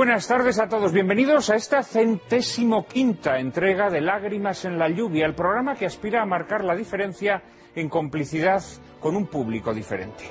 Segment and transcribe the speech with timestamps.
[0.00, 0.94] Buenas tardes a todos.
[0.94, 6.22] Bienvenidos a esta centésimo quinta entrega de Lágrimas en la lluvia, el programa que aspira
[6.22, 7.42] a marcar la diferencia
[7.74, 8.62] en complicidad
[8.98, 10.24] con un público diferente.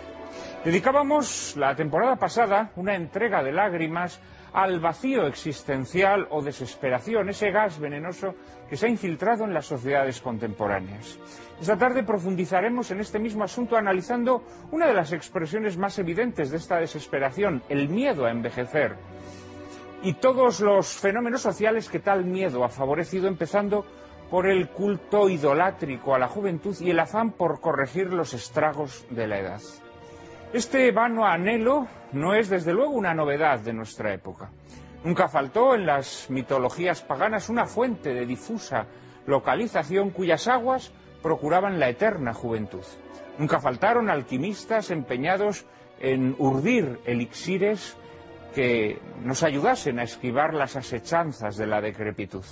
[0.65, 4.19] Dedicábamos la temporada pasada una entrega de lágrimas
[4.53, 8.33] al vacío existencial o desesperación, ese gas venenoso
[8.67, 11.19] que se ha infiltrado en las sociedades contemporáneas.
[11.61, 16.57] Esta tarde profundizaremos en este mismo asunto analizando una de las expresiones más evidentes de
[16.57, 18.97] esta desesperación, el miedo a envejecer
[20.02, 23.86] y todos los fenómenos sociales que tal miedo ha favorecido, empezando
[24.30, 29.27] por el culto idolátrico a la juventud y el afán por corregir los estragos de
[29.27, 29.61] la edad.
[30.53, 34.50] Este vano anhelo no es desde luego una novedad de nuestra época.
[35.03, 38.86] Nunca faltó en las mitologías paganas una fuente de difusa
[39.25, 42.83] localización cuyas aguas procuraban la eterna juventud.
[43.38, 45.66] Nunca faltaron alquimistas empeñados
[46.00, 47.95] en urdir elixires
[48.53, 52.44] que nos ayudasen a esquivar las asechanzas de la decrepitud.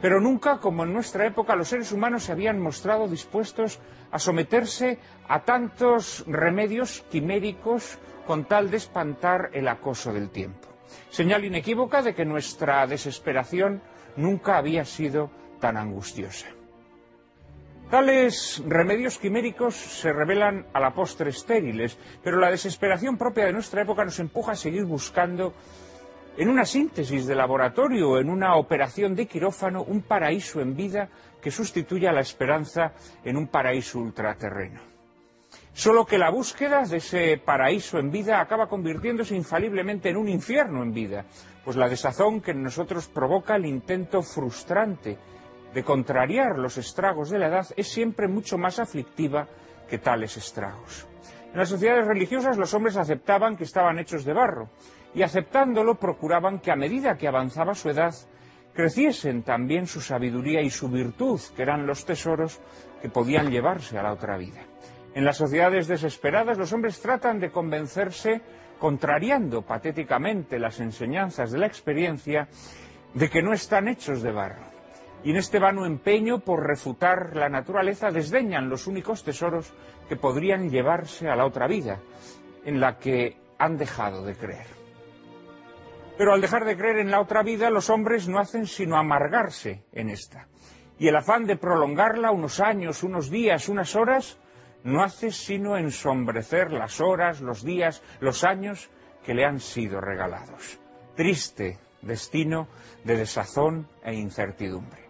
[0.00, 3.78] Pero nunca, como en nuestra época, los seres humanos se habían mostrado dispuestos
[4.10, 4.98] a someterse
[5.28, 10.68] a tantos remedios quiméricos con tal de espantar el acoso del tiempo.
[11.10, 13.80] Señal inequívoca de que nuestra desesperación
[14.16, 16.48] nunca había sido tan angustiosa.
[17.92, 23.82] Tales remedios quiméricos se revelan a la postre estériles, pero la desesperación propia de nuestra
[23.82, 25.52] época nos empuja a seguir buscando
[26.38, 31.10] en una síntesis de laboratorio en una operación de quirófano un paraíso en vida
[31.42, 34.80] que sustituya la esperanza en un paraíso ultraterreno.
[35.74, 40.82] Solo que la búsqueda de ese paraíso en vida acaba convirtiéndose infaliblemente en un infierno
[40.82, 41.26] en vida,
[41.62, 45.18] pues la desazón que en nosotros provoca el intento frustrante
[45.74, 49.46] de contrariar los estragos de la edad es siempre mucho más aflictiva
[49.88, 51.06] que tales estragos.
[51.52, 54.70] En las sociedades religiosas los hombres aceptaban que estaban hechos de barro
[55.14, 58.14] y aceptándolo procuraban que a medida que avanzaba su edad
[58.74, 62.60] creciesen también su sabiduría y su virtud, que eran los tesoros
[63.02, 64.62] que podían llevarse a la otra vida.
[65.14, 68.40] En las sociedades desesperadas los hombres tratan de convencerse,
[68.78, 72.48] contrariando patéticamente las enseñanzas de la experiencia,
[73.12, 74.71] de que no están hechos de barro
[75.24, 79.72] y en este vano empeño por refutar la naturaleza desdeñan los únicos tesoros
[80.08, 82.00] que podrían llevarse a la otra vida,
[82.64, 84.66] en la que han dejado de creer.
[86.18, 89.84] Pero al dejar de creer en la otra vida, los hombres no hacen sino amargarse
[89.92, 90.48] en esta.
[90.98, 94.38] Y el afán de prolongarla unos años, unos días, unas horas,
[94.84, 98.90] no hace sino ensombrecer las horas, los días, los años
[99.24, 100.78] que le han sido regalados.
[101.16, 102.68] Triste destino
[103.04, 105.01] de desazón e incertidumbre.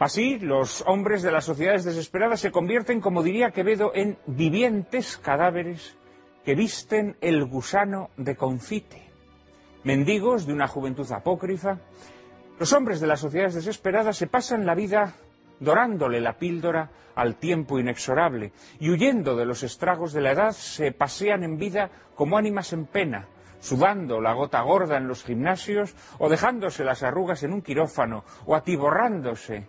[0.00, 5.96] Así, los hombres de las sociedades desesperadas se convierten, como diría Quevedo, en vivientes cadáveres
[6.44, 9.08] que visten el gusano de confite.
[9.84, 11.78] Mendigos de una juventud apócrifa,
[12.58, 15.14] los hombres de las sociedades desesperadas se pasan la vida
[15.60, 20.90] dorándole la píldora al tiempo inexorable y huyendo de los estragos de la edad se
[20.90, 23.28] pasean en vida como ánimas en pena,
[23.60, 28.56] sudando la gota gorda en los gimnasios o dejándose las arrugas en un quirófano o
[28.56, 29.68] atiborrándose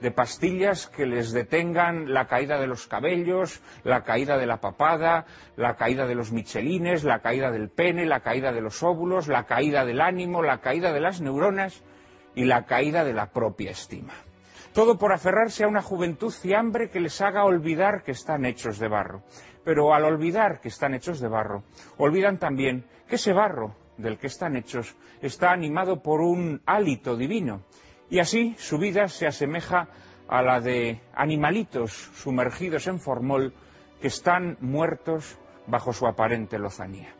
[0.00, 5.26] de pastillas que les detengan la caída de los cabellos, la caída de la papada,
[5.56, 9.44] la caída de los michelines, la caída del pene, la caída de los óvulos, la
[9.44, 11.82] caída del ánimo, la caída de las neuronas
[12.34, 14.14] y la caída de la propia estima.
[14.72, 18.88] Todo por aferrarse a una juventud fiambre que les haga olvidar que están hechos de
[18.88, 19.22] barro.
[19.64, 21.64] Pero al olvidar que están hechos de barro,
[21.96, 27.64] olvidan también que ese barro del que están hechos está animado por un hálito divino
[28.10, 29.88] y así su vida se asemeja
[30.28, 33.52] a la de animalitos sumergidos en formol
[34.00, 37.14] que están muertos bajo su aparente lozanía,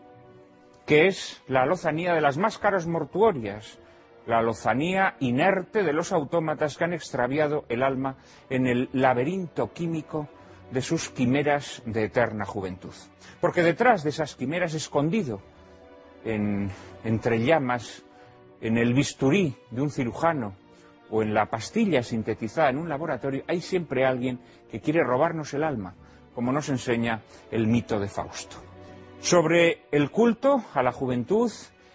[0.86, 3.78] que es la lozanía de las máscaras mortuorias,
[4.26, 8.16] la lozanía inerte de los autómatas que han extraviado el alma
[8.50, 10.28] en el laberinto químico
[10.70, 12.92] de sus quimeras de eterna juventud.
[13.40, 15.40] Porque detrás de esas quimeras, escondido
[16.24, 18.04] entre llamas,
[18.60, 20.54] en el bisturí de un cirujano
[21.10, 24.40] o en la pastilla sintetizada en un laboratorio, hay siempre alguien
[24.70, 25.94] que quiere robarnos el alma,
[26.34, 28.56] como nos enseña el mito de Fausto.
[29.20, 31.50] Sobre el culto a la juventud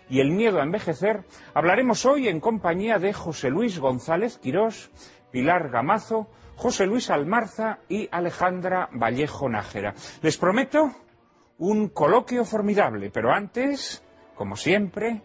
[0.10, 1.24] y el miedo a envejecer,
[1.54, 4.92] hablaremos hoy en compañía de José Luis González Quirós,
[5.32, 9.94] Pilar Gamazo, José Luis Almarza y Alejandra Vallejo Nájera.
[10.22, 10.92] Les prometo
[11.58, 14.04] un coloquio formidable, pero antes,
[14.36, 15.22] como siempre,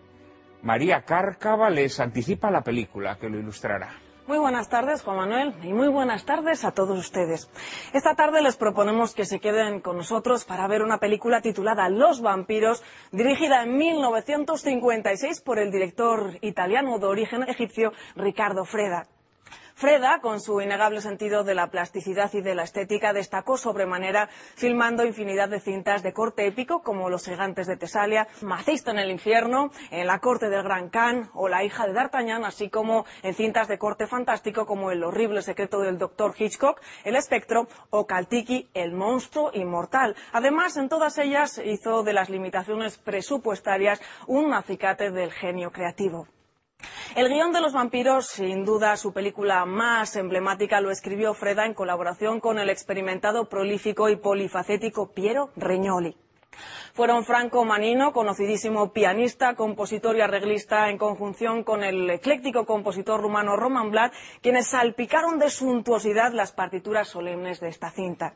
[0.62, 3.90] María Cárcava les anticipa la película que lo ilustrará.
[4.28, 7.49] Muy buenas tardes, Juan Manuel, y muy buenas tardes a todos ustedes.
[7.94, 12.20] Esta tarde les proponemos que se queden con nosotros para ver una película titulada Los
[12.20, 19.06] vampiros, dirigida en 1956 por el director italiano de origen egipcio Ricardo Freda.
[19.79, 25.05] Freda, con su innegable sentido de la plasticidad y de la estética, destacó sobremanera filmando
[25.05, 29.71] infinidad de cintas de corte épico como Los gigantes de Tesalia, Macisto en el infierno,
[29.93, 33.69] en La corte del Gran Khan o La hija de D'Artagnan, así como en cintas
[33.69, 38.95] de corte fantástico como El horrible secreto del doctor Hitchcock, El espectro o Kaltiki, El
[38.95, 40.17] monstruo inmortal.
[40.33, 46.27] Además, en todas ellas hizo de las limitaciones presupuestarias un acicate del genio creativo.
[47.19, 51.75] El guion de los vampiros, sin duda su película más emblemática, lo escribió Freda en
[51.75, 56.17] colaboración con el experimentado, prolífico y polifacético Piero Regnoli.
[56.95, 63.57] Fueron Franco Manino, conocidísimo pianista, compositor y arreglista, en conjunción con el ecléctico compositor rumano
[63.57, 68.35] Roman Blad, quienes salpicaron de suntuosidad las partituras solemnes de esta cinta.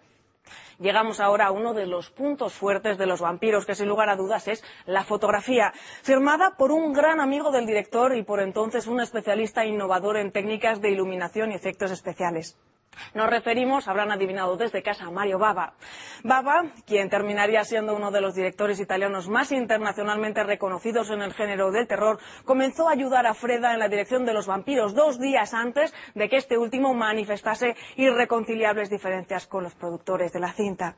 [0.82, 4.16] Llegamos ahora a uno de los puntos fuertes de los vampiros, que sin lugar a
[4.16, 9.00] dudas es la fotografía, firmada por un gran amigo del director y por entonces un
[9.00, 12.58] especialista innovador en técnicas de iluminación y efectos especiales.
[13.14, 15.74] Nos referimos, habrán adivinado desde casa, a Mario Bava.
[16.22, 21.70] Bava, quien terminaría siendo uno de los directores italianos más internacionalmente reconocidos en el género
[21.70, 25.54] del terror, comenzó a ayudar a Freda en la dirección de los vampiros dos días
[25.54, 30.96] antes de que este último manifestase irreconciliables diferencias con los productores de la cinta.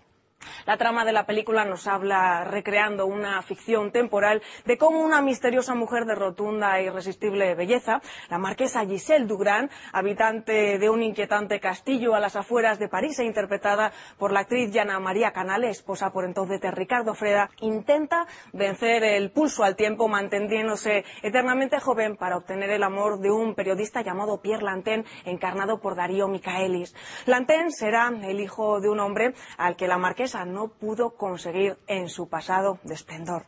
[0.67, 5.75] La trama de la película nos habla, recreando una ficción temporal, de cómo una misteriosa
[5.75, 8.01] mujer de rotunda e irresistible belleza,
[8.31, 13.25] la marquesa Giselle Dugrand, habitante de un inquietante castillo a las afueras de París e
[13.25, 19.05] interpretada por la actriz Yana María Canale, esposa por entonces de Ricardo Freda, intenta vencer
[19.05, 24.41] el pulso al tiempo manteniéndose eternamente joven para obtener el amor de un periodista llamado
[24.41, 26.95] Pierre Lantin, encarnado por Darío Micaelis.
[27.27, 32.09] Lantin será el hijo de un hombre al que la marquesa no pudo conseguir en
[32.09, 33.45] su pasado de esplendor.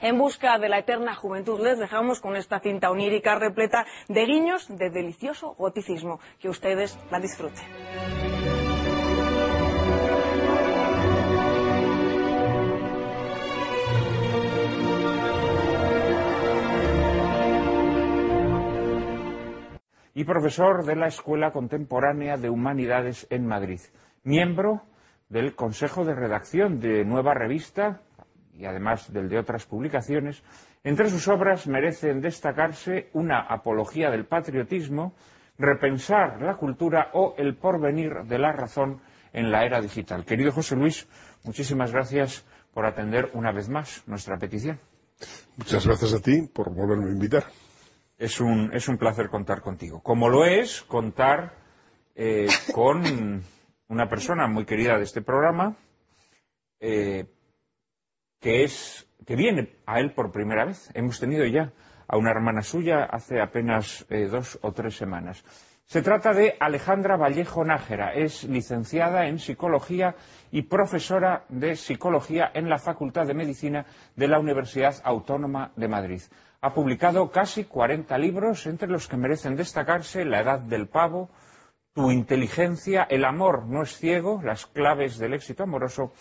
[0.00, 4.66] En busca de la eterna juventud les dejamos con esta cinta onírica repleta de guiños
[4.68, 6.20] de delicioso goticismo.
[6.40, 7.64] Que ustedes la disfruten.
[20.14, 23.80] y profesor de la Escuela Contemporánea de Humanidades en Madrid,
[24.24, 24.80] miembro
[25.28, 28.00] del Consejo de Redacción de Nueva Revista
[28.52, 30.42] y además del de otras publicaciones,
[30.82, 35.14] entre sus obras merecen destacarse una apología del patriotismo,
[35.58, 39.00] repensar la cultura o el porvenir de la razón
[39.32, 40.24] en la era digital.
[40.24, 41.06] Querido José Luis,
[41.44, 44.78] muchísimas gracias por atender una vez más nuestra petición.
[45.56, 47.44] Muchas gracias a ti por volverme a invitar.
[48.18, 50.00] Es un, es un placer contar contigo.
[50.02, 51.54] Como lo es contar
[52.14, 53.42] eh, con
[53.88, 55.76] una persona muy querida de este programa,
[56.80, 57.26] eh,
[58.40, 60.90] que, es, que viene a él por primera vez.
[60.94, 61.72] Hemos tenido ya
[62.08, 65.44] a una hermana suya hace apenas eh, dos o tres semanas.
[65.84, 68.12] Se trata de Alejandra Vallejo Nájera.
[68.12, 70.16] Es licenciada en psicología
[70.50, 76.22] y profesora de psicología en la Facultad de Medicina de la Universidad Autónoma de Madrid.
[76.60, 81.30] Ha publicado casi 40 libros, entre los que merecen destacarse La Edad del Pavo,
[81.96, 86.12] tu inteligencia, el amor no es ciego, las claves del éxito amoroso,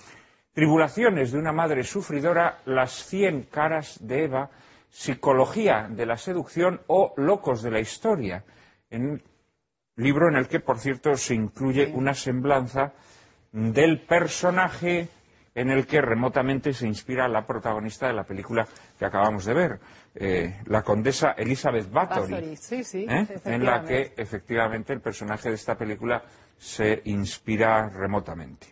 [0.54, 4.50] tribulaciones de una madre sufridora, las cien caras de Eva,
[4.90, 8.46] psicología de la seducción o locos de la historia,
[8.90, 9.22] en
[9.98, 12.94] libro en el que, por cierto, se incluye una semblanza
[13.52, 15.10] del personaje
[15.56, 18.68] en el que remotamente se inspira la protagonista de la película
[19.00, 19.80] que acabamos de ver,
[20.14, 23.28] eh, la condesa Elizabeth Bathory, ¿eh?
[23.46, 26.22] en la que efectivamente el personaje de esta película
[26.58, 28.68] se inspira remotamente.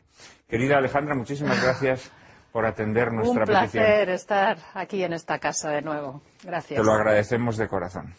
[0.47, 2.11] Querida Alejandra, muchísimas gracias
[2.51, 3.83] por atender nuestra Un petición.
[3.83, 6.21] placer estar aquí en esta casa de nuevo.
[6.43, 6.79] Gracias.
[6.79, 8.13] Te lo agradecemos de corazón.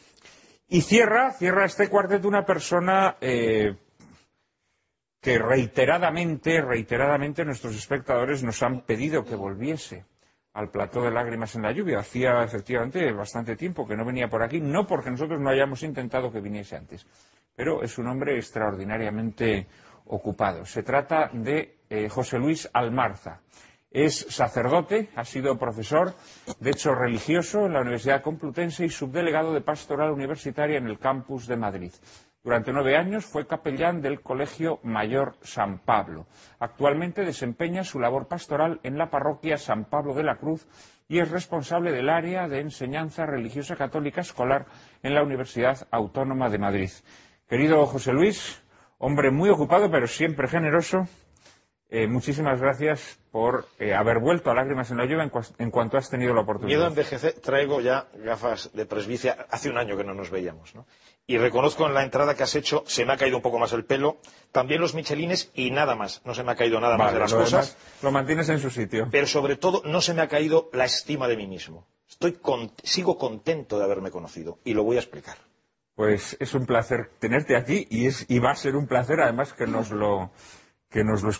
[0.68, 3.76] Y cierra, cierra este cuarteto una persona eh,
[5.24, 10.04] que reiteradamente, reiteradamente nuestros espectadores nos han pedido que volviese
[10.52, 12.00] al plató de lágrimas en la lluvia.
[12.00, 16.30] Hacía efectivamente bastante tiempo que no venía por aquí, no porque nosotros no hayamos intentado
[16.30, 17.06] que viniese antes,
[17.56, 19.66] pero es un hombre extraordinariamente
[20.04, 20.66] ocupado.
[20.66, 23.40] Se trata de eh, José Luis Almarza.
[23.90, 26.12] Es sacerdote, ha sido profesor
[26.60, 31.46] de hecho religioso en la Universidad Complutense y subdelegado de pastoral universitaria en el campus
[31.46, 31.92] de Madrid.
[32.44, 36.26] Durante nueve años fue capellán del Colegio Mayor San Pablo.
[36.58, 40.66] Actualmente desempeña su labor pastoral en la parroquia San Pablo de la Cruz
[41.08, 44.66] y es responsable del área de enseñanza religiosa católica escolar
[45.02, 46.90] en la Universidad Autónoma de Madrid.
[47.48, 48.62] Querido José Luis,
[48.98, 51.06] hombre muy ocupado pero siempre generoso,
[51.88, 55.70] eh, muchísimas gracias por eh, haber vuelto a Lágrimas en la Lluvia en, cua- en
[55.70, 56.88] cuanto has tenido la Miedo a oportunidad.
[56.88, 59.46] envejecer, traigo ya gafas de presbicia.
[59.50, 60.86] Hace un año que no nos veíamos, ¿no?
[61.26, 63.72] Y reconozco en la entrada que has hecho, se me ha caído un poco más
[63.72, 64.18] el pelo,
[64.52, 66.20] también los michelines y nada más.
[66.26, 68.60] No se me ha caído nada más de las lo cosas, demás lo mantienes en
[68.60, 69.08] su sitio.
[69.10, 71.86] pero sobre todo no se me ha caído la estima de mí mismo.
[72.08, 75.38] Estoy con- sigo contento de haberme conocido y lo voy a explicar.
[75.94, 79.52] Pues es un placer tenerte aquí y, es, y va a ser un placer además
[79.54, 80.30] que nos lo,
[80.94, 81.30] que nos lo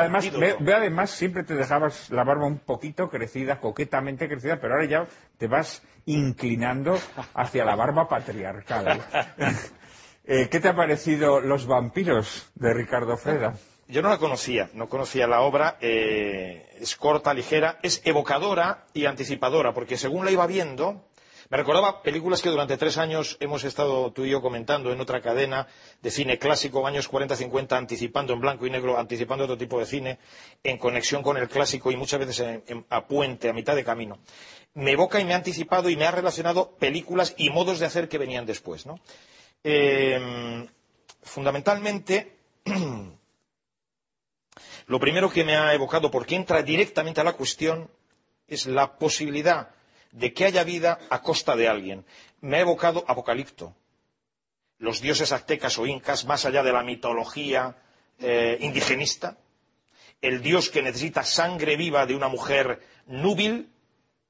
[0.00, 0.64] además, antídoto.
[0.64, 5.06] ve- además siempre te dejabas la barba un poquito crecida, coquetamente crecida, pero ahora ya
[5.38, 6.98] te vas inclinando
[7.32, 9.00] hacia la barba patriarcal.
[10.26, 13.52] Eh, ¿Qué te ha parecido Los vampiros de Ricardo Freda?
[13.88, 19.04] Yo no la conocía, no conocía la obra, eh, es corta, ligera, es evocadora y
[19.04, 21.04] anticipadora, porque según la iba viendo,
[21.50, 25.20] me recordaba películas que durante tres años hemos estado tú y yo comentando en otra
[25.20, 25.66] cadena
[26.00, 30.18] de cine clásico, años 40-50, anticipando en blanco y negro, anticipando otro tipo de cine,
[30.62, 34.18] en conexión con el clásico y muchas veces en- a puente, a mitad de camino.
[34.74, 38.08] Me evoca y me ha anticipado y me ha relacionado películas y modos de hacer
[38.08, 38.86] que venían después.
[39.62, 40.66] Eh,
[41.22, 42.36] fundamentalmente,
[44.86, 47.90] lo primero que me ha evocado, porque entra directamente a la cuestión,
[48.48, 49.70] es la posibilidad
[50.14, 52.06] de que haya vida a costa de alguien.
[52.40, 53.74] Me ha evocado Apocalipto.
[54.78, 57.76] Los dioses aztecas o incas, más allá de la mitología
[58.18, 59.36] eh, indigenista,
[60.22, 63.70] el dios que necesita sangre viva de una mujer núbil,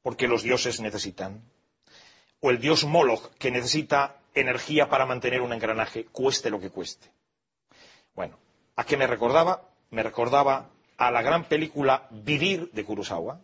[0.03, 1.43] porque los dioses necesitan,
[2.41, 7.11] o el dios Moloch, que necesita energía para mantener un engranaje, cueste lo que cueste.
[8.15, 8.39] Bueno,
[8.77, 9.69] ¿a qué me recordaba?
[9.91, 13.41] Me recordaba a la gran película Vivir de Kurosawa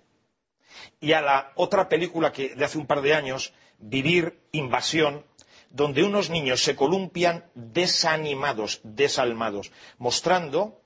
[1.00, 5.24] y a la otra película que de hace un par de años, Vivir, Invasión,
[5.70, 10.80] donde unos niños se columpian desanimados, desalmados, mostrando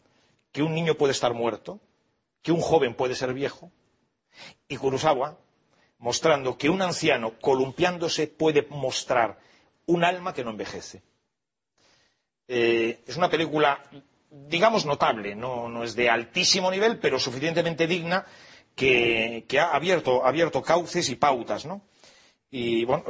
[0.53, 1.81] que un niño puede estar muerto,
[2.43, 3.73] que un joven puede ser viejo,
[4.69, 5.39] y Kurosawa
[5.99, 9.39] mostrando que un anciano columpiándose puede mostrar
[9.87, 11.03] un alma que no envejece.
[12.47, 13.83] Eh, es una película,
[14.31, 18.27] digamos, notable, no, no es de altísimo nivel, pero suficientemente digna
[18.75, 21.83] que, ha abierto, abierto cauces y pautas, ¿no?
[22.51, 23.05] Y bueno,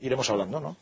[0.00, 0.76] iremos hablando, ¿no?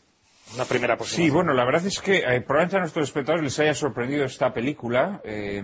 [0.55, 1.27] Una primera aproximación.
[1.27, 4.53] Sí, bueno, la verdad es que eh, probablemente a nuestros espectadores les haya sorprendido esta
[4.53, 5.21] película.
[5.25, 5.63] eh,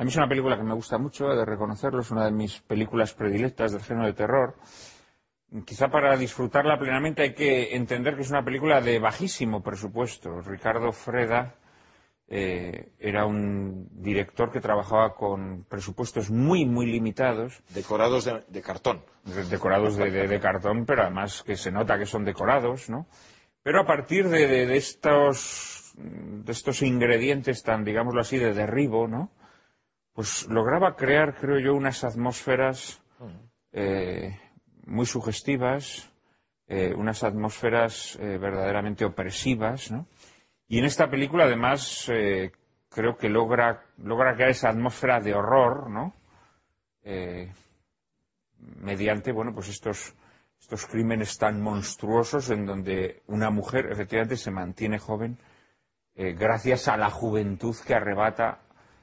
[0.00, 2.30] a mí es una película que me gusta mucho, he de reconocerlo, es una de
[2.30, 4.56] mis películas predilectas del género de terror.
[5.66, 10.40] Quizá para disfrutarla plenamente hay que entender que es una película de bajísimo presupuesto.
[10.40, 11.54] Ricardo Freda
[12.32, 19.02] eh, era un director que trabajaba con presupuestos muy, muy limitados Decorados de, de cartón.
[19.24, 23.06] de- decorados de, cartón, pero además que se nota que son decorados, ¿no?
[23.64, 29.32] Pero a partir de, estos, de estos ingredientes tan, digámoslo así, de derribo, ¿no?
[30.12, 33.02] Pues lograba crear, creo yo, unas atmósferas
[33.72, 34.38] eh,
[34.86, 36.10] muy sugestivas,
[36.68, 40.06] eh, unas atmósferas verdaderamente opresivas, ¿no?
[40.70, 42.52] Y en esta película, además, eh,
[42.88, 46.12] creo que logra, logra crear esa atmósfera de horror.
[47.02, 47.52] Eh,
[48.76, 50.14] mediante, bueno, pues estos,
[50.60, 55.38] estos crímenes tan monstruosos en donde una mujer efectivamente se mantiene joven
[56.14, 58.60] eh, gracias a la juventud que arrebata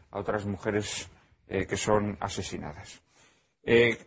[0.09, 1.12] a otras mujeres
[1.47, 3.01] que son asesinadas.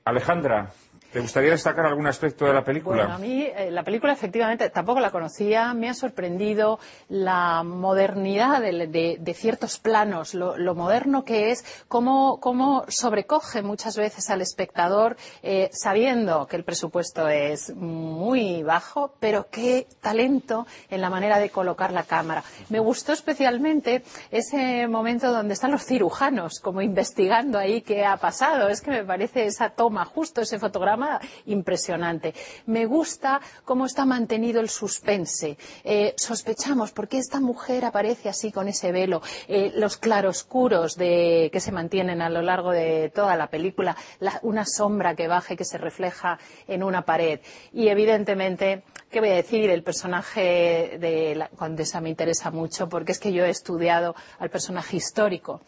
[0.04, 0.72] Alejandra,
[1.12, 3.02] ¿Te gustaría destacar algún aspecto de la película?
[3.02, 8.60] Bueno, a mí eh, la película efectivamente tampoco la conocía, me ha sorprendido la modernidad
[8.60, 15.68] de, ciertos planos, lo, moderno que es, cómo, cómo sobrecoge muchas veces al espectador eh,
[15.72, 21.90] sabiendo que el presupuesto es muy bajo, pero qué talento en la manera de colocar
[21.90, 22.44] la cámara.
[22.68, 28.68] Me gustó especialmente ese momento donde están los cirujanos como investigando ahí qué ha pasado.
[28.68, 30.99] Es que me parece esa toma, justo ese fotograma
[31.46, 32.34] impresionante.
[32.66, 35.56] Me gusta cómo está mantenido el suspense.
[35.84, 39.22] Eh, sospechamos por qué esta mujer aparece así con ese velo.
[39.48, 43.96] Eh, los claroscuros de, que se mantienen a lo largo de toda la película.
[44.20, 47.40] la- una sombra que baja y que se refleja en una pared.
[47.72, 49.70] Y evidentemente, ¿qué voy a decir?
[49.70, 54.50] El personaje de la condesa me interesa mucho porque es que yo he estudiado al
[54.50, 55.60] personaje histórico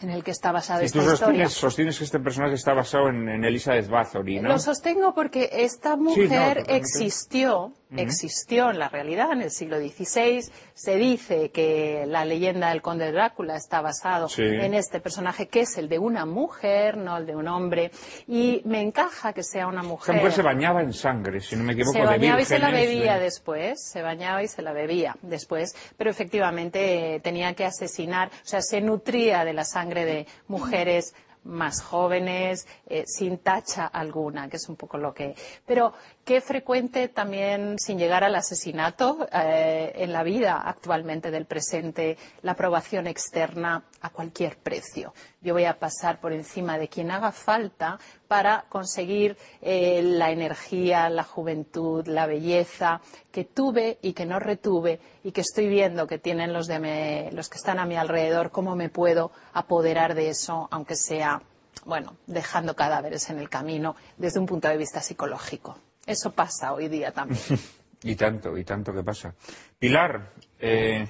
[0.00, 1.16] en el que está basada esta historia.
[1.16, 4.50] sostienes, sostienes que este personaje está basado en, en Elizabeth Bathory, ¿no?
[4.50, 6.76] Lo sostengo porque esta Sí, mujer no, totalmente.
[6.76, 10.42] existió, existió en la realidad en el siglo XVI.
[10.74, 14.42] Se dice que la leyenda del conde Drácula está basado Sí.
[14.42, 17.90] en este personaje que es el de una mujer, no el de un hombre.
[18.26, 20.14] Y me encaja que sea una mujer.
[20.16, 22.70] mujer se bañaba en sangre, si no me equivoco, Se de bañaba y se la
[22.70, 27.64] bebía de- después, se bañaba y se la bebía después, pero efectivamente eh, tenía que
[27.64, 31.14] asesinar, o sea, se nutría de la sangre de mujeres
[31.44, 35.34] más jóvenes, eh, sin tacha alguna, que es un poco lo que.
[35.66, 35.94] Pero
[36.28, 42.52] qué frecuente también, sin llegar al asesinato, eh, en la vida actualmente del presente, la
[42.52, 45.14] aprobación externa a cualquier precio.
[45.40, 51.08] Yo voy a pasar por encima de quien haga falta para conseguir eh, la energía,
[51.08, 53.00] la juventud, la belleza
[53.32, 57.32] que tuve y que no retuve y que estoy viendo que tienen los, de me-
[57.32, 61.40] los que están a mi alrededor, cómo me puedo apoderar de eso, aunque sea,
[61.86, 65.78] bueno, dejando cadáveres en el camino desde un punto de vista psicológico.
[66.08, 67.40] Eso pasa hoy día también.
[68.00, 69.34] Y tanto, y tanto que pasa.
[69.76, 71.04] Pilar, eh,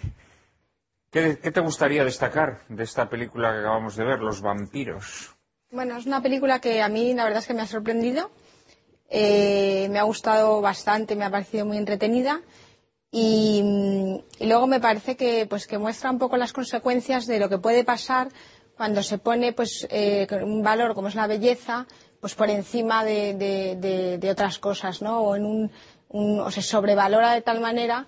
[1.10, 5.36] ¿qué, qué te gustaría destacar de esta película que acabamos de ver, Los vampiros?
[5.70, 8.30] Bueno, es una película que a mí la verdad es que me ha sorprendido.
[9.10, 12.40] Eh, me ha gustado bastante, me ha parecido muy entretenida.
[13.10, 17.38] Y, mm, y luego me parece que, pues, que muestra un poco las consecuencias de
[17.38, 18.28] lo que puede pasar
[18.78, 21.86] cuando se pone pues, eh, un valor como es la belleza
[22.20, 25.20] pues, por encima de, otras cosas, ¿no?
[25.20, 25.70] O, en
[26.50, 28.06] se sobrevalora de tal manera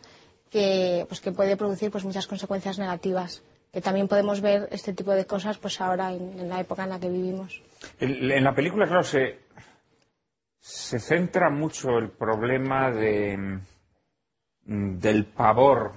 [0.48, 3.42] que, pues, que puede producir pues, muchas consecuencias negativas.
[3.72, 6.90] Que también podemos ver este tipo de cosas pues, ahora en- en la época en
[6.90, 7.62] la que vivimos.
[7.98, 9.38] El- En la película, claro, se,
[10.60, 13.60] se centra mucho el problema mm,
[14.98, 15.92] del pavor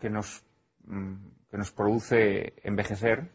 [0.00, 0.42] que nos,
[0.84, 1.14] mm,
[1.50, 3.30] que nos produce envejecer.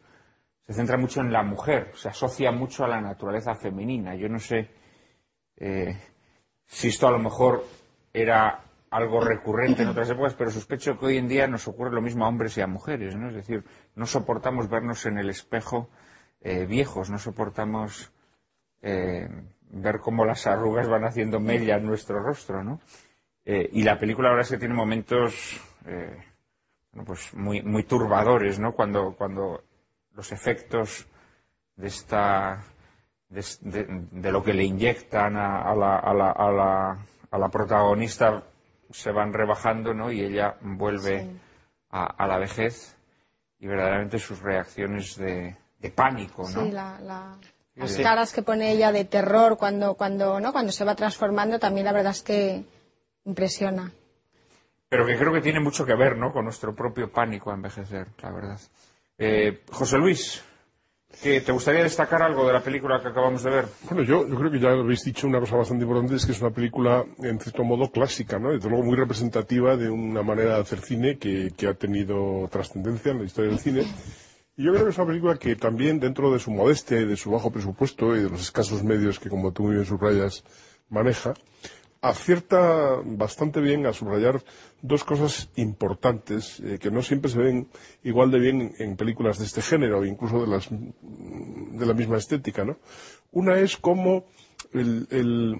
[0.69, 4.13] Se centra mucho en la mujer, se asocia mucho a la naturaleza femenina.
[4.13, 4.69] Yo no sé
[5.57, 5.99] eh,
[6.67, 7.65] si esto a lo mejor
[8.13, 12.03] era algo recurrente en otras épocas, pero sospecho que hoy en día nos ocurre lo
[12.03, 13.29] mismo a hombres y a mujeres, ¿no?
[13.29, 13.63] Es decir,
[13.95, 15.89] no soportamos vernos en el espejo
[16.39, 18.11] eh, viejos, no soportamos
[18.83, 19.27] eh,
[19.71, 22.79] ver cómo las arrugas van haciendo mella en nuestro rostro, ¿no?
[23.43, 25.59] Y la película ahora es que tiene momentos
[27.03, 28.73] pues muy, muy turbadores, ¿no?
[28.73, 29.63] Cuando, cuando
[30.13, 31.05] los efectos
[31.75, 32.63] de esta
[33.29, 36.97] de, de- de lo que le inyectan a, a la, a, la, a, la,
[37.31, 38.43] a la protagonista
[38.89, 40.11] se van rebajando, ¿no?
[40.11, 41.29] Y ella vuelve
[41.91, 42.95] a, a la vejez
[43.59, 46.63] y verdaderamente sus reacciones de, de pánico, ¿no?
[46.65, 47.37] Sí, la- la-
[47.75, 50.51] las caras que pone ella de terror cuando, cuando, ¿no?
[50.51, 52.65] cuando se va transformando, también la verdad es que
[53.23, 53.91] impresiona.
[54.89, 56.33] Pero que creo que tiene mucho que ver, ¿no?
[56.33, 58.59] Con nuestro propio pánico a envejecer, la verdad.
[59.21, 60.41] Eh, José Luis,
[61.21, 63.65] ¿qué- ¿te gustaría destacar algo de la película que acabamos de ver?
[63.83, 66.41] Bueno, yo, yo creo que ya habéis dicho una cosa bastante importante, es que es
[66.41, 68.51] una película, en cierto modo, clásica, ¿no?
[68.51, 73.11] Desde luego muy representativa de una manera de hacer cine que, que ha tenido trascendencia
[73.11, 73.83] en la historia del cine.
[74.55, 77.17] Y yo creo que es una película que también, dentro de su modestia y de
[77.17, 80.43] su bajo presupuesto y de los escasos medios que, como tú muy bien subrayas,
[80.89, 81.33] maneja,
[82.01, 84.41] acierta bastante bien a subrayar
[84.81, 87.67] dos cosas importantes eh, que no siempre se ven
[88.03, 92.63] igual de bien en, películas de este género, incluso de, las, de la misma estética,
[92.63, 92.77] ¿no?
[93.31, 94.25] Una es cómo
[94.73, 95.59] el, el-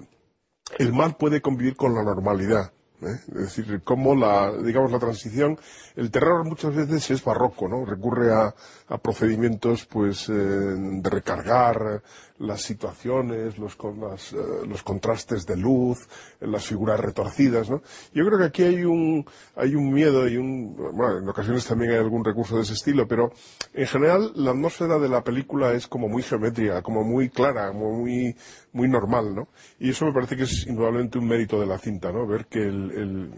[0.78, 2.72] el mal puede convivir con la normalidad.
[3.02, 3.16] ¿eh?
[3.30, 5.58] Es decir, cómo la, digamos, la transición,
[5.96, 7.86] el terror muchas veces es barroco, ¿no?
[7.86, 8.54] Recurre a,
[8.88, 12.04] a procedimientos, pues, eh, de recargar
[12.40, 16.08] las situaciones, los, con las, eh, los contrastes de luz,
[16.40, 17.82] las figuras retorcidas, ¿no?
[18.14, 19.26] Yo creo que aquí hay un,
[19.56, 23.08] hay un miedo y un, bueno, en ocasiones también hay algún recurso de ese estilo,
[23.08, 23.32] pero
[23.74, 27.92] en general la atmósfera de la película es como muy geométrica, como muy clara, como
[27.92, 28.36] muy,
[28.72, 29.50] muy normal, ¿no?
[29.80, 32.26] Y eso me parece que es indudablemente un mérito de la cinta, ¿no?
[32.26, 33.34] Ver que el, el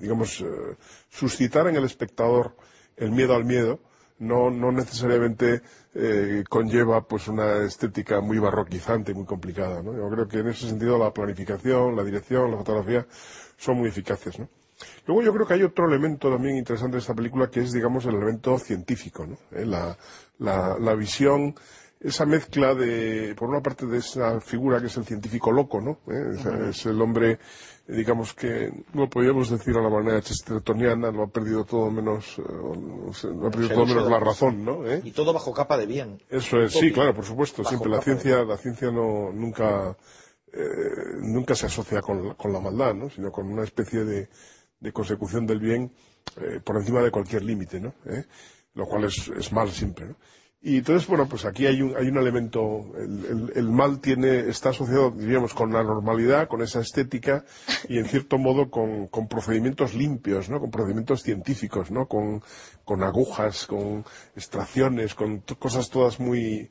[0.00, 0.76] digamos, eh,
[1.08, 2.56] suscitar en el espectador
[2.96, 3.80] el miedo al miedo,
[4.20, 5.62] no, no necesariamente
[5.94, 9.82] eh, conlleva pues una estética muy barroquizante muy complicada.
[9.82, 9.96] ¿no?
[9.96, 13.06] Yo creo que en ese sentido la planificación, la dirección, la fotografía
[13.56, 14.38] son muy eficaces.
[14.38, 14.48] ¿no?
[15.06, 18.04] Luego yo creo que hay otro elemento también interesante de esta película que es, digamos,
[18.06, 19.36] el elemento científico, ¿no?
[19.52, 19.96] Eh, la,
[20.38, 21.54] la, la visión
[22.00, 26.00] esa mezcla de, por una parte, de esa figura que es el científico loco, ¿no?
[26.12, 26.34] ¿Eh?
[26.34, 27.38] Es, es el hombre,
[27.86, 32.42] digamos que, no podríamos decir a la manera chestertoniana, lo ha perdido todo menos, eh,
[32.42, 34.86] lo ha perdido todo menos la razón, ¿no?
[34.86, 35.02] ¿Eh?
[35.04, 36.22] Y todo bajo capa de bien.
[36.30, 39.94] Eso es, sí, claro, por supuesto, Bajo siempre la ciencia, la ciencia no, nunca,
[40.52, 40.68] eh,
[41.20, 43.10] nunca se asocia con la, con la maldad, ¿no?
[43.10, 44.30] Sino con una especie de,
[44.80, 45.92] de consecución del bien
[46.40, 47.92] eh, por encima de cualquier límite, ¿no?
[48.06, 48.24] ¿Eh?
[48.74, 50.16] Lo cual es, es mal siempre, ¿no?
[50.62, 54.68] Y entonces, bueno, pues aquí hay un, hay un elemento, el, el- mal tiene, está
[54.70, 57.46] asociado, diríamos, con la normalidad, con esa estética
[57.88, 60.60] y en cierto modo con, con procedimientos limpios, ¿no?
[60.60, 62.06] Con procedimientos científicos, ¿no?
[62.06, 62.42] Con,
[62.84, 64.04] con agujas, con
[64.36, 66.70] extracciones, con cosas todas muy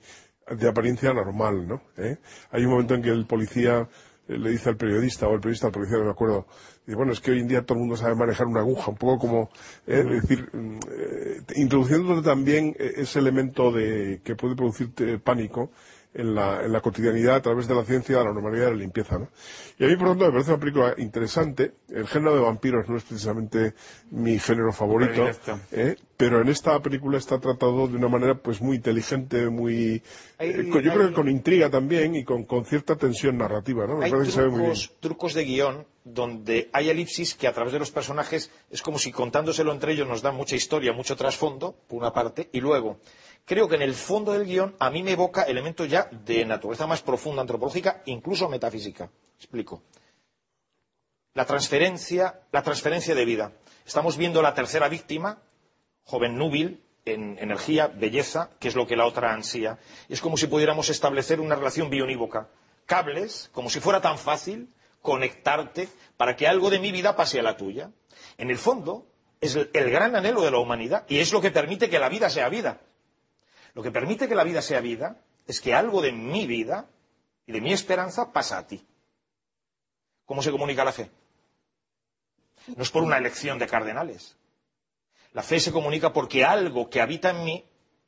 [0.55, 1.81] de apariencia normal, ¿no?
[1.97, 2.17] ¿Eh?
[2.51, 3.89] Hay un momento en que el policía
[4.27, 6.45] eh, le dice al periodista, o el periodista al policía, no me acuerdo,
[6.89, 8.97] dice, bueno, es que hoy en día todo el mundo sabe manejar una aguja, un
[8.97, 9.49] poco como,
[9.85, 15.69] eh, es decir, mm, eh, introduciéndote también eh, ese elemento de que puede producirte pánico
[16.15, 18.71] en la, en la cotidianidad a través de la ciencia, de la normalidad y de
[18.71, 19.29] la limpieza, ¿no?
[19.77, 21.73] Y a mí, por lo tanto, me parece una película interesante.
[21.89, 23.75] El género de vampiros no es precisamente
[24.09, 25.27] mi género favorito.
[25.71, 25.95] ¿eh?
[26.19, 30.03] Pero en esta película está tratado de una manera pues muy inteligente, muy
[30.37, 33.95] Hay- eh, yo creo que con intriga también y con, con cierta tensión narrativa, ¿no?
[33.95, 34.33] Me Hay muy bien.
[34.33, 38.99] trucos, trucos de guion donde hay elipsis que a través de los personajes es como
[38.99, 42.99] si contándoselo entre ellos nos dan mucha historia, mucho trasfondo, por una parte, y luego
[43.45, 46.85] creo que en el fondo del guion a mí me evoca elementos ya de naturaleza
[46.85, 49.09] más profunda, antropológica, incluso metafísica.
[49.37, 49.83] Explico.
[51.33, 53.53] La transferencia, la transferencia de vida.
[53.85, 55.41] Estamos viendo la tercera víctima,
[56.03, 59.79] joven núbil, en energía, belleza, que es lo que la otra ansía.
[60.09, 62.49] Es como si pudiéramos establecer una relación bionívoca.
[62.85, 67.43] Cables, como si fuera tan fácil conectarte para que algo de mi vida pase a
[67.43, 67.91] la tuya.
[68.37, 69.07] En el fondo,
[69.41, 72.29] es el, gran anhelo de la humanidad y es lo que permite que la vida
[72.29, 72.81] sea vida.
[73.73, 76.89] Lo que permite que la vida sea vida es que algo de mi vida
[77.45, 78.85] y de mi esperanza pasa a ti.
[80.25, 81.09] ¿Cómo se comunica la fe?
[82.75, 84.35] No es por una elección de cardenales.
[85.31, 87.65] La fe se comunica porque algo que habita en mí,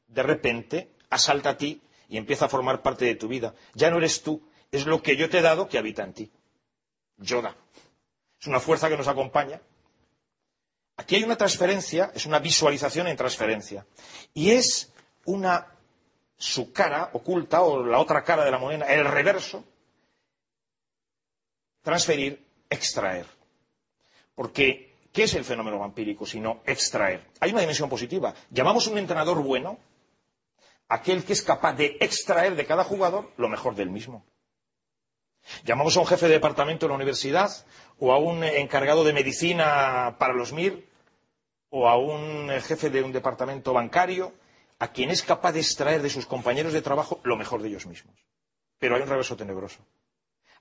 [0.07, 3.53] de repente, asalta a ti y empieza a formar parte de tu vida.
[3.73, 6.31] Ya no eres tú, es lo que yo te he dado que habita en ti.
[7.17, 7.55] Yoda.
[8.39, 9.61] Es una fuerza que nos acompaña.
[10.97, 13.85] Aquí hay una transferencia, es una visualización en transferencia.
[14.33, 14.91] Y es
[15.25, 15.67] una
[16.41, 19.63] su cara oculta o la otra cara de la moneda, el reverso,
[21.83, 23.27] transferir, extraer.
[24.33, 27.27] Porque, ¿qué es el fenómeno vampírico sino extraer?
[27.39, 28.33] Hay una dimensión positiva.
[28.49, 29.77] Llamamos un entrenador bueno
[30.87, 34.25] aquel que es capaz de extraer de cada jugador lo mejor del mismo.
[35.63, 37.49] Llamamos a un jefe de departamento de la universidad
[37.99, 40.87] o a un encargado de medicina para los MIR
[41.69, 44.33] o a un jefe de un departamento bancario
[44.79, 47.85] a quien es capaz de extraer de sus compañeros de trabajo lo mejor de ellos
[47.85, 48.15] mismos.
[48.77, 49.79] Pero hay un reverso tenebroso.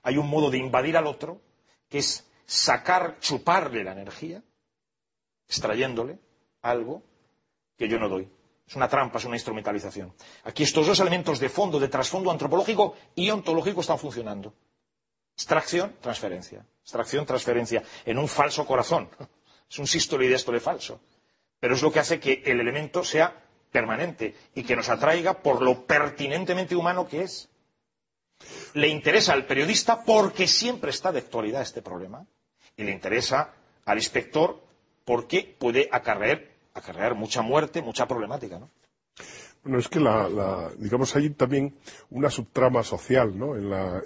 [0.03, 1.41] Hay un modo de invadir al otro
[1.89, 4.43] que es sacar, chuparle la energía,
[5.47, 6.19] extrayéndole
[6.61, 7.01] algo
[7.77, 8.29] que yo no doy.
[8.67, 10.13] Es una trampa, es una instrumentalización.
[10.43, 14.53] Aquí estos dos elementos de fondo, de trasfondo antropológico y ontológico están funcionando.
[15.33, 16.65] Extracción, transferencia.
[16.83, 17.83] Extracción, transferencia.
[18.05, 19.09] En un falso corazón.
[19.71, 20.99] Es un sístole y diástole falso.
[21.57, 23.33] Pero es lo que hace que el elemento sea
[23.71, 27.47] permanente y que nos atraiga por lo pertinentemente humano que es.
[28.73, 32.27] Le interesa al periodista porque siempre está de actualidad este problema.
[32.77, 33.53] Y le interesa
[33.85, 34.61] al inspector
[35.05, 38.59] porque puede acarrear, acarrear mucha muerte, mucha problemática.
[38.59, 38.69] ¿no?
[39.63, 41.75] Bueno, es que la, la- digamos, hay también
[42.09, 43.55] una subtrama social, ¿no?
[43.55, 44.01] En la,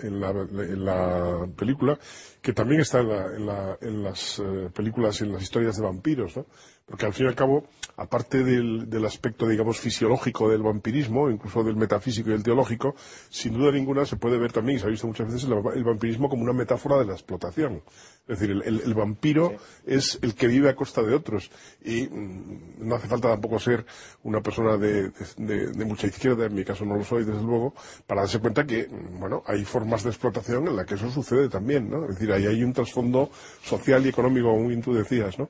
[1.55, 1.97] película,
[2.41, 3.45] que también está en, la- en
[3.81, 6.45] en las eh, películas y en las historias de vampiros, ¿no?
[6.87, 7.67] Porque al fin y al cabo,
[7.97, 12.95] aparte del, del aspecto, digamos, fisiológico del vampirismo, incluso del metafísico y el teológico,
[13.29, 16.29] sin duda ninguna se puede ver también, y se ha visto muchas veces, el, vampirismo
[16.29, 17.81] como una metáfora de la explotación.
[18.27, 19.53] Es decir, el, el- el vampiro
[19.85, 21.49] es el que vive a costa de otros.
[21.83, 23.85] Y mm, no hace falta tampoco ser
[24.23, 27.73] una persona de, de- de mucha izquierda, en mi caso no lo soy, desde luego,
[28.07, 31.49] para darse cuenta que, mm, bueno, hay formas de explotación en las que eso sucede
[31.49, 32.03] también, ¿no?
[32.05, 33.29] Es decir, ahí hay un trasfondo
[33.63, 35.49] social y económico, como tú decías, ¿no?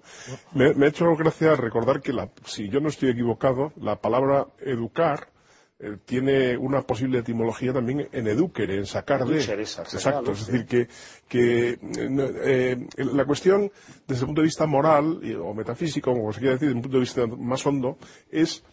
[0.53, 4.47] Me, me ha hecho gracia recordar que, la- si yo no estoy equivocado, la palabra
[4.59, 5.27] educar
[5.77, 9.41] eh, tiene una posible etimología también en educere, en sacar de.
[9.97, 10.87] Exacto, es decir, que,
[11.27, 13.69] que eh, eh, la cuestión,
[14.07, 16.97] desde el punto de vista moral o metafísico, como se quiere decir, desde un punto
[16.97, 17.97] de vista más hondo,
[18.31, 18.63] es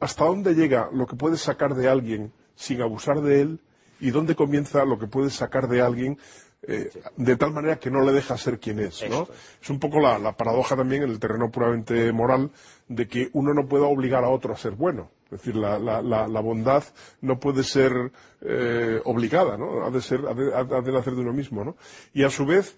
[0.00, 3.60] hasta dónde llega lo que puedes sacar de alguien sin abusar de él
[4.00, 6.18] y dónde comienza lo que puedes sacar de alguien
[6.66, 9.28] eh, de tal manera que no le deja ser quien es, ¿no?
[9.62, 12.50] Es un poco la, la paradoja también en el terreno puramente moral
[12.88, 15.10] de que uno no pueda obligar a otro a ser bueno.
[15.26, 16.84] Es decir, la, la- la- la bondad
[17.20, 19.84] no puede ser eh, obligada, ¿no?
[19.86, 21.76] Ha de, ser, ha de, ha de nacer de uno mismo, ¿no?
[22.12, 22.76] Y a su vez,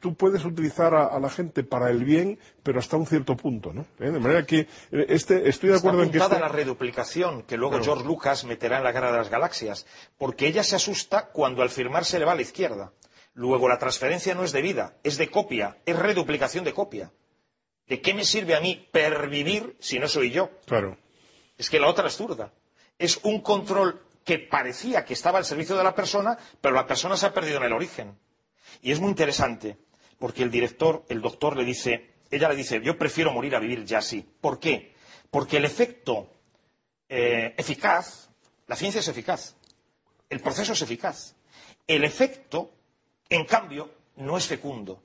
[0.00, 3.72] tú- puedes utilizar a, a la gente para el bien, pero hasta un cierto punto,
[3.72, 3.82] ¿no?
[4.00, 4.10] ¿Eh?
[4.10, 7.72] De manera que este, estoy de Está acuerdo en que este- la reduplicación que luego
[7.76, 7.84] Claro.
[7.84, 9.86] George Lucas meterá en la guerra de las galaxias,
[10.18, 12.92] porque ella se asusta cuando al firmar se le va a la izquierda.
[13.34, 17.12] Luego la transferencia no es de vida, es de copia, es reduplicación de copia.
[17.86, 20.50] ¿De qué me sirve a mí pervivir si no soy yo?
[20.66, 20.96] Claro.
[21.58, 22.52] Es que la otra es zurda.
[22.98, 27.16] Es un control que parecía que estaba al servicio de la persona, pero la persona
[27.16, 28.18] se ha perdido en el origen.
[28.80, 29.76] Y es muy interesante,
[30.18, 33.84] porque el director, el doctor, le dice, ella le dice, yo prefiero morir a vivir
[33.84, 34.26] ya así.
[34.40, 34.94] ¿Por qué?
[35.30, 36.30] Porque el efecto
[37.08, 38.30] eh, eficaz,
[38.66, 39.56] la ciencia es eficaz,
[40.30, 41.34] el proceso es eficaz.
[41.86, 42.72] El efecto,
[43.28, 45.02] en cambio, no es fecundo.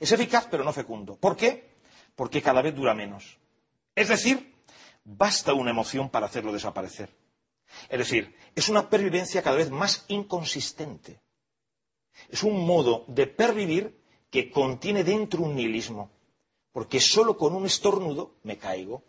[0.00, 1.16] Es eficaz, pero no fecundo.
[1.16, 1.70] ¿Por qué?
[2.14, 3.38] Porque cada vez dura menos.
[3.94, 4.54] Es decir,
[5.04, 7.10] basta una emoción para hacerlo desaparecer.
[7.88, 11.20] Es decir, es una pervivencia cada vez más inconsistente.
[12.28, 16.10] Es un modo de pervivir que contiene dentro un nihilismo.
[16.72, 19.02] Porque solo con un estornudo me caigo.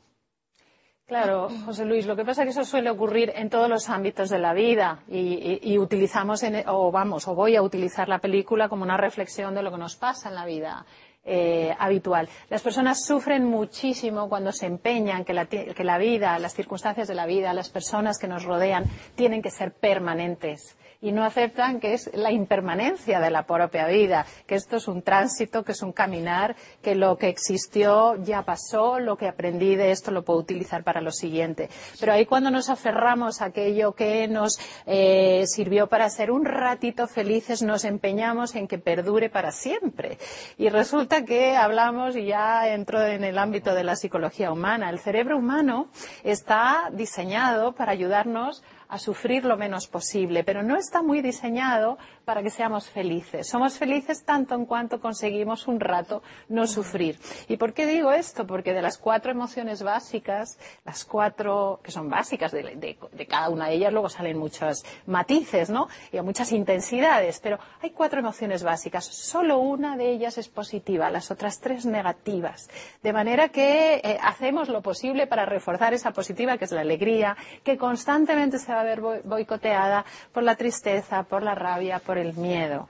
[1.09, 4.29] Claro, José Luis, lo que pasa es que eso suele ocurrir en todos los ámbitos
[4.29, 8.19] de la vida y, y- y utilizamos, en- o vamos, o voy a utilizar la
[8.19, 10.85] película como una reflexión de lo que nos pasa en la vida
[11.25, 12.29] eh, habitual.
[12.49, 17.07] Las personas sufren muchísimo cuando se empeñan que la, ti- que la vida, las circunstancias
[17.07, 21.79] de la vida, las personas que nos rodean tienen que ser permanentes y no aceptan
[21.79, 25.81] que es la impermanencia de la propia vida, que esto es un tránsito, que es
[25.81, 30.39] un caminar, que lo que existió ya pasó, lo que aprendí de esto lo puedo
[30.39, 31.69] utilizar para lo siguiente.
[31.99, 37.07] Pero ahí cuando nos aferramos a aquello que nos eh, sirvió para ser un ratito
[37.07, 40.17] felices, nos empeñamos en que perdure para siempre.
[40.57, 44.99] Y resulta que hablamos, y ya entro en el ámbito de la psicología humana, el
[44.99, 45.89] cerebro humano
[46.23, 51.97] está diseñado para ayudarnos a sufrir lo menos posible, pero no está muy diseñado
[52.29, 53.47] para que seamos felices.
[53.49, 57.17] Somos felices tanto en cuanto conseguimos un rato no sufrir.
[57.47, 58.45] ¿Y por qué digo esto?
[58.45, 63.73] Porque de las cuatro emociones básicas, las cuatro que son básicas de, cada una de
[63.73, 65.87] ellas, luego salen muchos matices, ¿no?
[66.11, 69.05] Y muchas intensidades, pero hay cuatro emociones básicas.
[69.05, 72.69] Solo una de ellas es positiva, las otras tres negativas.
[73.01, 77.35] De manera que eh, hacemos lo posible para reforzar esa positiva, que es la alegría,
[77.63, 82.18] que constantemente se va a ver boi- boicoteada por la tristeza, por la rabia, por
[82.19, 82.87] el miedo.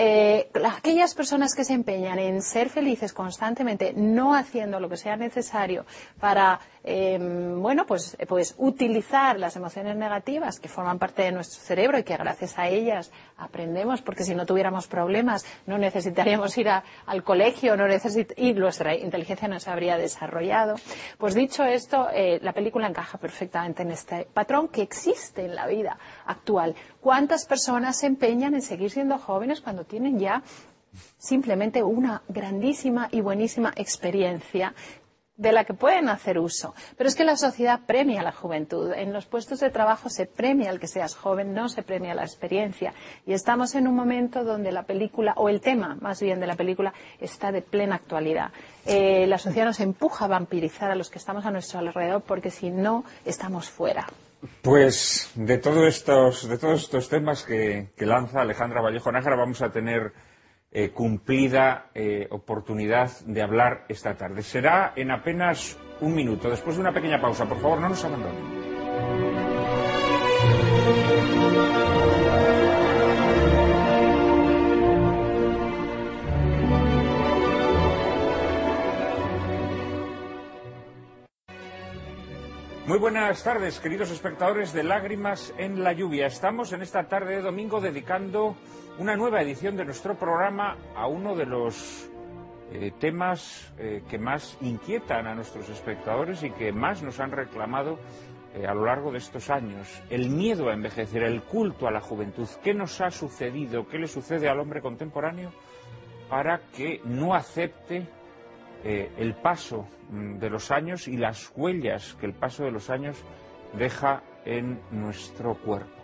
[0.00, 4.96] Eh, la- aquellas personas que se empeñan en ser felices constantemente, no haciendo lo que
[4.96, 5.86] sea necesario
[6.20, 7.18] para, eh,
[7.56, 12.16] bueno, pues, pues utilizar las emociones negativas que forman parte de nuestro cerebro y que
[12.16, 17.88] gracias a ellas aprendemos, porque si no tuviéramos problemas no necesitaríamos ir al colegio, no
[17.88, 20.76] necesit- y nuestra inteligencia no se habría desarrollado.
[21.16, 25.66] Pues dicho esto, eh, la película encaja perfectamente en este patrón que existe en la
[25.66, 26.74] vida actual.
[27.00, 30.42] ¿Cuántas personas se empeñan en seguir siendo jóvenes cuando tienen ya
[31.18, 34.74] simplemente una grandísima y buenísima experiencia
[35.38, 36.74] de la que pueden hacer uso.
[36.96, 38.92] Pero es que la sociedad premia la juventud.
[38.92, 42.24] En los puestos de trabajo se premia el que seas joven, no se premia la
[42.24, 42.92] experiencia.
[43.24, 46.56] Y estamos en un momento donde la película, o el tema más bien de la
[46.56, 48.50] película, está de plena actualidad.
[48.84, 52.50] Eh, la sociedad nos empuja a vampirizar a los que estamos a nuestro alrededor porque
[52.50, 54.08] si no, estamos fuera.
[54.62, 59.72] Pues de todos estos, de todos estos temas que, lanza Alejandra Vallejo Nájera vamos a
[59.72, 60.12] tener
[60.70, 64.42] eh, cumplida eh, oportunidad de hablar esta tarde.
[64.42, 67.48] Será en apenas un minuto, después de una pequeña pausa.
[67.48, 68.58] Por favor, no nos abandonen.
[82.88, 86.26] Muy buenas tardes, queridos espectadores de Lágrimas en la Lluvia.
[86.26, 88.56] Estamos en esta tarde de domingo dedicando
[88.96, 92.08] una nueva edición de nuestro programa a uno de los
[92.72, 97.98] eh, temas eh, que más inquietan a nuestros espectadores y que más nos han reclamado
[98.54, 100.02] eh, a lo largo de estos años.
[100.08, 102.48] El miedo a envejecer, el culto a la juventud.
[102.64, 103.86] ¿Qué nos ha sucedido?
[103.86, 105.52] ¿Qué le sucede al hombre contemporáneo
[106.30, 108.06] para que no acepte
[108.84, 112.90] eh, el paso mm, de los años y las huellas que el paso de los
[112.90, 113.16] años
[113.74, 115.98] deja en nuestro cuerpo.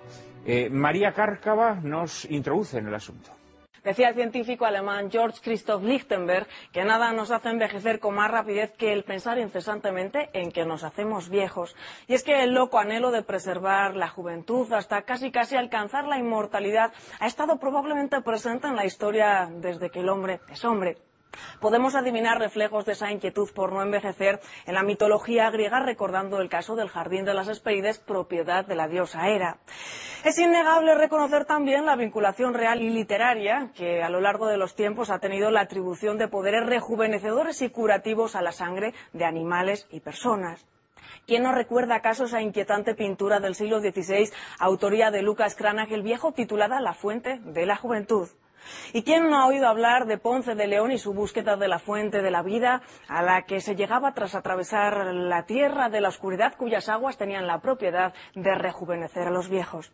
[0.46, 3.30] Eh, María Cárcava nos introduce en el asunto.
[3.84, 8.72] Decía el científico alemán George Christoph Lichtenberg que nada nos hace envejecer con más rapidez
[8.72, 11.76] que el pensar incesantemente en que nos hacemos viejos.
[12.06, 16.18] Y es que el loco anhelo de preservar la juventud hasta casi casi alcanzar la
[16.18, 20.96] inmortalidad ha estado probablemente presente en la historia desde que el hombre es hombre.
[21.60, 26.48] Podemos adivinar reflejos de esa inquietud por no envejecer en la mitología griega recordando el
[26.48, 29.58] caso del jardín de las Hespérides, propiedad de la diosa Hera.
[30.24, 34.74] Es innegable reconocer también la vinculación real y literaria que a lo largo de los
[34.74, 39.86] tiempos ha tenido la atribución de poderes rejuvenecedores y curativos a la sangre de animales
[39.90, 40.66] y personas.
[41.26, 46.02] ¿Quién no recuerda acaso esa inquietante pintura del siglo XVI, autoría de Lucas Cranach el
[46.02, 48.28] Viejo, titulada La fuente de la juventud?
[48.92, 51.78] ¿Y quién no ha oído hablar de Ponce de León y su búsqueda de la
[51.78, 56.08] fuente de la vida, a la que se llegaba tras atravesar la tierra de la
[56.08, 59.92] oscuridad cuyas aguas tenían la propiedad de rejuvenecer a los viejos?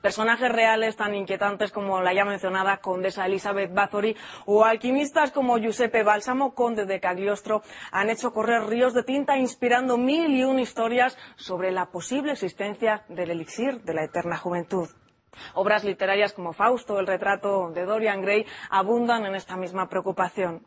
[0.00, 6.02] Personajes reales tan inquietantes como la ya mencionada condesa Elizabeth Bathory o alquimistas como Giuseppe
[6.02, 11.16] Bálsamo, conde de Cagliostro, han hecho correr ríos de tinta inspirando mil y una historias
[11.36, 14.88] sobre la posible existencia del elixir de la eterna juventud.
[15.54, 20.64] Obras literarias como Fausto, el retrato de Dorian Gray, abundan en esta misma preocupación.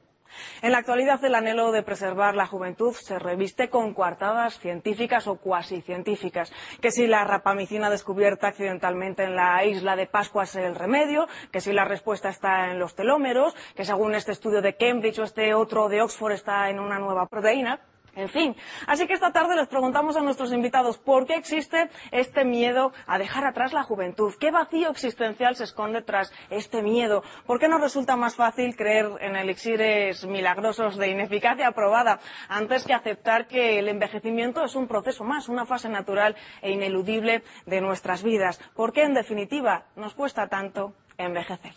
[0.62, 5.38] En la actualidad, el anhelo de preservar la juventud se reviste con coartadas científicas o
[5.38, 6.52] cuasi científicas.
[6.82, 11.62] Que si la rapamicina descubierta accidentalmente en la isla de Pascua es el remedio, que
[11.62, 15.54] si la respuesta está en los telómeros, que según este estudio de Cambridge o este
[15.54, 17.82] otro de Oxford está en una nueva proteína.
[18.20, 18.56] En fin,
[18.86, 23.18] así que esta tarde les preguntamos a nuestros invitados por qué existe este miedo a
[23.18, 27.80] dejar atrás la juventud, qué vacío existencial se esconde tras este miedo, por qué nos
[27.80, 33.88] resulta más fácil creer en elixires milagrosos de ineficacia probada antes que aceptar que el
[33.88, 39.04] envejecimiento es un proceso más, una fase natural e ineludible de nuestras vidas, por qué
[39.04, 41.74] en definitiva nos cuesta tanto envejecer.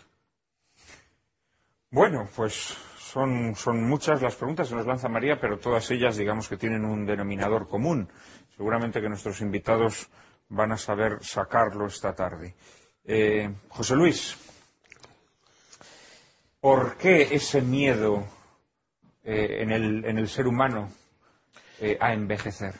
[1.89, 2.75] Bueno, pues
[3.13, 6.83] son, son muchas las preguntas que nos lanza María, pero todas ellas, digamos que tienen
[6.83, 8.09] un denominador común.
[8.57, 10.09] Seguramente que nuestros invitados
[10.49, 12.55] van a saber sacarlo esta tarde.
[13.05, 14.35] Eh, José Luis,
[16.59, 18.25] ¿por qué ese miedo
[19.23, 20.89] eh, en, el, en el ser humano
[21.79, 22.73] eh, a envejecer?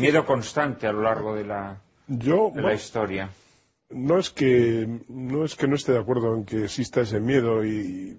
[0.00, 3.28] Miedo constante a lo largo de la, Yo, de la historia.
[3.90, 7.64] no es que no es que no esté de acuerdo en que exista ese miedo
[7.64, 8.16] y,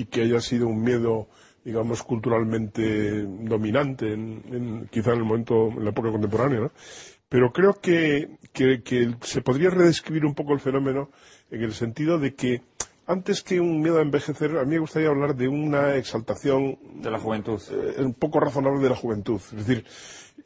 [0.00, 1.28] y que haya sido un miedo
[1.64, 6.72] digamos culturalmente dominante en, en- quizá en el momento en la época contemporánea ¿no?
[7.28, 11.10] pero creo que, que- que se podría redescribir un poco el fenómeno
[11.50, 12.62] en el sentido de que
[13.06, 17.10] antes que un miedo a envejecer a mí me gustaría hablar de una exaltación De
[17.10, 17.60] la juventud.
[17.70, 19.84] eh, un poco razonable de la juventud es decir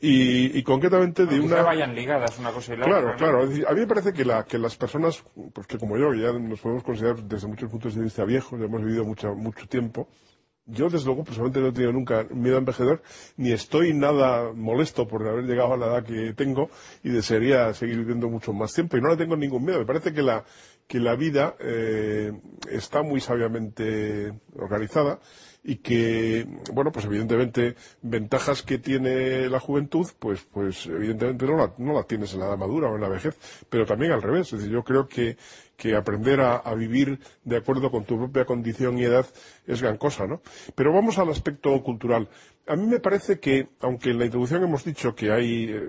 [0.06, 3.12] y, y concretamente de Quizá una vayan ligadas una cosa y la Claro, otra.
[3.12, 3.18] ¿no?
[3.18, 3.46] claro.
[3.48, 6.20] Decir, a mí me parece que, la- que las personas, pues que como yo, que
[6.20, 9.66] ya nos podemos considerar desde muchos puntos de vista viejos, ya hemos vivido mucho, mucho
[9.66, 10.08] tiempo,
[10.66, 13.02] yo desde luego personalmente no he tenido nunca miedo a envejecer,
[13.36, 16.70] ni estoy nada molesto por haber llegado a la edad que tengo
[17.02, 19.78] y desearía seguir viviendo mucho más tiempo y no le tengo ningún miedo.
[19.80, 20.42] Me parece que la,
[20.86, 22.32] que la vida eh,
[22.70, 25.18] está muy sabiamente organizada
[25.66, 31.72] y que, bueno, pues evidentemente ventajas que tiene la juventud, pues, pues evidentemente no la,
[31.78, 33.38] no la tienes en la edad madura o en la vejez,
[33.70, 34.52] pero también al revés.
[34.52, 35.38] Es decir, yo creo que,
[35.74, 39.26] que aprender a, a vivir de acuerdo con tu propia condición y edad
[39.66, 40.42] es gran cosa, ¿no?
[40.74, 42.28] Pero vamos al aspecto cultural.
[42.66, 45.88] A mí me parece que, aunque en la introducción hemos dicho que hay eh,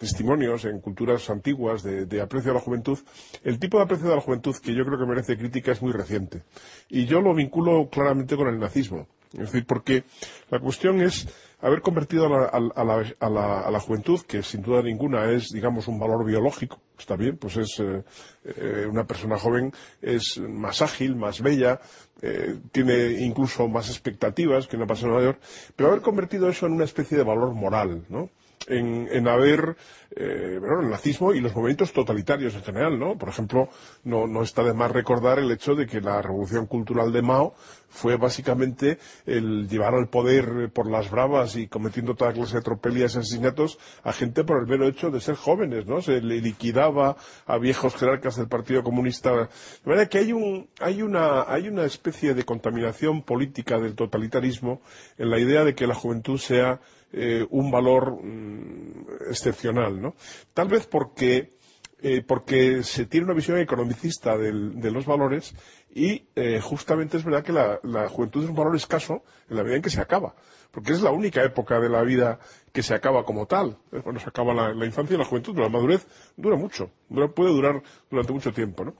[0.00, 2.98] testimonios en culturas antiguas de, aprecio a la juventud,
[3.44, 5.92] el tipo de aprecio de la juventud que yo creo que merece crítica es muy
[5.92, 6.42] reciente.
[6.88, 9.06] Y yo lo vinculo claramente con el nazismo.
[9.34, 10.02] Es decir, porque
[10.50, 11.28] la cuestión es
[11.60, 15.30] haber convertido a la, a la- a la- a la juventud, que sin duda ninguna
[15.30, 18.02] es, digamos, un valor biológico, está bien, pues es eh,
[18.44, 19.70] eh, una persona joven,
[20.02, 21.78] es más ágil, más bella,
[22.22, 25.38] eh, tiene incluso más expectativas que una persona mayor,
[25.76, 28.30] pero haber convertido eso en una especie de valor moral, ¿no?
[28.70, 29.76] En, en haber
[30.16, 33.16] eh, el nazismo y los movimientos totalitarios en general, ¿no?
[33.18, 33.68] Por ejemplo,
[34.04, 37.54] no, no está de más recordar el hecho de que la revolución cultural de Mao
[37.90, 43.14] fue básicamente el llevar al poder por las bravas y cometiendo toda clase de tropelías
[43.14, 46.00] y asesinatos a gente por el mero hecho de ser jóvenes, ¿no?
[46.00, 49.30] Se le liquidaba a viejos jerarcas del Partido Comunista.
[49.32, 49.48] De
[49.84, 54.80] manera que hay, un, hay, una, hay una especie de contaminación política del totalitarismo
[55.18, 56.80] en la idea de que la juventud sea
[57.12, 60.14] eh, un valor mm, excepcional, ¿no?
[60.54, 61.58] Tal vez porque,
[62.02, 65.54] eh, porque se tiene una visión economicista de los valores
[65.92, 69.76] y eh, justamente es verdad que la, juventud es un valor escaso en la medida
[69.76, 70.34] en que se acaba.
[70.70, 72.38] Porque es la única época de la vida
[72.72, 73.76] que se acaba como tal.
[73.90, 76.90] Bueno, se acaba la, infancia y la juventud, pero la madurez dura mucho,
[77.34, 78.94] puede durar durante mucho tiempo, ¿no?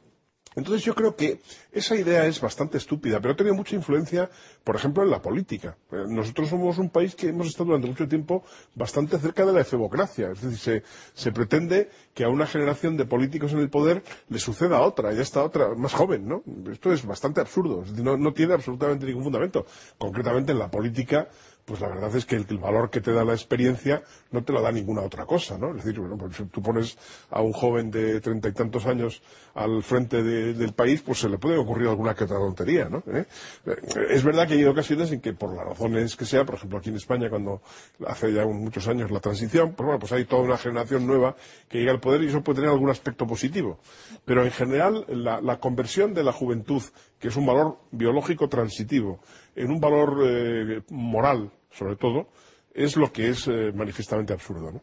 [0.56, 1.40] Entonces yo creo que
[1.70, 4.28] esa idea es bastante estúpida, pero ha tenido mucha influencia,
[4.64, 5.76] por ejemplo, en la política.
[5.92, 8.42] Eh, Nosotros somos un país que hemos estado durante mucho tiempo
[8.74, 10.32] bastante cerca de la efebocracia.
[10.32, 10.82] Es decir,
[11.14, 15.12] se, pretende que a una generación de políticos en el poder le suceda a otra,
[15.12, 16.42] y a esta otra más joven, ¿no?
[16.70, 19.66] Esto es bastante absurdo, no, no tiene absolutamente ningún fundamento.
[19.98, 21.28] Concretamente en la política,
[21.70, 24.02] pues la verdad es que el, valor que te da la experiencia
[24.32, 25.70] no te lo da ninguna otra cosa, ¿no?
[25.70, 26.98] Es decir, bueno, pues si tú pones
[27.30, 29.22] a un joven de treinta y tantos años
[29.54, 33.04] al frente de- del país, pues se le puede ocurrir alguna que otra tontería, ¿no?
[33.06, 33.24] ¿Eh?
[34.08, 36.88] Es verdad que hay ocasiones en que, por las razones que sea, por ejemplo aquí
[36.88, 37.62] en España, cuando
[38.04, 41.36] hace ya muchos años la transición, pues bueno, pues hay toda una generación nueva
[41.68, 43.78] que llega al poder y eso puede tener algún aspecto positivo.
[44.24, 46.82] Pero en general, la, la conversión de la juventud,
[47.20, 49.20] que es un valor biológico transitivo,
[49.54, 52.28] en un valor eh, moral, sobre todo,
[52.72, 54.72] es lo que es eh, manifiestamente absurdo.
[54.72, 54.82] ¿no?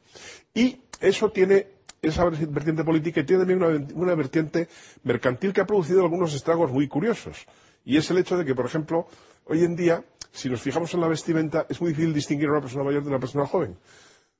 [0.53, 1.67] Y eso tiene
[2.01, 4.67] esa vertiente política y tiene también una, vertiente
[5.03, 7.45] mercantil que ha producido algunos estragos muy curiosos.
[7.85, 9.07] Y es el hecho de que, por ejemplo,
[9.45, 12.61] hoy en día, si nos fijamos en la vestimenta, es muy difícil distinguir a una
[12.61, 13.77] persona mayor de una persona joven.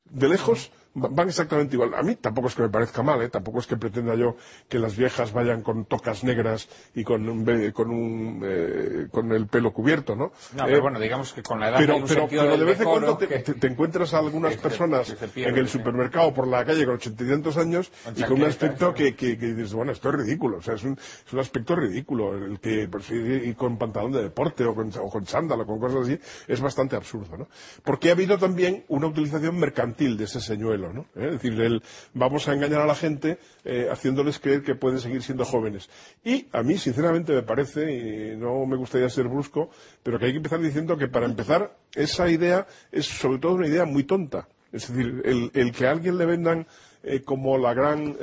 [0.06, 1.94] De lejos van exactamente igual.
[1.94, 3.30] A mí tampoco es que me parezca mal, ¿eh?
[3.30, 4.36] tampoco es que pretenda yo
[4.68, 9.48] que las viejas vayan con tocas negras y con, un con, un, eh, con el
[9.48, 10.32] pelo cubierto, ¿no?
[10.56, 12.58] No, Eh, pero bueno, digamos que con la edad pero, hay un pero- sentido pero
[12.58, 15.28] de vez en cuando te, que- te- te encuentras a algunas que personas que se
[15.28, 18.34] pierde, en el supermercado por la calle con ochenta y tantos años Con y con
[18.42, 20.94] un aspecto que, dices, bueno, esto es ridículo, o sea, es un,
[21.26, 24.90] es un aspecto ridículo, el que pues, ir ir con pantalón de deporte o con,
[25.00, 27.48] o con chándal o con cosas así es bastante absurdo, ¿no?
[27.84, 31.02] Porque ha habido también una utilización mercantil de ese señuelo, ¿no?
[31.16, 31.26] ¿Eh?
[31.28, 31.82] Es decir, el,
[32.14, 35.90] vamos a engañar a la gente eh, haciéndoles creer que pueden seguir siendo jóvenes.
[36.24, 39.70] Y a mí, sinceramente, me parece, y no me gustaría ser brusco,
[40.04, 43.68] pero que hay que empezar diciendo que para empezar, esa idea es sobre todo una
[43.68, 44.48] idea muy tonta.
[44.72, 45.22] Es decir,
[45.54, 46.68] el, que a alguien le vendan
[47.04, 48.18] eh, como la gran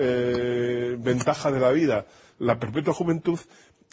[1.02, 2.06] ventaja de la vida
[2.38, 3.38] la perpetua juventud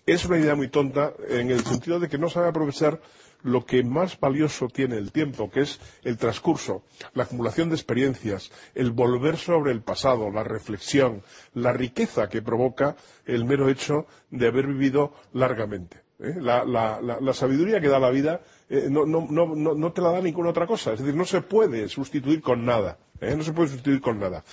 [0.06, 3.00] es una idea muy tonta en el sentido de que no sabe aprovechar
[3.44, 6.84] lo que más valioso tiene el tiempo, que es el transcurso,
[7.14, 11.24] la acumulación de experiencias, el volver sobre el pasado, la reflexión,
[11.54, 16.02] la riqueza que provoca el mero hecho de haber vivido largamente.
[16.20, 16.36] ¿eh?
[16.40, 20.94] La, sabiduría que da la vida eh, no te la da ninguna otra cosa.
[20.94, 22.98] Es decir, no se puede sustituir con nada.
[23.20, 23.36] ¿eh?
[23.36, 24.44] No se puede sustituir con nada.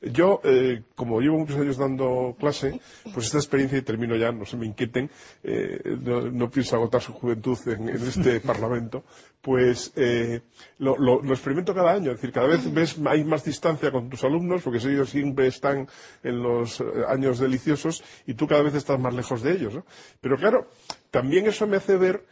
[0.00, 2.80] Yo, eh, como llevo muchos años dando clase,
[3.12, 5.10] pues esta experiencia, y termino ya, no se me inquieten,
[5.42, 9.02] eh, no, no pienso agotar su juventud en, en este Parlamento,
[9.40, 10.42] pues eh,
[10.78, 12.12] lo, lo- lo experimento cada año.
[12.12, 15.88] Es decir, cada vez ves, hay más distancia con tus alumnos, porque ellos siempre están
[16.22, 19.74] en los eh, años deliciosos y tú cada vez estás más lejos de ellos.
[19.74, 19.84] ¿no?
[20.20, 20.68] Pero claro,
[21.10, 22.24] también eso me hace ver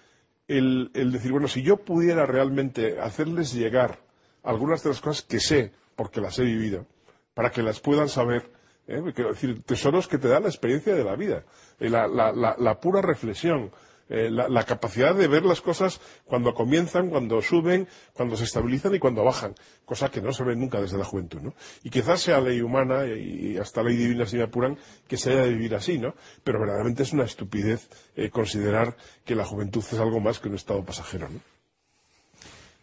[0.46, 3.98] el, el decir, bueno, si yo pudiera realmente hacerles llegar
[4.44, 6.86] algunas de las cosas que sé, porque las he vivido,
[7.36, 8.50] para que las puedan saber,
[8.88, 9.02] ¿eh?
[9.14, 11.44] Quiero decir, tesoros que te da la experiencia de la vida,
[11.78, 13.70] eh, la, la- la- la pura reflexión,
[14.08, 19.00] eh, la, capacidad de ver las cosas cuando comienzan, cuando suben, cuando se estabilizan y
[19.00, 21.52] cuando bajan, cosa que no se ve nunca desde la juventud, ¿no?
[21.82, 25.42] Y quizás sea ley humana y hasta ley divina si me apuran que se haya
[25.42, 26.14] de vivir así, ¿no?
[26.42, 30.54] Pero verdaderamente es una estupidez eh, considerar que la juventud es algo más que un
[30.54, 31.40] estado pasajero, ¿no?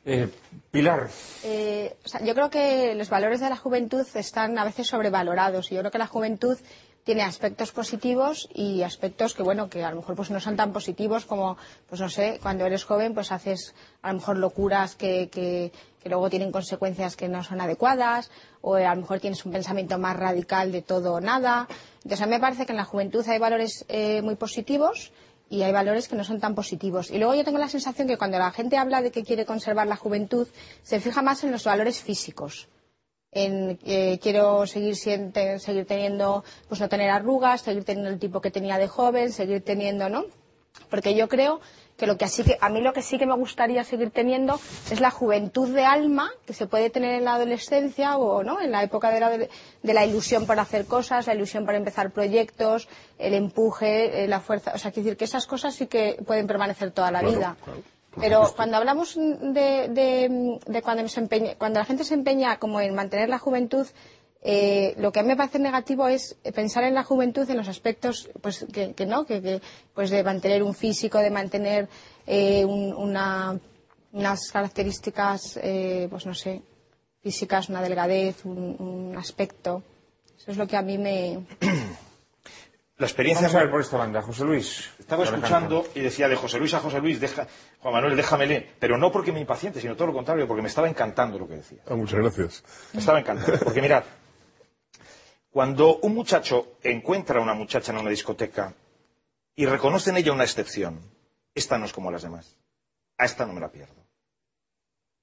[0.05, 0.27] Eh,
[0.71, 1.09] Pilar,
[1.43, 1.95] Eh,
[2.25, 5.91] yo creo que los valores de la juventud están a veces sobrevalorados y yo creo
[5.91, 6.57] que la juventud
[7.05, 10.71] tiene aspectos positivos y aspectos que bueno que a lo mejor pues no son tan
[10.73, 11.57] positivos como
[11.89, 15.71] pues no sé cuando eres joven pues haces a lo mejor locuras que, que-
[16.05, 18.29] luego tienen consecuencias que no son adecuadas
[18.61, 21.65] o a lo mejor tienes un pensamiento más radical de todo o nada.
[22.03, 25.13] Entonces a mí me parece que en la juventud hay valores eh, muy positivos
[25.53, 27.11] y hay valores que no son tan positivos.
[27.11, 29.85] Y luego yo tengo la sensación que cuando la gente habla de que quiere conservar
[29.85, 30.47] la juventud,
[30.81, 32.69] se fija más en los valores físicos.
[33.31, 38.49] En eh, quiero seguir, seguir teniendo, pues no tener arrugas, seguir teniendo el tipo que
[38.49, 40.25] tenía de joven, seguir teniendo, ¿no?
[40.89, 41.61] Porque yo creo
[41.97, 44.59] que lo que así que a mí lo que sí que me gustaría seguir teniendo
[44.89, 48.71] es la juventud de alma que se puede tener en la adolescencia o no en
[48.71, 52.87] la época de la, de la ilusión para hacer cosas la ilusión para empezar proyectos
[53.19, 56.47] el empuje eh, la fuerza o sea quiero decir que esas cosas sí que pueden
[56.47, 57.57] permanecer toda la Claro, vida.
[57.63, 57.81] claro,
[58.19, 62.79] pero cuando hablamos de, de- de cuando, se empeña- cuando la gente se empeña como
[62.81, 63.87] en mantener la juventud,
[64.45, 67.67] eh, lo que a mí me parece negativo es pensar en la juventud en los
[67.69, 69.61] aspectos pues que, que no, que, que,
[69.93, 71.87] pues de mantener un físico, de mantener
[72.27, 73.57] eh, un- una-
[74.11, 76.61] unas características, eh, pues no sé,
[77.21, 79.81] físicas, una delgadez, un, un aspecto.
[80.37, 81.39] Eso es lo que a mí me.
[82.97, 84.89] La experiencia Vamos a ver por esta banda, José Luis.
[84.99, 87.47] Estaba escuchando y decía de José Luis a José Luis, deja,
[87.79, 88.69] Juan Manuel, déjamele.
[88.79, 91.55] Pero no porque me impaciente, sino todo lo contrario, porque me estaba encantando lo que
[91.55, 91.79] decía.
[91.87, 92.63] Ah, muchas gracias.
[92.93, 93.57] Me estaba encantando.
[93.63, 94.03] Porque mirad,
[95.53, 98.73] cuando un muchacho encuentra a una muchacha en una discoteca
[99.55, 100.99] y reconoce en ella una excepción,
[101.53, 102.57] esta no es como las demás.
[103.19, 103.93] A esta no me la pierdo.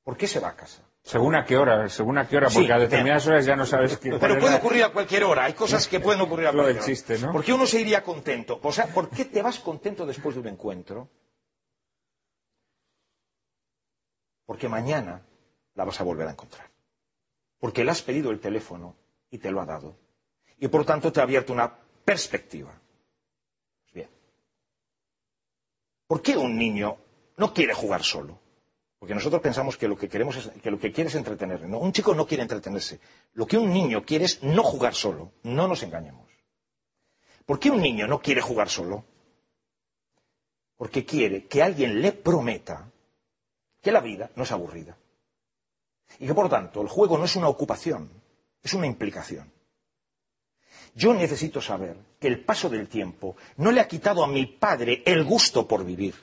[0.05, 0.83] ¿Por qué se va a casa?
[1.03, 3.67] Según a qué hora, según a qué hora, Sí, porque a determinadas horas ya no
[3.67, 4.11] sabes qué.
[4.21, 5.45] Pero puede la- ocurrir a cualquier hora.
[5.47, 6.87] Hay cosas que pueden ocurrir a cualquier hora.
[6.87, 7.33] chiste, ¿no?
[7.33, 8.61] ¿Por qué uno se iría contento?
[8.63, 11.09] O sea, ¿por qué te vas contento después de un encuentro?
[14.47, 15.23] Porque mañana
[15.75, 16.69] la vas a volver a encontrar.
[17.59, 18.95] Porque le has pedido el teléfono
[19.31, 19.97] y te lo ha dado.
[20.61, 22.71] Y por tanto te ha abierto una perspectiva.
[22.71, 24.11] Pues Bien.
[26.07, 26.99] ¿Por qué un niño
[27.37, 28.39] no quiere jugar solo?
[28.99, 31.67] Porque nosotros pensamos que lo que queremos es, que lo que quiere es entretenerse.
[31.67, 33.01] No, un chico no quiere entretenerse.
[33.33, 35.33] Lo que un niño quiere es no jugar solo.
[35.43, 36.29] No nos engañemos.
[37.47, 39.05] ¿Por qué un niño no quiere jugar solo?
[40.77, 42.91] Porque quiere que alguien le prometa
[43.81, 44.99] que la vida no es aburrida.
[46.19, 48.11] Y que por tanto el juego no es una ocupación,
[48.63, 49.51] es una implicación.
[50.95, 55.03] Yo necesito saber que el paso del tiempo no le ha quitado a mi padre
[55.07, 56.15] el gusto por vivir.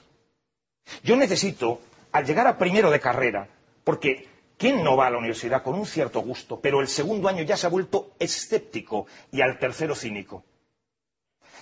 [1.04, 3.48] Yo necesito, al llegar a primero de carrera,
[3.84, 7.44] porque ¿quién no va a la universidad con un cierto gusto, pero el segundo año
[7.44, 10.44] ya se ha vuelto escéptico y al tercero cínico?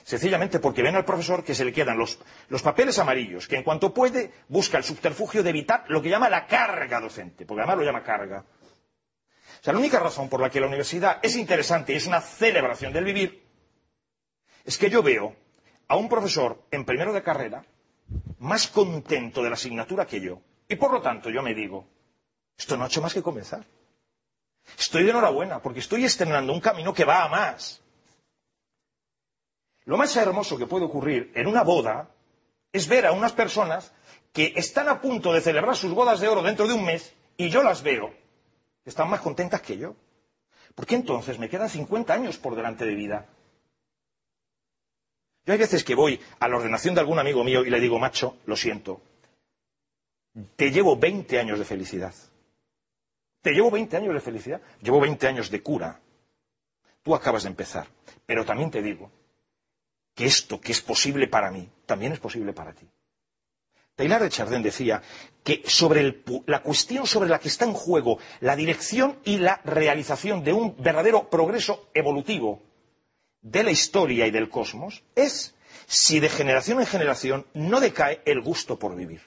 [0.03, 3.63] Sencillamente porque ven al profesor que se le quedan los, los papeles amarillos, que en
[3.63, 7.77] cuanto puede busca el subterfugio de evitar lo que llama la carga docente, porque además
[7.77, 8.45] lo llama carga.
[9.65, 12.93] Sea, la única razón por la que la universidad es interesante y es una celebración
[12.93, 13.43] del vivir
[14.63, 15.35] es que yo veo
[15.87, 17.65] a un profesor en primero de carrera
[18.37, 20.39] más contento de la asignatura que yo.
[20.67, 21.87] Y por lo tanto yo me digo,
[22.55, 23.65] esto no ha hecho más que comenzar.
[24.77, 27.81] Estoy de enhorabuena porque estoy estrenando un camino que va a más.
[29.85, 32.11] Lo más hermoso que puede ocurrir en una boda
[32.71, 33.91] es ver a unas personas
[34.31, 37.49] que están a punto de celebrar sus bodas de oro dentro de un mes y
[37.49, 38.24] yo las veo
[38.85, 39.95] están más contentas que yo.
[40.73, 43.27] Porque entonces me quedan 50 años por delante de vida.
[45.45, 47.99] Yo hay veces que voy a la ordenación de algún amigo mío y le digo,
[47.99, 49.01] macho, lo siento,
[50.55, 52.13] te llevo 20 años de felicidad.
[53.41, 54.61] Te llevo 20 años de felicidad.
[54.81, 55.99] Llevo 20 años de cura.
[57.03, 57.87] Tú acabas de empezar.
[58.25, 59.11] Pero también te digo
[60.13, 62.87] que esto que es posible para mí, también es posible para ti.
[63.95, 65.01] Taylor de Chardin decía
[65.45, 70.43] que sobre la cuestión sobre la que está en juego la dirección y la realización
[70.43, 72.63] de un verdadero progreso evolutivo
[73.43, 75.53] de la historia y del cosmos es
[75.85, 79.21] si de generación en generación no decae el gusto por vivir.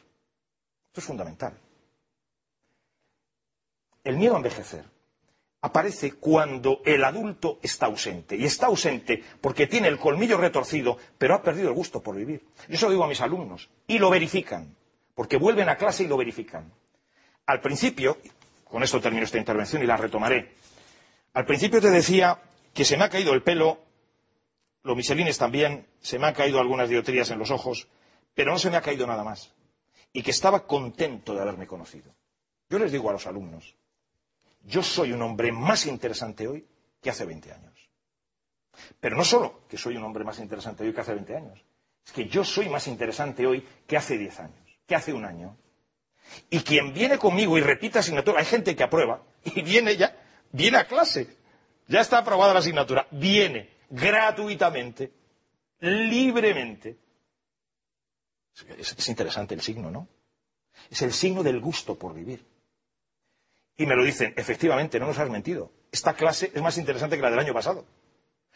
[0.89, 1.57] Esto es fundamental.
[4.03, 4.85] El miedo a envejecer
[5.61, 8.35] aparece cuando el adulto está ausente.
[8.37, 12.45] Y está ausente porque tiene el colmillo retorcido, pero ha perdido el gusto por vivir.
[12.69, 13.71] Yo se lo digo a mis alumnos.
[13.87, 14.78] Y lo verifican.
[15.19, 16.73] Porque vuelven a clase y lo verifican.
[17.47, 18.19] Al principio,
[18.63, 20.55] con esto termino esta intervención y la retomaré.
[21.33, 22.41] Al principio te decía
[22.73, 23.81] que se me ha caído el pelo,
[24.85, 27.89] los miselines también, se me han caído algunas diotrías en los ojos,
[28.33, 29.53] pero no se me ha caído nada más.
[30.13, 32.15] Y que estaba contento de haberme conocido.
[32.71, 33.75] Yo les digo a los alumnos,
[34.63, 36.65] yo soy un hombre más interesante hoy
[37.03, 37.91] que hace 20 años.
[39.01, 41.65] Pero no solo que soy un hombre más interesante hoy que hace 20 años,
[42.07, 45.57] es que yo soy más interesante hoy que hace 10 años, que hace un año.
[46.51, 50.17] Y quien viene conmigo y repite asignatura, hay gente que aprueba y viene ya,
[50.51, 51.37] viene a clase,
[51.87, 55.13] ya está aprobada la asignatura, viene gratuitamente,
[55.81, 56.97] libremente.
[58.79, 60.09] Es, es interesante el signo, ¿no?
[60.91, 62.45] Es el signo del gusto por vivir.
[63.77, 65.71] Y me lo dicen, efectivamente, no nos has mentido.
[65.93, 67.87] Esta clase es más interesante que la del año pasado.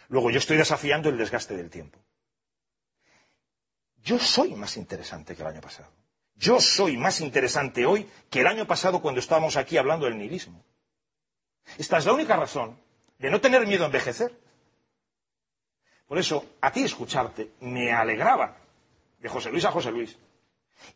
[0.09, 1.99] Luego yo estoy desafiando el desgaste del tiempo.
[4.03, 5.89] Yo soy más interesante que el año pasado.
[6.43, 10.65] Yo soy más interesante hoy que el año pasado cuando estábamos aquí hablando del nihilismo.
[11.79, 12.77] Esta es la única razón
[13.21, 14.37] de no tener miedo a envejecer.
[16.05, 18.57] Por eso, a ti escucharte me alegraba,
[19.21, 20.19] de José Luis a José Luis.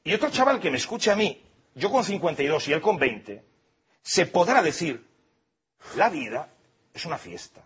[0.03, 1.41] Y otro chaval que me escuche a mí,
[1.77, 3.45] yo con 52 y él con 20,
[4.03, 5.07] se podrá decir,
[5.95, 6.53] la vida
[6.93, 7.63] es una fiesta.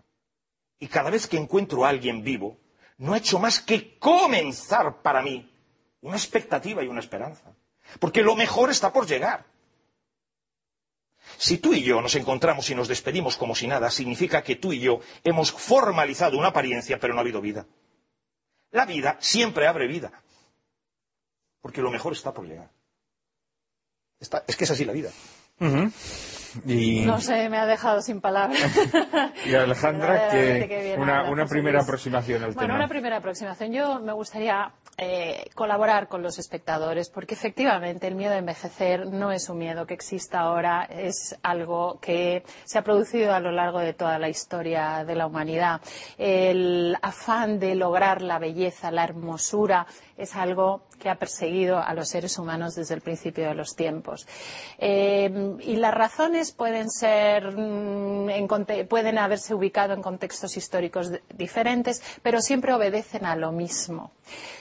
[0.77, 2.59] Y cada vez que encuentro a alguien vivo,
[2.99, 5.51] no ha hecho más que comenzar para mí
[6.01, 7.55] una expectativa y una esperanza.
[7.99, 9.45] Porque lo mejor está por llegar.
[11.37, 14.73] Si tú y yo nos encontramos y nos despedimos como si nada, significa que tú
[14.73, 17.65] y yo hemos formalizado una apariencia, pero no ha habido vida.
[18.71, 20.11] La vida siempre abre vida.
[21.61, 22.69] Porque lo mejor está por llegar.
[24.19, 25.11] Es que es así la vida.
[26.65, 28.61] Y, No sé, me ha dejado sin palabras.
[29.45, 32.75] y Alejandra, que una, primera aproximación al Bueno, tema.
[32.75, 33.71] una primera aproximación.
[33.71, 39.31] Yo me gustaría eh, colaborar con los espectadores porque efectivamente el miedo a envejecer no
[39.31, 43.79] es un miedo que exista ahora, es algo que se ha producido a lo largo
[43.79, 45.81] de toda la historia de la humanidad.
[46.17, 49.87] El afán de lograr la belleza, la hermosura,
[50.17, 54.27] es algo que ha perseguido a los seres humanos desde el principio de los tiempos.
[54.77, 58.47] Eh, y las razones pueden ser, mm,
[58.89, 64.11] pueden haberse ubicado en contextos históricos diferentes, pero siempre obedecen a lo mismo.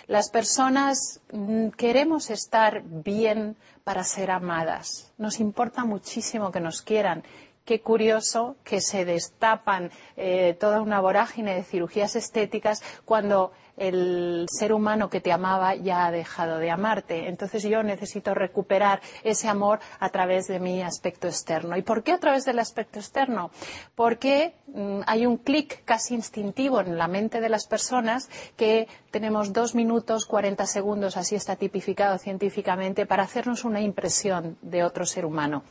[0.06, 5.12] Las personas mm, queremos estar bien para ser amadas.
[5.16, 7.24] Nos importa muchísimo que nos quieran.
[7.70, 14.72] Qué curioso que se destapan eh, toda una vorágine de cirugías estéticas cuando el ser
[14.72, 17.28] humano que te amaba ya ha dejado de amarte.
[17.28, 21.76] Entonces yo necesito recuperar ese amor a través de mi aspecto externo.
[21.76, 23.52] ¿Y por qué a través del aspecto externo?
[23.94, 29.52] Porque mm, hay un clic casi instintivo en la mente de las personas que tenemos
[29.52, 35.24] dos minutos, 40 segundos, así está tipificado científicamente, para hacernos una impresión de otro ser
[35.24, 35.62] humano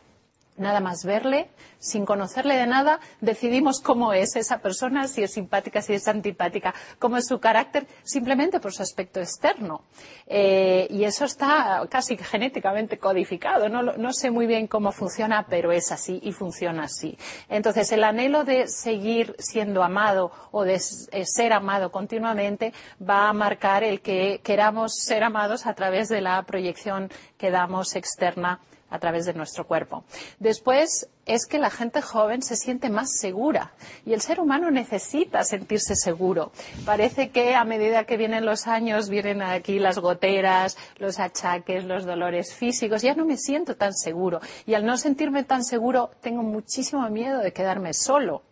[0.59, 1.49] nada más verle,
[1.79, 6.73] sin conocerle de nada, decidimos cómo es esa persona, si es simpática, si es antipática,
[6.99, 9.83] cómo es su carácter, simplemente por su aspecto externo.
[10.27, 13.69] Eh, y eso está casi genéticamente codificado.
[13.69, 17.17] No, no sé muy bien cómo funciona, pero es así y funciona así.
[17.47, 23.33] Entonces, el anhelo de seguir siendo amado o de eh, ser amado continuamente va a
[23.33, 28.59] marcar el que queramos ser amados a través de la proyección que damos externa
[28.89, 30.03] a través de nuestro cuerpo.
[30.39, 33.73] Después es que la gente joven se siente más segura
[34.05, 36.51] y el ser humano necesita sentirse seguro.
[36.85, 42.05] Parece que a medida que vienen los años vienen aquí las goteras, los achaques, los
[42.05, 43.03] dolores físicos.
[43.03, 47.39] Ya no me siento tan seguro y al no sentirme tan seguro tengo muchísimo miedo
[47.39, 48.43] de quedarme solo.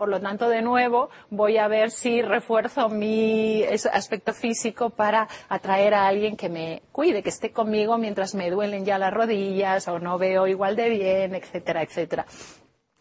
[0.00, 5.92] Por lo tanto, de nuevo, voy a ver si refuerzo mi aspecto físico para atraer
[5.92, 9.98] a alguien que me cuide, que esté conmigo mientras me duelen ya las rodillas o
[9.98, 12.24] no veo igual de bien, etcétera, etcétera.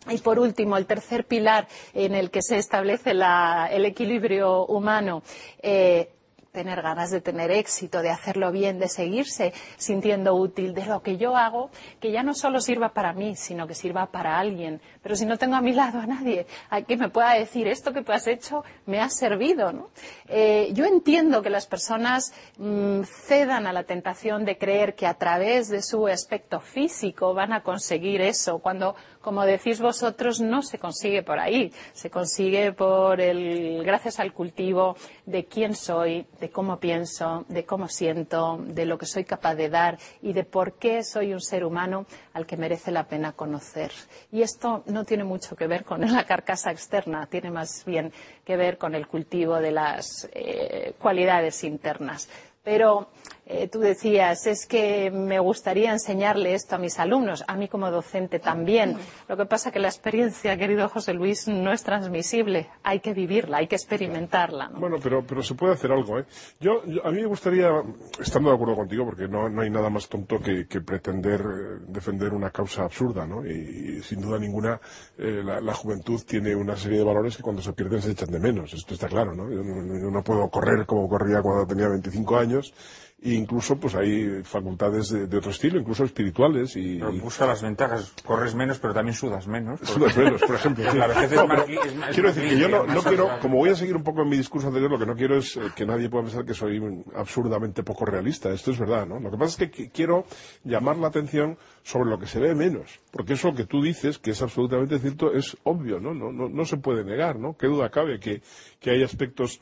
[0.10, 5.24] Y por último, el tercer pilar en el que se establece el equilibrio humano,
[5.62, 6.10] eh,
[6.52, 11.18] tener ganas de tener éxito, de hacerlo bien, de seguirse sintiendo útil, de lo que
[11.18, 11.70] yo hago,
[12.00, 14.82] que ya no solo sirva para mí, sino que sirva para alguien.
[15.02, 17.94] Pero si no tengo a mi lado a nadie a que me pueda decir esto
[17.94, 19.90] que tú has hecho me ha servido, ¿no?
[20.28, 25.14] Eh, yo entiendo que las personas mm, cedan a la tentación de creer que a
[25.14, 30.80] través de su aspecto físico van a conseguir eso, cuando como decís vosotros, no se
[30.80, 31.72] consigue por ahí.
[31.94, 34.96] Se consigue por el, gracias al cultivo
[35.26, 39.70] de quién soy, de cómo pienso, de cómo siento, de lo que soy capaz de
[39.70, 43.92] dar y de por qué soy un ser humano al que merece la pena conocer.
[44.32, 48.12] Y esto no tiene mucho que ver con la carcasa externa, tiene más bien
[48.46, 52.30] que ver con el cultivo de las eh, cualidades internas.
[52.64, 53.10] Pero
[53.52, 57.90] eh, tú decías, es que me gustaría enseñarle esto a mis alumnos, a mí como
[57.90, 58.96] docente también.
[59.28, 62.70] Lo que pasa es que la experiencia, querido José Luis, no es transmisible.
[62.84, 64.70] Hay que vivirla, hay que experimentarla.
[64.70, 64.80] ¿no?
[64.80, 66.26] Bueno, pero, pero se puede hacer algo, ¿eh?
[66.60, 67.72] Yo, a mí me gustaría,
[68.20, 72.36] estando de acuerdo contigo, porque no, no hay nada más tonto que, pretender eh, defender
[72.36, 73.44] una causa absurda, ¿no?
[73.44, 74.80] Y, sin duda ninguna,
[75.18, 78.40] eh, la, juventud tiene una serie de valores que cuando se pierden se echan de
[78.40, 78.76] menos.
[78.76, 82.74] Esto está claro, no, yo no puedo correr como corría cuando tenía 25 años.
[83.22, 87.62] E incluso, pues hay facultades de, de otro estilo, incluso espirituales y, Pero busca las
[87.62, 88.14] ventajas.
[88.26, 89.82] Corres menos, pero también sudas menos.
[89.84, 90.86] Sudas menos, por ejemplo.
[90.92, 90.98] sí.
[90.98, 93.02] La vejez es No, más pero li- es más- quiero decir que yo no, no
[93.04, 95.36] quiero, como voy a seguir un poco en mi discurso anterior, lo que no quiero
[95.38, 96.82] es eh, que nadie pueda pensar que soy
[97.14, 98.52] absurdamente poco realista.
[98.54, 99.20] Esto es verdad, ¿no?
[99.20, 100.24] Lo que pasa es que qui- quiero
[100.64, 103.02] llamar la atención sobre lo que se ve menos.
[103.12, 106.14] Porque eso que tú dices, que es absolutamente cierto, es obvio, ¿no?
[106.14, 107.58] No, no, no se puede negar, ¿no?
[107.58, 108.42] Qué duda cabe que,
[108.80, 109.60] que hay aspectos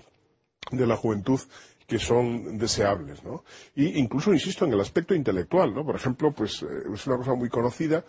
[0.72, 1.40] de la juventud
[1.88, 3.46] que son deseables, ¿no?
[3.74, 5.86] Y incluso insisto en el aspecto intelectual, ¿no?
[5.86, 8.04] Por ejemplo, pues eh, es una cosa muy conocida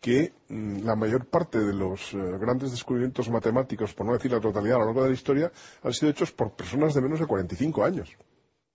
[0.00, 4.40] que mm, la mayor parte de los eh, grandes descubrimientos matemáticos, por no decir la
[4.40, 5.50] totalidad a lo largo de la historia,
[5.82, 8.16] han sido hechos por personas de menos de 45 años.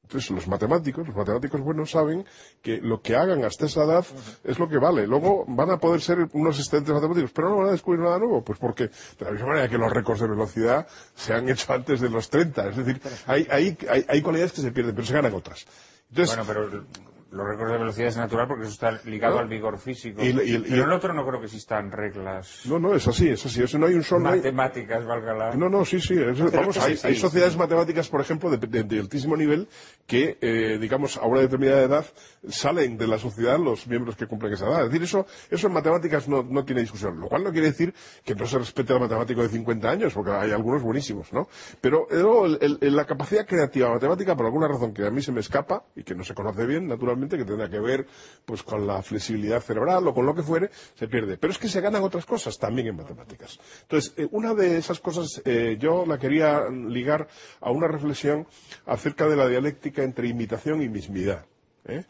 [0.08, 2.26] Entonces, los matemáticos, los matemáticos buenos saben
[2.62, 4.05] que lo que hagan hasta esa edad
[4.45, 5.05] es lo que vale.
[5.05, 8.41] Luego van a poder ser unos excelentes matemáticos, pero no van a descubrir nada nuevo.
[8.41, 11.99] Pues porque, de la misma manera que los récords de velocidad se han hecho antes
[11.99, 12.70] de los 30.
[12.70, 15.66] Es decir, hay, hay, hay, hay cualidades que se pierden, pero se ganan otras.
[16.10, 16.86] Entonces, Bueno, pero
[17.32, 19.42] los récords de velocidad es natural porque eso está ligado ¿No?
[19.42, 20.24] al vigor físico.
[20.24, 23.62] Y- y- el otro no creo que existan reglas no, no, es así, es así.
[23.64, 24.26] Eso no hay un solo...
[24.26, 25.56] matemáticas, valga la...
[25.56, 26.14] No, no, sí, sí.
[26.18, 29.68] eso- vamos, hay, sociedades matemáticas, por ejemplo, de, de- de altísimo nivel
[30.06, 32.06] que, eh, digamos, a una determinada edad
[32.48, 34.82] salen de la sociedad los miembros que cumplen esa edad.
[34.86, 37.20] Es decir, eso, eso en matemáticas no, no tiene discusión.
[37.20, 40.32] Lo cual no quiere decir que no se respete al matemático de 50 años, porque
[40.32, 41.48] hay algunos buenísimos, ¿no?
[41.82, 45.42] Pero luego, el- la capacidad creativa matemática, por alguna razón que a mí se me
[45.42, 48.05] escapa y que no se conoce bien, naturalmente, que tendrá que ver
[48.45, 51.38] pues con la flexibilidad cerebral o con lo que fuere, se pierde.
[51.38, 53.59] Pero es que se ganan otras cosas también en matemáticas.
[53.82, 57.28] Entonces, eh, una de esas cosas eh, yo la quería ligar
[57.59, 58.47] a una reflexión
[58.86, 61.45] acerca de la dialéctica entre imitación y mismidad.
[61.86, 62.05] ¿eh?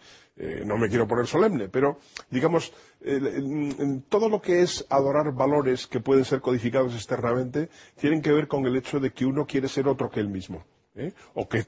[0.65, 1.97] No me quiero poner solemne, pero
[2.29, 2.71] digamos,
[4.07, 8.67] todo lo que es adorar valores que pueden ser codificados externamente, tienen que ver con
[8.67, 10.63] el hecho de que uno quiere ser otro que él mismo.
[10.97, 11.13] ¿Eh?
[11.35, 11.63] o que,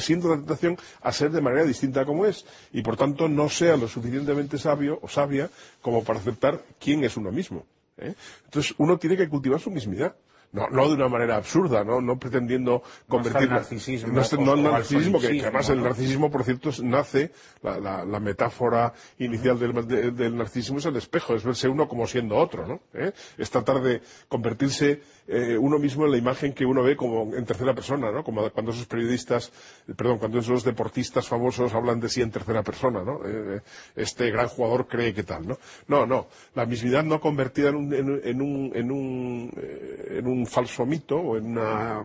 [0.00, 3.76] sienta la tentación a ser de manera distinta como es y por tanto no sea
[3.76, 5.48] lo suficientemente sabio o sabia
[5.80, 7.64] como para aceptar quién es uno mismo.
[7.98, 8.14] ¿eh?
[8.44, 10.14] Entonces uno tiene que cultivar su mismidad.
[10.52, 14.64] No, no de una manera absurda, no, no pretendiendo convertir el narcisismo no, no el
[14.64, 15.84] o al narcisismo, que, además el ¿no?
[15.84, 17.30] narcisismo, por cierto, nace,
[17.62, 21.86] la, la- la metáfora inicial del, de- del narcisismo es el espejo, es verse uno
[21.86, 22.80] como siendo otro, ¿no?
[22.94, 23.12] ¿Eh?
[23.38, 25.00] Es tratar de convertirse
[25.30, 28.24] eh, uno mismo en la imagen que uno ve como en tercera persona, ¿no?
[28.24, 29.52] Como cuando esos periodistas,
[29.86, 33.20] eh, perdón, cuando esos deportistas famosos hablan de sí en tercera persona, ¿no?
[33.24, 33.60] Eh,
[33.94, 35.58] este gran jugador cree que tal, ¿no?
[35.86, 40.26] No, no, la mismidad no convertida en un, en, en un, en un, eh, en
[40.26, 42.04] un falso mito o en una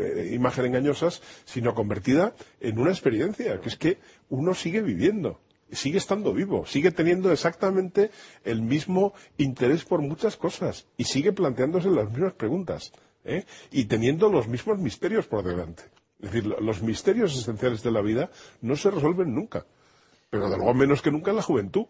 [0.00, 3.98] eh, imagen engañosas, sino convertida en una experiencia, que es que
[4.28, 5.40] uno sigue viviendo
[5.72, 8.10] sigue estando vivo, sigue teniendo exactamente
[8.44, 12.92] el mismo interés por muchas cosas y sigue planteándose las mismas preguntas
[13.24, 13.44] ¿eh?
[13.70, 15.82] y teniendo los mismos misterios por delante.
[16.20, 19.66] Es decir, lo- los misterios esenciales de la vida no se resuelven nunca,
[20.28, 21.86] pero de luego menos que nunca en la juventud.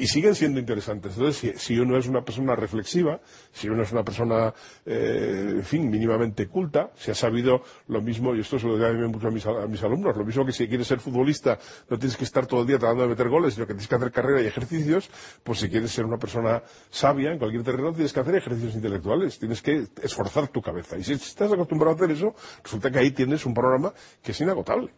[0.00, 1.16] Y siguen siendo interesantes.
[1.16, 3.20] Entonces, si, uno es una persona reflexiva,
[3.50, 4.54] si uno es una persona,
[4.86, 9.08] eh, en fin, mínimamente culta, si ha sabido lo mismo, y esto se lo digo
[9.08, 11.58] mucho a mis, a mis alumnos, lo mismo que si quieres ser futbolista,
[11.90, 13.94] no tienes que estar todo el día tratando de meter goles, sino que tienes que
[13.96, 15.10] hacer carrera y ejercicios,
[15.42, 19.36] pues si quieres ser una persona sabia en cualquier terreno, tienes que hacer ejercicios intelectuales,
[19.36, 20.96] tienes que esforzar tu cabeza.
[20.96, 23.92] Y si estás acostumbrado a hacer eso, resulta que ahí tienes un programa
[24.22, 24.92] que es inagotable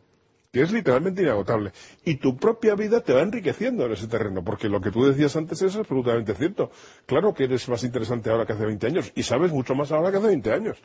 [0.52, 1.72] es literalmente inagotable.
[2.04, 5.36] Y tu propia vida te va enriqueciendo en ese terreno, porque lo que tú decías
[5.36, 6.70] antes es absolutamente cierto.
[7.06, 10.10] Claro que eres más interesante ahora que hace 20 años, y sabes mucho más ahora
[10.10, 10.78] que hace 20 años.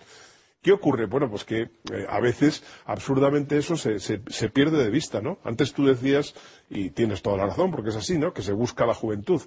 [0.61, 1.05] ¿Qué ocurre?
[1.05, 1.70] Bueno, pues que eh,
[2.09, 5.38] a veces absurdamente eso se, se- se pierde de vista, ¿no?
[5.43, 6.34] Antes tú decías,
[6.70, 8.34] y tienes toda la razón, porque es así, ¿no?
[8.34, 9.41] Que se busca la juventud.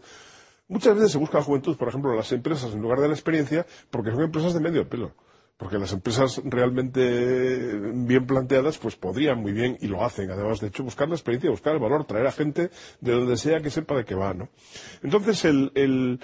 [0.68, 3.14] Muchas veces se busca la juventud, por ejemplo, en las empresas en lugar de la
[3.14, 5.12] experiencia, porque son empresas de medio pelo.
[5.58, 10.68] Porque las empresas realmente bien planteadas, pues podrían muy bien, y lo hacen, además, de
[10.68, 13.96] hecho, buscar la experiencia, buscar el valor, traer a gente de donde sea que sepa
[13.96, 14.48] de qué va, ¿no?
[15.02, 16.20] Entonces, el, el-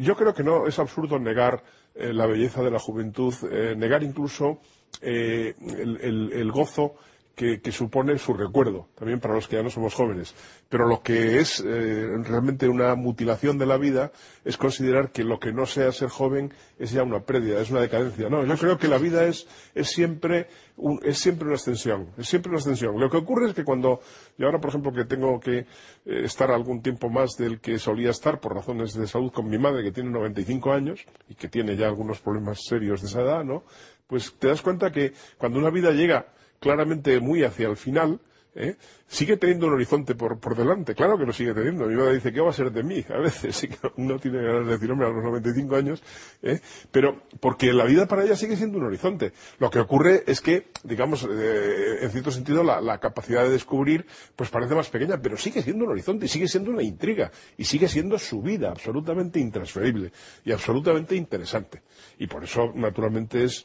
[0.00, 1.62] yo creo que no es absurdo negar
[1.94, 4.60] eh, la belleza de la juventud, eh, negar incluso
[5.00, 6.94] eh, el gozo
[7.38, 10.34] que, supone su recuerdo, también para los que ya no somos jóvenes.
[10.68, 14.10] Pero lo que es eh, realmente una mutilación de la vida
[14.44, 17.80] es considerar que lo que no sea ser joven es ya una pérdida, es una
[17.80, 18.28] decadencia.
[18.28, 22.28] No, yo creo que la vida es, es, siempre, un- es siempre una extensión, es
[22.28, 22.98] siempre una extensión.
[22.98, 24.00] Lo que ocurre es que cuando,
[24.36, 25.66] yo ahora por ejemplo que tengo que eh,
[26.04, 29.84] estar algún tiempo más del que solía estar por razones de salud con mi madre
[29.84, 33.62] que tiene 95 años y que tiene ya algunos problemas serios de esa edad, ¿no?
[34.08, 36.26] Pues te das cuenta que cuando una vida llega
[36.60, 38.20] claramente muy hacia el final,
[38.58, 38.76] ¿eh?
[39.06, 40.94] sigue teniendo un horizonte por, por delante.
[40.94, 41.86] Claro que lo sigue teniendo.
[41.86, 43.04] Mi madre dice, ¿qué va a ser de mí?
[43.08, 46.02] A veces sí que no tiene ganas de decir, hombre, a los 95 años.
[46.42, 46.60] ¿eh?
[46.90, 49.32] Pero porque la vida para ella sigue siendo un horizonte.
[49.58, 54.06] Lo que ocurre es que, digamos, eh, en cierto sentido, la, la capacidad de descubrir
[54.36, 57.30] pues parece más pequeña, pero sigue siendo un horizonte y sigue siendo una intriga.
[57.56, 60.12] Y sigue siendo su vida absolutamente intransferible
[60.44, 61.82] y absolutamente interesante.
[62.18, 63.64] Y por eso, naturalmente, es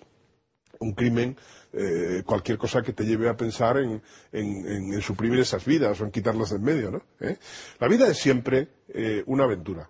[0.79, 1.37] un crimen
[1.73, 4.01] eh, cualquier cosa que te lleve a pensar en,
[4.31, 7.01] en- suprimir esas vidas o en quitarlas de en medio, ¿no?
[7.19, 7.37] ¿Eh?
[7.79, 9.89] La vida es siempre eh, una aventura.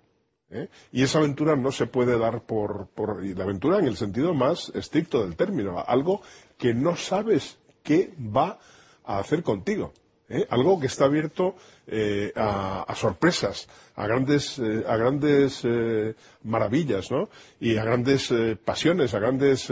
[0.50, 0.70] ¿eh?
[0.94, 4.70] Y esa aventura no se puede dar por, por la aventura en el sentido más
[4.76, 6.22] estricto del término, algo
[6.58, 8.60] que no sabes qué va
[9.04, 9.94] a hacer contigo.
[10.50, 11.56] Algo que está abierto
[12.36, 15.62] a, sorpresas, a grandes, a grandes
[16.44, 17.30] maravillas, ¿no?
[17.60, 18.34] Y a grandes
[18.66, 19.70] pasiones, a grandes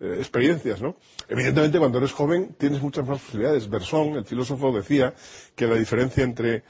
[0.00, 0.96] eh, experiencias, ¿no?
[1.28, 3.68] Evidentemente, cuando eres joven tienes muchas más posibilidades.
[3.68, 5.12] Bersón, el filósofo, decía
[5.54, 6.64] que la diferencia entre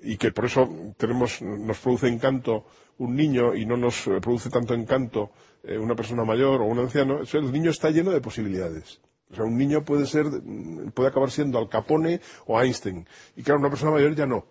[0.00, 2.64] y que por eso tenemos, nos produce encanto
[2.98, 5.32] un niño y no nos eh, produce tanto encanto
[5.64, 9.00] eh, una persona mayor o un anciano, el niño está lleno de posibilidades.
[9.32, 13.04] O sea, un niño puede ser, mm, puede acabar siendo Al Capone o Einstein.
[13.34, 14.46] Y claro, una persona mayor ya no.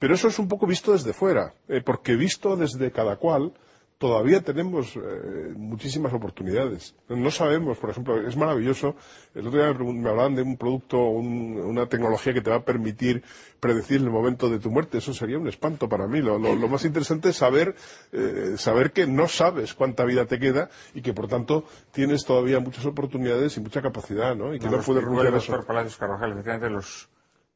[0.00, 3.54] Pero eso es un poco visto desde fuera, porque visto desde cada cual,
[3.98, 6.94] todavía tenemos eh, muchísimas oportunidades.
[7.08, 8.94] No sabemos, por ejemplo, es maravilloso.
[9.34, 13.22] El otro día me, hablaban de un producto, una tecnología que te va a permitir
[13.58, 14.98] predecir el momento de tu muerte.
[14.98, 16.20] Eso sería un espanto para mí.
[16.20, 17.74] Lo, más interesante es saber,
[18.12, 22.60] eh, saber que no sabes cuánta vida te queda y que, por tanto, tienes todavía
[22.60, 24.54] muchas oportunidades y mucha capacidad, ¿no?
[24.54, 25.64] Y que no, puedes renunciar a eso.
[25.66, 27.08] Palacios Carvajal, efectivamente, los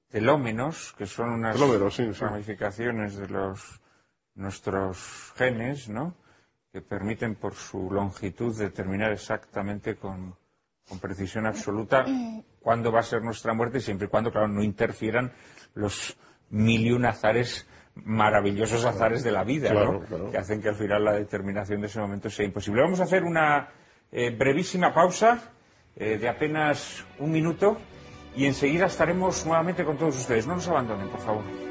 [0.08, 1.58] telómenos, que son unas
[2.18, 3.80] ramificaciones de los
[4.34, 6.14] nuestros genes, ¿no?
[6.72, 10.36] Que permiten por su longitud determinar exactamente con,
[11.00, 12.04] precisión absoluta
[12.60, 15.32] cuándo va a ser nuestra muerte, siempre y cuando, claro, no interfieran
[15.74, 16.16] los
[16.50, 19.72] mil y un azares, maravillosos azares de la vida,
[20.30, 22.82] que hacen que al final la determinación de ese momento sea imposible.
[22.82, 23.68] Vamos a hacer una
[24.10, 25.52] eh, brevísima pausa
[25.94, 27.76] eh, de apenas un minuto
[28.34, 30.46] y enseguida estaremos nuevamente con todos ustedes.
[30.46, 31.69] No nos abandonen, por favor.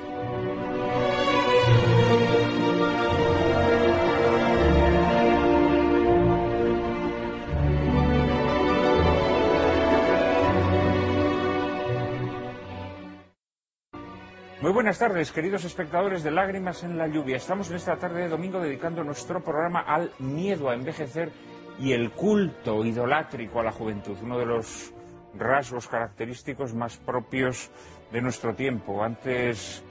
[14.61, 17.37] Muy buenas tardes, queridos espectadores de Lágrimas en la Lluvia.
[17.37, 21.31] Estamos en esta tarde de domingo dedicando nuestro programa al miedo a envejecer
[21.79, 24.93] y el culto idolátrico a la juventud, uno de los
[25.33, 27.71] rasgos característicos más propios
[28.11, 29.01] de nuestro tiempo.
[29.01, 29.81] Antes,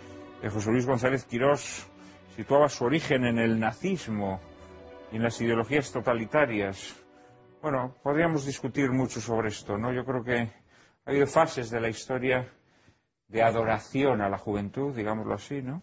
[0.53, 1.89] José Luis González Quirós
[2.37, 4.39] situaba su origen en el nazismo
[5.11, 6.95] y en las ideologías totalitarias.
[7.63, 9.95] Bueno, podríamos discutir mucho sobre esto, ¿no?
[9.95, 10.41] Yo creo que
[11.07, 12.47] ha habido fases de la historia
[13.29, 15.83] de adoración a la juventud, digámoslo así, ¿no?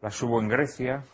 [0.00, 1.04] Las hubo en Grecia.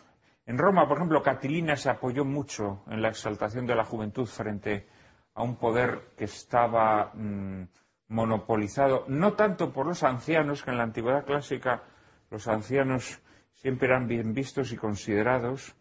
[0.46, 4.86] En Roma, por ejemplo, Catilina se apoyó mucho en la exaltación de la juventud frente
[5.34, 7.64] a un poder que estaba mm,
[8.08, 11.82] monopolizado, no tanto por los ancianos, que en la antigüedad clásica
[12.30, 13.20] los ancianos
[13.54, 15.74] siempre eran bien vistos y considerados,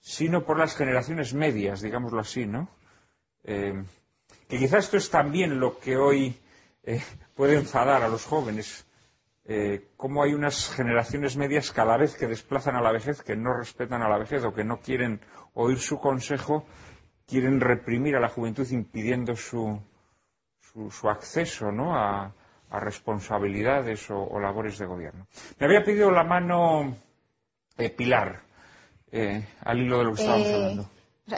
[0.00, 2.68] sino por las generaciones medias, digámoslo así, ¿no?
[3.44, 3.82] Eh,
[4.48, 6.38] que quizás esto es también lo que hoy
[6.82, 7.02] eh,
[7.40, 8.86] puede enfadar a los jóvenes.
[9.46, 13.54] Eh, cómo hay unas generaciones medias cada vez que desplazan a la vejez, que no
[13.54, 15.22] respetan a la vejez o que no quieren
[15.54, 16.66] oír su consejo,
[17.26, 19.80] quieren reprimir a la juventud impidiendo su,
[20.90, 21.96] su, acceso ¿no?
[21.96, 22.30] a,
[22.72, 25.26] responsabilidades o, labores de gobierno.
[25.58, 26.94] Me había pedido la mano
[27.78, 28.42] eh, Pilar,
[29.10, 30.90] eh, al hilo de lo que estábamos hablando.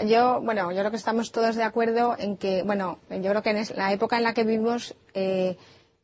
[0.05, 3.50] yo, bueno, yo creo que estamos todos de acuerdo en que, bueno, yo creo que
[3.50, 4.96] en la época en la que vivimos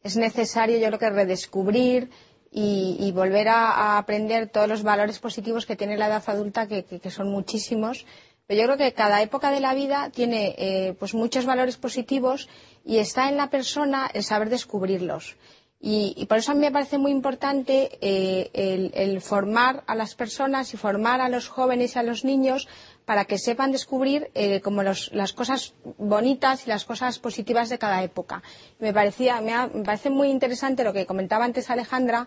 [0.03, 2.11] es necesario, yo creo que redescubrir
[2.51, 7.31] y, volver a, aprender todos los valores positivos que tiene la edad adulta, que, son
[7.31, 8.07] muchísimos.
[8.47, 12.49] Pero yo creo que cada época de la vida tiene eh, pues muchos valores positivos
[12.85, 15.37] y está en la persona el saber descubrirlos.
[15.81, 20.75] Y, por eso a mí me parece muy importante eh, el, formar a las personas
[20.75, 22.67] y formar a los jóvenes y a los niños
[23.05, 28.03] para que sepan descubrir eh, como las cosas bonitas y las cosas positivas de cada
[28.03, 28.43] época.
[28.81, 32.27] Me, parecía, me, parece muy interesante lo que comentaba antes Alejandra,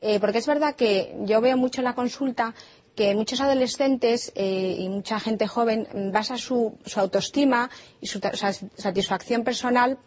[0.00, 2.52] eh, porque es verdad que yo veo mucho en la consulta
[2.96, 7.70] que muchos adolescentes y mucha gente joven basa su, su autoestima
[8.00, 9.98] y su satisfacción personal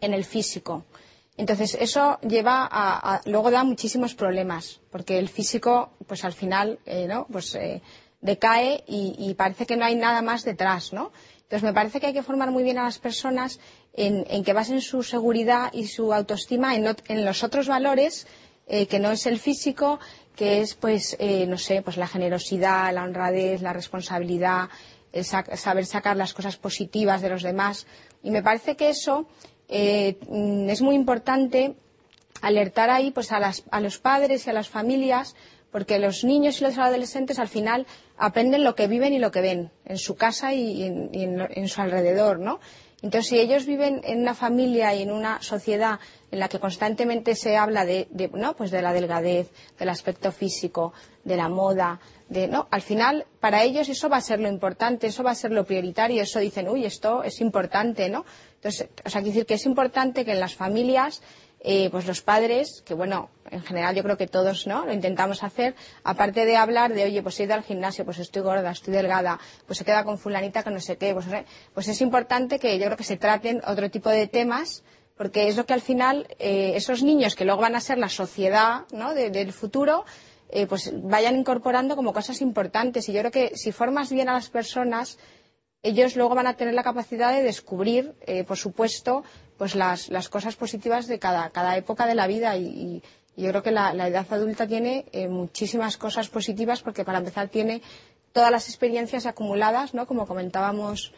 [0.00, 0.84] en el físico.
[1.36, 7.06] Entonces, eso lleva a, luego da muchísimos problemas, porque el físico, pues al final, eh,
[7.08, 7.26] ¿no?
[7.30, 7.80] Pues eh,
[8.20, 11.10] decae y, parece que no hay nada más detrás, ¿no?
[11.42, 13.60] Entonces, me parece que hay que formar muy bien a las personas
[13.94, 18.26] en, que basen su seguridad y su autoestima en, los otros valores,
[18.66, 20.00] eh, que no es el físico,
[20.36, 21.16] que es, pues,
[21.48, 24.68] no sé, pues la generosidad, la honradez, la responsabilidad,
[25.12, 27.86] el saber sacar las cosas positivas de los demás.
[28.22, 29.26] Y me parece que eso
[29.74, 31.74] eh, mm, es muy importante
[32.42, 35.34] alertar ahí pues, a, los padres y a las familias
[35.70, 37.86] porque los niños y los adolescentes al final
[38.18, 42.38] aprenden lo que viven y lo que ven en su casa y en, su alrededor,
[42.38, 42.60] ¿no?
[43.02, 45.98] Entonces, si ellos viven en una familia y en una sociedad
[46.30, 48.54] en la que constantemente se habla de, ¿no?
[48.54, 50.92] pues de la delgadez, del aspecto físico,
[51.24, 52.68] de la moda, de, ¿no?
[52.70, 55.64] Al final, para ellos eso va a ser lo importante, eso va a ser lo
[55.64, 58.24] prioritario, eso dicen, uy, esto es importante, ¿no?
[58.54, 61.22] Entonces, o sea, decir que es importante que en las familias
[61.64, 65.44] eh, pues los padres, que bueno, en general yo creo que todos no lo intentamos
[65.44, 68.92] hacer, aparte de hablar de, oye, pues he ido al gimnasio, pues estoy gorda, estoy
[68.94, 71.26] delgada, pues se queda con fulanita que no sé qué, pues,
[71.72, 74.82] pues es importante que yo creo que se traten otro tipo de temas
[75.16, 78.08] porque es lo que al final eh, esos niños que luego van a ser la
[78.08, 79.14] sociedad ¿no?
[79.14, 80.04] de- del futuro
[80.48, 84.32] eh, pues vayan incorporando como cosas importantes y yo creo que si formas bien a
[84.32, 85.18] las personas
[85.82, 89.22] ellos luego van a tener la capacidad de descubrir eh, por supuesto
[89.62, 93.00] pues las, cosas positivas de cada, época de la vida y,
[93.36, 97.80] yo creo que la, edad adulta tiene eh, muchísimas cosas positivas porque para empezar tiene
[98.32, 101.12] todas las experiencias acumuladas no como comentábamos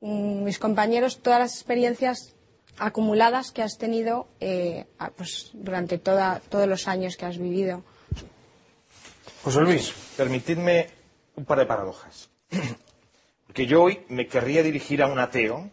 [0.00, 2.34] mm, mis compañeros todas las experiencias
[2.78, 4.86] acumuladas que has tenido eh,
[5.18, 7.84] pues, durante toda- todos los años que has vivido.
[9.44, 9.92] José Luis.
[10.16, 10.88] Permitidme
[11.36, 12.30] un par de paradojas.
[13.46, 15.70] Porque yo hoy me querría dirigir a un ateo,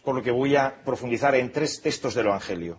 [0.00, 2.78] por lo que voy a profundizar en tres textos del Evangelio.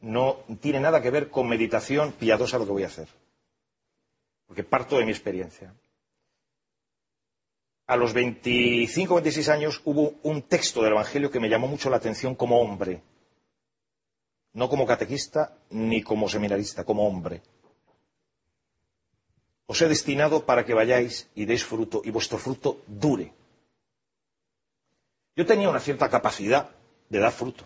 [0.00, 3.08] No tiene nada que ver con meditación piadosa lo que voy a hacer,
[4.46, 5.74] porque parto de mi experiencia.
[7.86, 11.88] A los 25 o 26 años hubo un texto del Evangelio que me llamó mucho
[11.88, 13.02] la atención como hombre,
[14.52, 17.42] no como catequista ni como seminarista, como hombre.
[19.66, 23.37] Os he destinado para que vayáis y deis fruto y vuestro fruto dure.
[25.38, 26.70] Yo tenía una cierta capacidad
[27.08, 27.64] de dar fruto.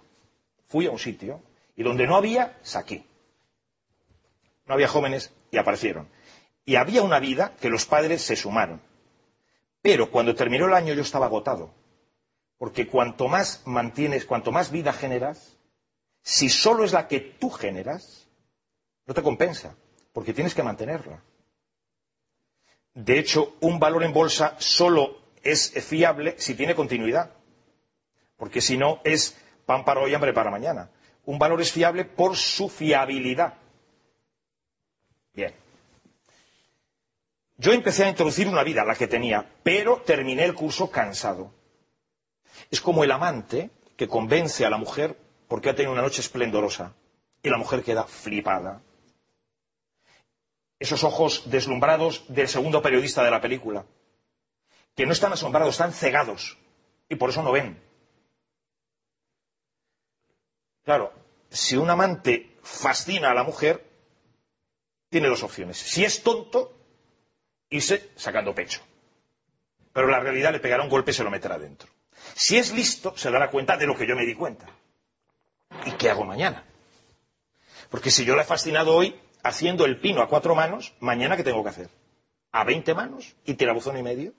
[0.66, 1.40] Fui a un sitio
[1.74, 3.06] y donde no había, saqué.
[4.66, 6.06] No había jóvenes y aparecieron.
[6.66, 8.82] Y había una vida que los padres se sumaron.
[9.80, 11.72] Pero cuando terminó el año yo estaba agotado.
[12.58, 15.56] Porque cuanto más mantienes, cuanto más vida generas,
[16.20, 18.28] si solo es la que tú generas,
[19.06, 19.76] no te compensa,
[20.12, 21.22] porque tienes que mantenerla.
[22.92, 27.32] De hecho, un valor en bolsa solo es fiable si tiene continuidad,
[28.42, 30.90] porque si no es pan para hoy, hambre para mañana.
[31.26, 33.54] Un valor es fiable por su fiabilidad.
[35.32, 35.54] Bien.
[37.56, 41.54] Yo empecé a introducir una vida, la que tenía, pero terminé el curso cansado.
[42.68, 45.16] Es como el amante que convence a la mujer
[45.46, 46.96] porque ha tenido una noche esplendorosa
[47.44, 48.82] y la mujer queda flipada.
[50.80, 53.86] Esos ojos deslumbrados del segundo periodista de la película,
[54.96, 56.58] que no están asombrados, están cegados
[57.08, 57.91] y por eso no ven.
[60.84, 61.12] Claro,
[61.50, 63.84] si un amante fascina a la mujer,
[65.08, 65.76] tiene dos opciones.
[65.78, 66.74] Si es tonto,
[67.68, 68.80] irse sacando pecho.
[69.92, 71.90] Pero la realidad le pegará un golpe y se lo meterá dentro.
[72.34, 74.66] Si es listo, se dará cuenta de lo que yo me di cuenta.
[75.84, 76.64] ¿Y qué hago mañana?
[77.90, 81.44] Porque si yo la he fascinado hoy haciendo el pino a cuatro manos, mañana ¿qué
[81.44, 81.90] tengo que hacer?
[82.52, 83.34] ¿A veinte manos?
[83.44, 84.32] ¿Y tirabuzón y medio?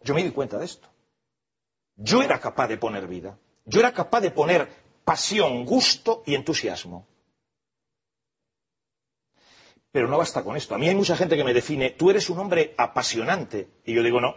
[0.00, 0.88] Yo me di cuenta de esto.
[1.96, 3.38] Yo era capaz de poner vida.
[3.64, 4.68] Yo era capaz de poner
[5.04, 7.06] pasión, gusto y entusiasmo.
[9.90, 10.74] Pero no basta con esto.
[10.74, 13.68] A mí hay mucha gente que me define, tú eres un hombre apasionante.
[13.84, 14.34] Y yo digo, no.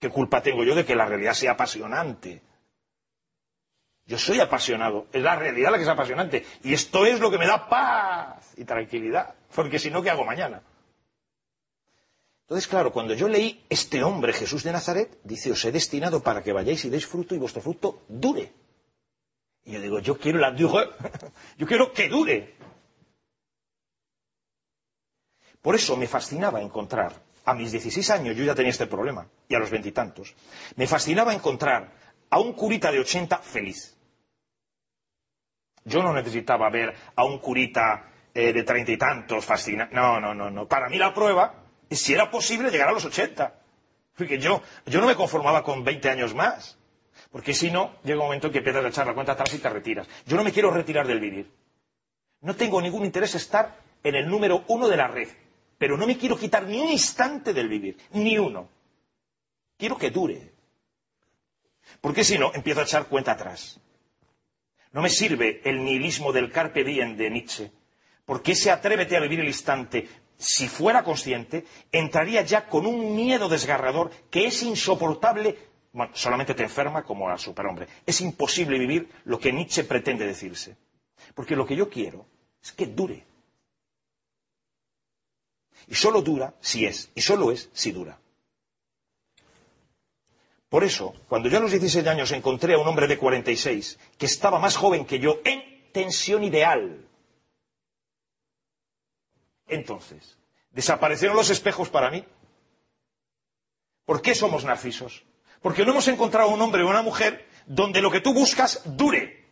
[0.00, 2.42] ¿Qué culpa tengo yo de que la realidad sea apasionante?
[4.06, 5.06] Yo soy apasionado.
[5.12, 6.44] Es la realidad la que es apasionante.
[6.62, 9.34] Y esto es lo que me da paz y tranquilidad.
[9.54, 10.60] Porque si no, ¿qué hago mañana?
[12.44, 16.42] Entonces, claro, cuando yo leí este hombre, Jesús de Nazaret, dice, os he destinado para
[16.42, 18.52] que vayáis y deis fruto y vuestro fruto dure.
[19.64, 20.90] Y yo digo, yo quiero la dure.
[21.56, 22.54] yo quiero que dure.
[25.62, 27.14] Por eso me fascinaba encontrar,
[27.46, 30.34] a mis 16 años yo ya tenía este problema, y a los veintitantos,
[30.76, 31.92] me fascinaba encontrar
[32.28, 33.96] a un curita de 80 feliz.
[35.84, 39.88] Yo no necesitaba ver a un curita eh, de treinta y tantos fascina.
[39.92, 40.68] No, no, no, no.
[40.68, 43.54] Para mí la prueba si era posible llegar a los 80.
[44.16, 46.78] Porque yo, yo no me conformaba con 20 años más.
[47.30, 49.58] Porque si no, llega un momento en que empiezas a echar la cuenta atrás y
[49.58, 50.06] te retiras.
[50.26, 51.50] Yo no me quiero retirar del vivir.
[52.40, 55.28] No tengo ningún interés estar en el número uno de la red.
[55.78, 57.96] Pero no me quiero quitar ni un instante del vivir.
[58.12, 58.68] Ni uno.
[59.76, 60.52] Quiero que dure.
[62.00, 63.80] Porque si no, empiezo a echar cuenta atrás.
[64.92, 67.72] No me sirve el nihilismo del carpe diem de Nietzsche.
[68.24, 70.08] Porque ese atrévete a vivir el instante,
[70.44, 75.56] si fuera consciente, entraría ya con un miedo desgarrador que es insoportable.
[75.92, 77.88] Bueno, solamente te enferma como al superhombre.
[78.04, 80.76] Es imposible vivir lo que Nietzsche pretende decirse.
[81.34, 82.26] Porque lo que yo quiero
[82.62, 83.24] es que dure.
[85.86, 88.18] Y solo dura si es, y solo es si dura.
[90.68, 94.26] Por eso, cuando yo a los 16 años encontré a un hombre de 46 que
[94.26, 97.03] estaba más joven que yo en tensión ideal,
[99.66, 100.38] entonces,
[100.70, 102.24] ¿desaparecieron los espejos para mí?
[104.04, 105.24] ¿Por qué somos narcisos?
[105.62, 109.44] Porque no hemos encontrado un hombre o una mujer donde lo que tú buscas dure.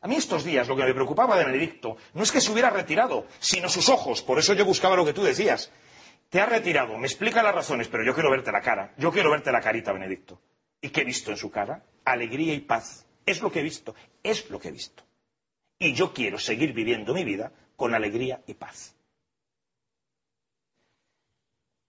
[0.00, 2.70] A mí estos días lo que me preocupaba de Benedicto no es que se hubiera
[2.70, 4.22] retirado, sino sus ojos.
[4.22, 5.70] Por eso yo buscaba lo que tú decías.
[6.30, 8.94] Te has retirado, me explica las razones, pero yo quiero verte la cara.
[8.96, 10.40] Yo quiero verte la carita, Benedicto.
[10.80, 11.82] ¿Y qué he visto en su cara?
[12.04, 13.06] Alegría y paz.
[13.26, 15.02] Es lo que he visto, es lo que he visto.
[15.78, 18.96] Y yo quiero seguir viviendo mi vida con alegría y paz.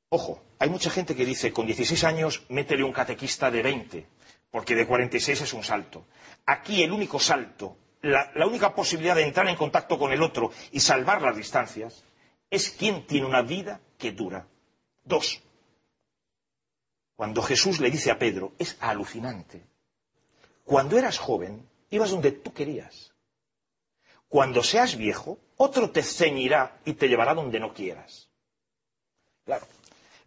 [0.10, 4.08] Ojo, hay mucha gente que dice, con 16 años, métele un catequista de 20,
[4.52, 6.06] porque de 46 es un salto.
[6.46, 10.52] Aquí el único salto, la, la única posibilidad de entrar en contacto con el otro
[10.72, 12.04] y salvar las distancias,
[12.52, 14.46] es quien tiene una vida que dura.
[15.04, 15.42] Dos.
[17.16, 19.64] Cuando Jesús le dice a Pedro, es alucinante.
[20.66, 23.09] Cuando eras joven, ibas donde tú querías.
[24.30, 28.30] Cuando seas viejo, otro te ceñirá y te llevará donde no quieras.
[29.44, 29.66] Claro.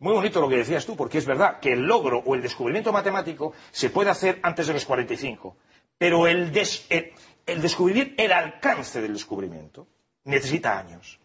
[0.01, 2.93] Muy bonito lo que decías tú, porque es verdad que el logro o el descubrimiento
[2.93, 5.57] matemático se puede hacer antes de los 45,
[5.97, 7.13] pero el, des, el,
[7.47, 9.87] el descubrir el alcance del descubrimiento
[10.25, 11.21] necesita años.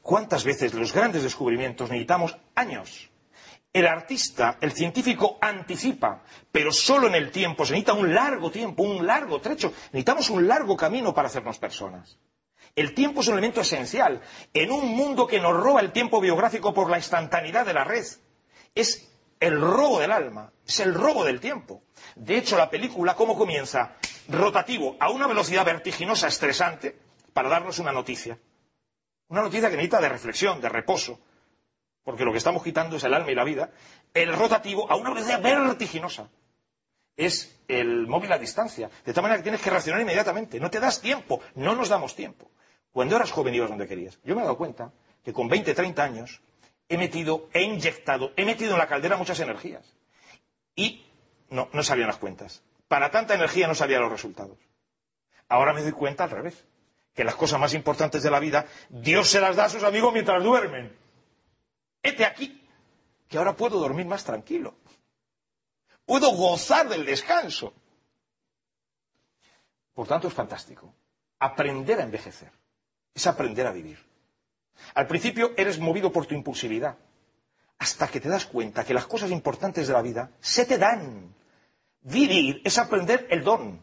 [0.00, 3.10] ¿Cuántas veces los grandes descubrimientos necesitamos años?
[3.72, 7.66] El artista, el científico anticipa, pero solo en el tiempo.
[7.66, 9.72] Se necesita un largo tiempo, un largo trecho.
[9.92, 12.18] Necesitamos un largo camino para hacernos personas.
[12.74, 14.20] El tiempo es un elemento esencial
[14.52, 18.04] en un mundo que nos roba el tiempo biográfico por la instantaneidad de la red.
[18.74, 19.10] Es
[19.40, 21.82] el robo del alma, es el robo del tiempo.
[22.14, 23.96] De hecho, la película, ¿cómo comienza?
[24.28, 26.98] Rotativo, a una velocidad vertiginosa, estresante,
[27.32, 28.38] para darnos una noticia.
[29.28, 31.20] Una noticia que necesita de reflexión, de reposo,
[32.06, 33.70] porque lo que estamos quitando es el alma y la vida.
[34.14, 36.28] El rotativo, a una velocidad vertiginosa,
[37.16, 40.60] es el móvil a distancia, de tal manera que tienes que reaccionar inmediatamente.
[40.60, 42.48] No te das tiempo, no nos damos tiempo.
[42.92, 44.20] Cuando eras joven ibas donde querías.
[44.22, 44.92] Yo me he dado cuenta
[45.24, 46.42] que con 20, 30 años
[46.88, 49.92] he metido, he inyectado, he metido en la caldera muchas energías.
[50.76, 51.04] Y
[51.50, 52.62] no, no salían las cuentas.
[52.86, 54.58] Para tanta energía no salían los resultados.
[55.48, 56.66] Ahora me doy cuenta al revés.
[57.16, 60.12] Que las cosas más importantes de la vida, Dios se las da a sus amigos
[60.12, 61.04] mientras duermen.
[62.06, 62.62] Hete aquí,
[63.28, 64.76] que ahora puedo dormir más tranquilo.
[66.04, 67.74] Puedo gozar del descanso.
[69.92, 70.94] Por tanto, es fantástico.
[71.40, 72.52] Aprender a envejecer
[73.12, 73.98] es aprender a vivir.
[74.94, 76.96] Al principio eres movido por tu impulsividad,
[77.78, 81.34] hasta que te das cuenta que las cosas importantes de la vida se te dan.
[82.02, 83.82] Vivir es aprender el don.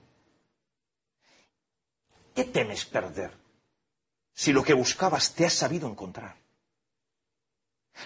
[2.34, 3.38] ¿Qué temes perder
[4.34, 6.43] si lo que buscabas te has sabido encontrar?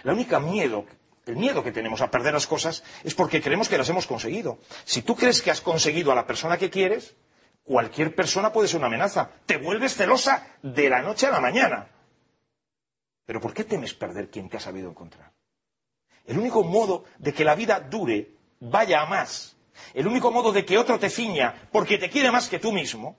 [0.02, 0.86] La única miedo,
[1.26, 4.58] el miedo que tenemos a perder las cosas es porque creemos que las hemos conseguido.
[4.84, 7.16] Si tú crees que has conseguido a la persona que quieres,
[7.64, 9.30] cualquier persona puede ser una amenaza.
[9.46, 11.88] Te vuelves celosa de la noche a la mañana.
[13.26, 15.32] Pero ¿por qué temes perder quien te ha sabido encontrar?
[16.24, 19.56] El único modo de que la vida dure, vaya a más,
[19.94, 23.18] el único modo de que otro te ciña porque te quiere más que tú mismo,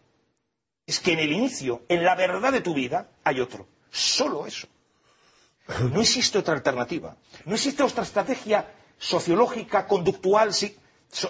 [0.85, 3.67] es que en el inicio, en la verdad de tu vida, hay otro.
[3.91, 4.67] Solo eso.
[5.93, 7.15] No existe otra alternativa.
[7.45, 8.65] No existe otra estrategia
[8.97, 10.51] sociológica, conductual,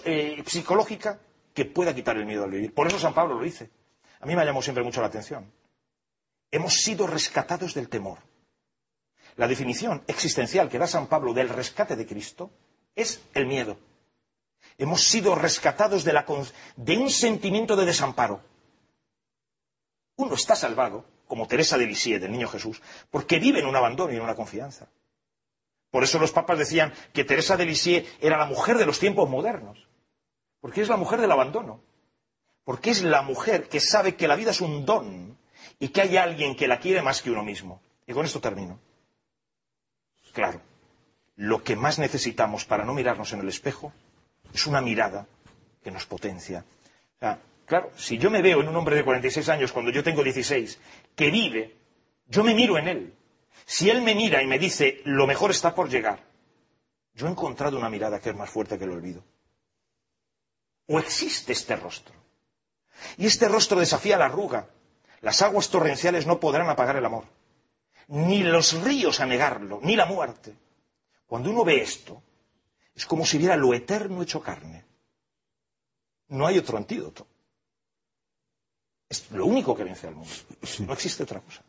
[0.05, 1.19] eh, psicológica
[1.53, 2.73] que pueda quitar el miedo al vivir.
[2.73, 3.69] Por eso San Pablo lo dice.
[4.21, 5.51] A mí me ha llamado siempre mucho la atención.
[6.51, 8.19] Hemos sido rescatados del temor.
[9.35, 12.51] La definición existencial que da San Pablo del rescate de Cristo
[12.95, 13.77] es el miedo.
[14.77, 16.25] Hemos sido rescatados de, la,
[16.75, 18.41] de un sentimiento de desamparo.
[20.17, 24.11] Uno está salvado, como Teresa de Lisieux, del Niño Jesús, porque vive en un abandono
[24.11, 24.87] y en una confianza.
[25.91, 29.29] Por eso los papas decían que Teresa de Lisieux era la mujer de los tiempos
[29.29, 29.87] modernos,
[30.59, 31.81] porque es la mujer del abandono,
[32.63, 35.37] porque es la mujer que sabe que la vida es un don
[35.77, 37.79] y que hay alguien que la quiere más que uno mismo.
[38.07, 38.79] Y con esto termino.
[40.33, 40.61] Claro,
[41.35, 43.93] lo que más necesitamos para no mirarnos en el espejo
[44.51, 45.27] es una mirada
[45.83, 46.65] que nos potencia.
[47.17, 50.03] O sea, Claro, si yo me veo en un hombre de 46 años cuando yo
[50.03, 50.79] tengo 16,
[51.15, 51.77] que vive,
[52.27, 53.13] yo me miro en él.
[53.65, 56.23] Si él me mira y me dice, lo mejor está por llegar,
[57.13, 59.23] yo he encontrado una mirada que es más fuerte que el olvido.
[60.87, 62.15] O existe este rostro.
[63.17, 64.69] Y este rostro desafía la arruga.
[65.21, 67.25] Las aguas torrenciales no podrán apagar el amor.
[68.07, 70.55] Ni los ríos a negarlo, ni la muerte.
[71.27, 72.23] Cuando uno ve esto,
[72.95, 74.85] es como si viera lo eterno hecho carne.
[76.29, 77.27] No hay otro antídoto.
[79.09, 80.29] Es lo único que vence al mundo.
[80.85, 81.63] No existe otra cosa.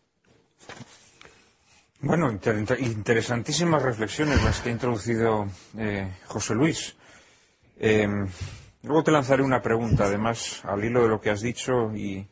[2.03, 6.97] Bueno, inter interesantísimas reflexiones las que ha introducido eh, José Luis.
[7.79, 8.09] Eh,
[8.83, 12.27] luego te lanzaré una pregunta, además, al hilo de lo que has dicho y,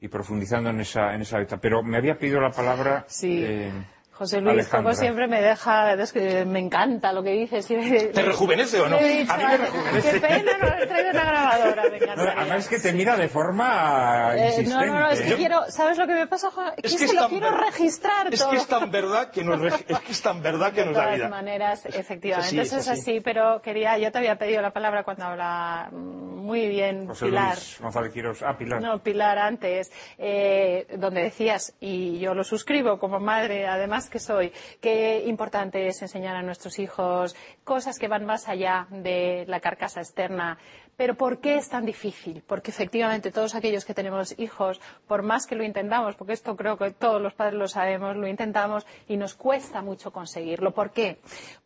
[0.00, 3.42] y profundizando en esa, en esa Pero me había pedido la palabra sí.
[3.42, 3.72] eh,
[4.16, 4.78] José Luis, Alejandra.
[4.78, 7.66] como siempre, me deja, es que me encanta lo que dices.
[7.66, 8.96] ¿Te rejuvenece o no?
[8.98, 10.10] Dicho, A mí me rejuvenece.
[10.12, 12.32] Qué pena no haber traído una grabadora, me No, encantaría.
[12.40, 14.86] además es que te mira de forma Eh, insistente.
[14.86, 16.72] no, no, no, es que Yo- quiero, ¿sabes lo que me pasa, Juan?
[16.76, 18.50] Es que, que se es lo quiero ver- registrar Es todo.
[18.52, 20.94] que es tan verdad que nos, reg- es que es tan verdad que de nos
[20.94, 21.28] da todas vida.
[21.28, 23.00] maneras, efectivamente, Es así, eso es es así.
[23.00, 27.54] así, pero quería, yo te había pedido la palabra cuando habla muy bien José Pilar.
[27.54, 28.42] Luis González.
[28.46, 28.80] Ah, Pilar.
[28.80, 34.52] No, Pilar, antes, eh, donde decías, y yo lo suscribo como madre, además que soy,
[34.80, 40.00] que importante es enseñar a nuestros hijos cosas que van más allá de la carcasa
[40.00, 40.58] externa.
[40.96, 42.42] Pero ¿por qué es tan difícil?
[42.46, 46.78] Porque efectivamente todos aquellos que tenemos hijos, por más que lo intentamos, porque esto creo
[46.78, 50.72] que todos los padres lo sabemos, lo intentamos y nos cuesta mucho conseguirlo.
[50.72, 51.18] ¿Por qué?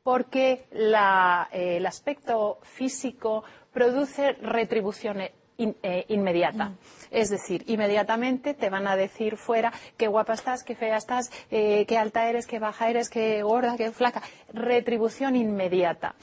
[0.03, 6.73] Porque eh, el aspecto físico produce retribución eh, inmediata.
[7.11, 11.87] Es decir, inmediatamente te van a decir fuera qué guapa estás, qué fea estás, eh,
[11.87, 14.23] qué alta eres, qué baja eres, qué gorda, qué flaca.
[14.53, 16.15] Retribución inmediata.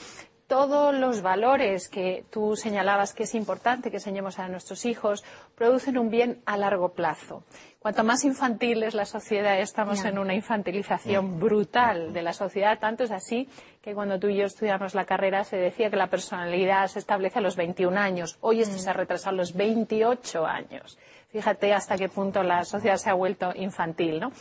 [0.48, 5.24] Todos los valores que tú señalabas que es importante que enseñemos a nuestros hijos
[5.56, 7.44] producen un bien a largo plazo.
[7.86, 12.80] Cuanto más infantil es la sociedad, estamos en una infantilización brutal de la sociedad.
[12.80, 13.48] Tanto es así
[13.84, 17.38] que cuando tú y yo estudiamos la carrera se decía que la personalidad se establece
[17.38, 18.40] a los 21 años.
[18.42, 20.98] Hoy esto se ha retrasado a los 28 años.
[21.30, 24.32] Fíjate hasta qué punto la sociedad se ha vuelto infantil, ¿no?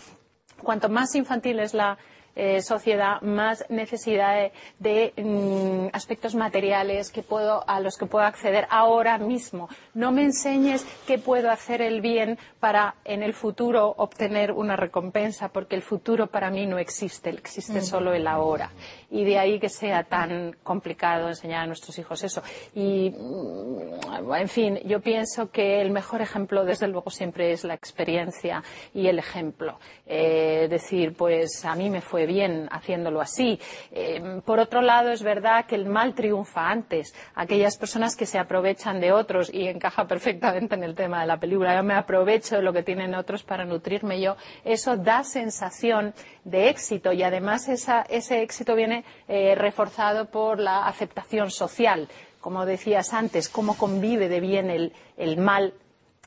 [0.62, 1.98] Cuanto más infantil es la
[2.36, 8.24] eh, sociedad, más necesidad de, de, mm, aspectos materiales que puedo, a los que puedo
[8.24, 9.68] acceder ahora mismo.
[9.94, 15.48] No me enseñes qué puedo hacer el bien para en el futuro obtener una recompensa,
[15.48, 18.70] porque el futuro para mí no existe, existe solo el ahora.
[19.14, 22.42] Y de ahí que sea tan complicado enseñar a nuestros hijos eso.
[22.74, 27.74] Y, mm, en fin, yo pienso que el mejor ejemplo, desde luego, siempre es la
[27.74, 29.78] experiencia y el ejemplo.
[30.04, 33.60] Eh, decir, pues a mí me fue bien haciéndolo así.
[33.92, 37.14] Eh, por otro lado, es verdad que el mal triunfa antes.
[37.36, 41.38] Aquellas personas que se aprovechan de otros, y encaja perfectamente en el tema de la
[41.38, 46.14] película, yo me aprovecho de lo que tienen otros para nutrirme yo, eso da sensación
[46.44, 52.08] de éxito y además ese éxito viene eh, reforzado por la aceptación social.
[52.40, 55.74] Como decías antes, cómo convive de bien el, el mal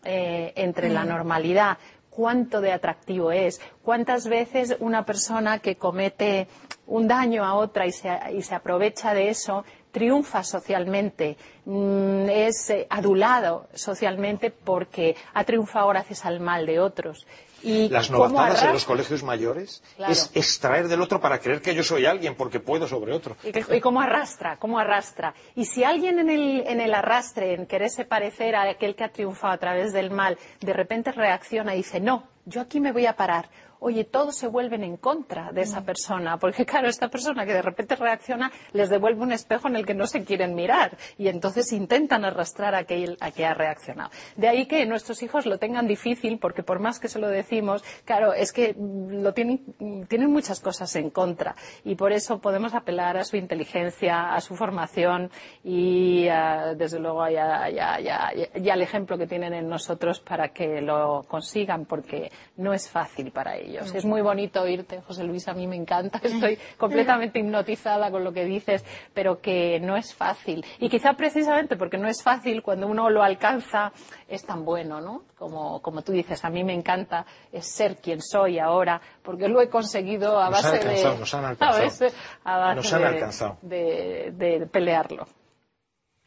[0.04, 1.78] eh, entre la normalidad,
[2.10, 6.48] cuánto de atractivo es, cuántas veces una persona que comete
[6.88, 12.70] un daño a otra y se, y se aprovecha de eso triunfa socialmente, mm, es
[12.70, 17.26] eh, adulado socialmente porque ha triunfado gracias al mal de otros.
[17.64, 20.12] Y Las novatadas en los colegios mayores Claro.
[20.14, 23.36] es extraer del otro para creer que yo soy alguien porque puedo sobre otro.
[23.44, 25.34] Y, y cómo arrastra, cómo arrastra.
[25.56, 29.10] Y si alguien en el, en el arrastre, en quererse parecer a aquel que ha
[29.10, 33.06] triunfado a través del mal, de repente reacciona y dice, no, yo aquí me voy
[33.06, 33.50] a parar.
[33.80, 37.62] Oye, todos se vuelven en contra de esa persona, porque claro, esta persona que de
[37.62, 41.72] repente reacciona les devuelve un espejo en el que no se quieren mirar y entonces
[41.74, 44.10] intentan arrastrar a aquel a que ha reaccionado.
[44.36, 47.84] De ahí que nuestros hijos lo tengan difícil, porque por más que se lo decimos,
[48.04, 52.40] claro, es que mm, lo tienen, mm, tienen muchas cosas en contra y por eso
[52.40, 55.30] podemos apelar a su inteligencia, a su formación
[55.64, 60.50] y ah, desde luego ya, ya, ya, ya al ejemplo que tienen en nosotros para
[60.50, 63.67] que lo consigan, porque no es fácil para ellos.
[63.76, 68.32] Es muy bonito oírte, José Luis, a mí me encanta, estoy completamente hipnotizada con lo
[68.32, 70.64] que dices, pero que no es fácil.
[70.80, 73.92] Y quizá precisamente porque no es fácil, cuando uno lo alcanza,
[74.28, 75.24] es tan bueno, ¿no?
[75.38, 79.62] Como, como tú dices, a mí me encanta es ser quien soy ahora, porque lo
[79.62, 81.20] he conseguido a Nos han base alcanzado, de...
[81.20, 82.12] nos han a alcanzado.
[82.46, 83.58] a base Nos han de- alcanzado.
[83.62, 85.28] de- de pelearlo.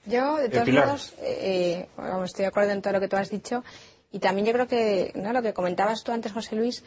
[0.07, 0.87] Yo, de todos Pilar.
[0.87, 3.63] modos, eh, vamos, estoy de acuerdo en todo lo que tú has dicho.
[4.13, 5.33] Y también yo creo que, ¿no?
[5.33, 6.83] Lo que comentabas tú antes, José Luis,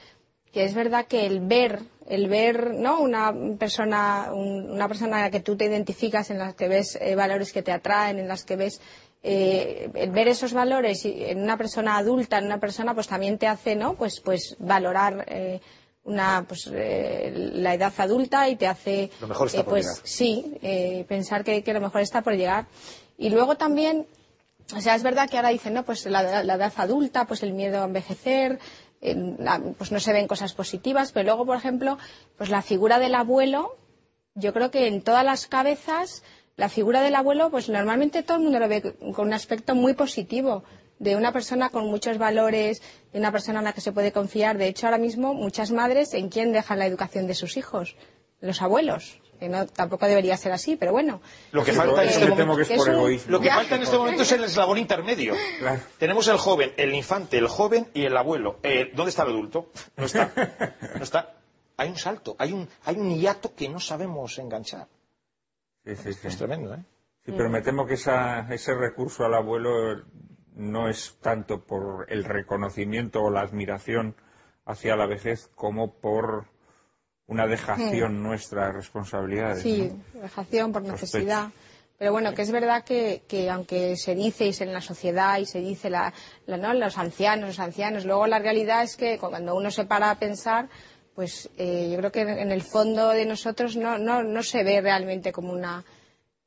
[0.54, 3.00] que es verdad que el ver, el ver, ¿no?
[3.02, 6.98] Una persona, un- una persona a la que tú te identificas, en las que ves
[7.02, 8.80] eh, valores que te atraen, en las que ves,
[9.24, 13.48] eh, el ver esos valores en una persona adulta, en una persona, pues también te
[13.48, 13.96] hace, ¿no?
[13.96, 15.60] Pues, pues valorar, eh,
[16.04, 19.86] una, pues, eh, la edad adulta y te hace, Lo mejor está eh, por pues,
[19.86, 20.02] llegar.
[20.04, 22.66] sí, eh, pensar que, que lo mejor está por llegar.
[23.18, 24.06] Y luego también,
[24.76, 27.54] o sea, es verdad que ahora dicen, no, pues la, la edad adulta, pues el
[27.54, 28.60] miedo a envejecer,
[28.93, 28.93] la-
[29.78, 31.98] pues no se ven cosas positivas, pero luego, por ejemplo,
[32.38, 33.76] pues la figura del abuelo,
[34.36, 36.24] yo creo que en todas las cabezas,
[36.56, 38.82] la figura del abuelo, pues normalmente todo el mundo lo ve
[39.14, 40.64] con un aspecto muy positivo,
[41.00, 42.82] de una persona con muchos valores,
[43.12, 44.58] de una persona en la que se puede confiar.
[44.58, 47.98] De hecho, ahora mismo muchas madres, ¿en quién dejan la educación de sus hijos?
[48.40, 49.20] Los abuelos.
[49.40, 51.22] Que no, tampoco debería ser así, pero bueno.
[51.52, 53.32] Lo que falta en este me momento que es por es un- egoísmo.
[53.32, 53.56] Lo que Ya.
[53.56, 55.34] falta en este momento es el eslabón intermedio.
[55.60, 55.82] Claro.
[55.98, 58.60] Tenemos el joven, el infante, el joven y el abuelo.
[58.64, 59.72] Eh, ¿Dónde está el adulto?
[59.98, 60.32] No está.
[60.98, 61.34] No está.
[61.76, 64.88] hay un salto, hay un, hay un hiato que no sabemos enganchar.
[65.84, 66.28] Sí, sí, sí.
[66.28, 66.84] Es tremendo, ¿eh?
[67.26, 70.04] Sí, pero me temo que esa- ese recurso al abuelo
[70.56, 74.16] no es tanto por el reconocimiento o la admiración
[74.66, 76.46] hacia la vejez como por
[77.28, 79.64] una dejación nuestra de responsabilidades.
[79.64, 80.22] Sí, ¿no?
[80.22, 81.50] dejación por necesidad.
[81.98, 85.38] Pero bueno, que es verdad que, que aunque se dice y se en la sociedad
[85.38, 86.14] y se dice la,
[86.48, 86.74] la- ¿no?
[86.74, 90.68] los ancianos, los ancianos, luego la realidad es que cuando uno se para a pensar,
[91.16, 94.82] pues eh, yo creo que en el fondo de nosotros no, no, no se ve
[94.82, 95.86] realmente como una...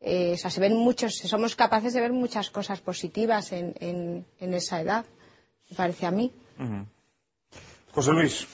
[0.00, 4.26] eh, o sea, se ven muchos, somos capaces de ver muchas cosas positivas en, en,
[4.40, 5.06] en esa edad,
[5.70, 6.32] me parece a mí.
[7.92, 8.46] José Luis,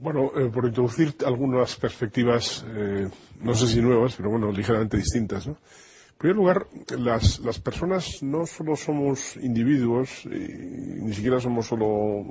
[0.00, 3.08] Bueno, eh, por introducir algunas perspectivas, eh,
[3.40, 5.48] no sé si nuevas, pero bueno, ligeramente distintas.
[5.48, 5.56] En
[6.16, 6.66] primer lugar,
[6.96, 12.24] las, las personas no solo somos individuos, y ni siquiera somos solo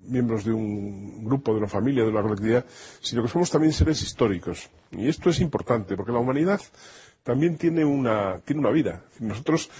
[0.00, 2.64] miembros de un grupo, de una familia, de una colectividad,
[3.00, 4.70] sino que somos también seres históricos.
[4.92, 6.60] Y esto es importante, porque la humanidad
[7.22, 9.04] también tiene una, tiene una vida.
[9.20, 9.70] Nosotros,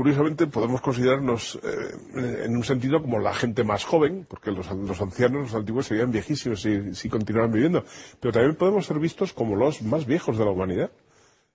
[0.00, 4.98] curiosamente, podemos considerarnos eh, en un sentido como la gente más joven, porque los, los
[4.98, 7.84] ancianos, los antiguos, serían viejísimos si, si continuaran viviendo.
[8.18, 10.90] Pero también podemos ser vistos como los más viejos de la humanidad.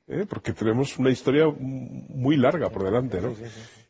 [0.08, 0.28] ¿eh?
[0.30, 3.34] porque tenemos una historia muy larga por delante, ¿no?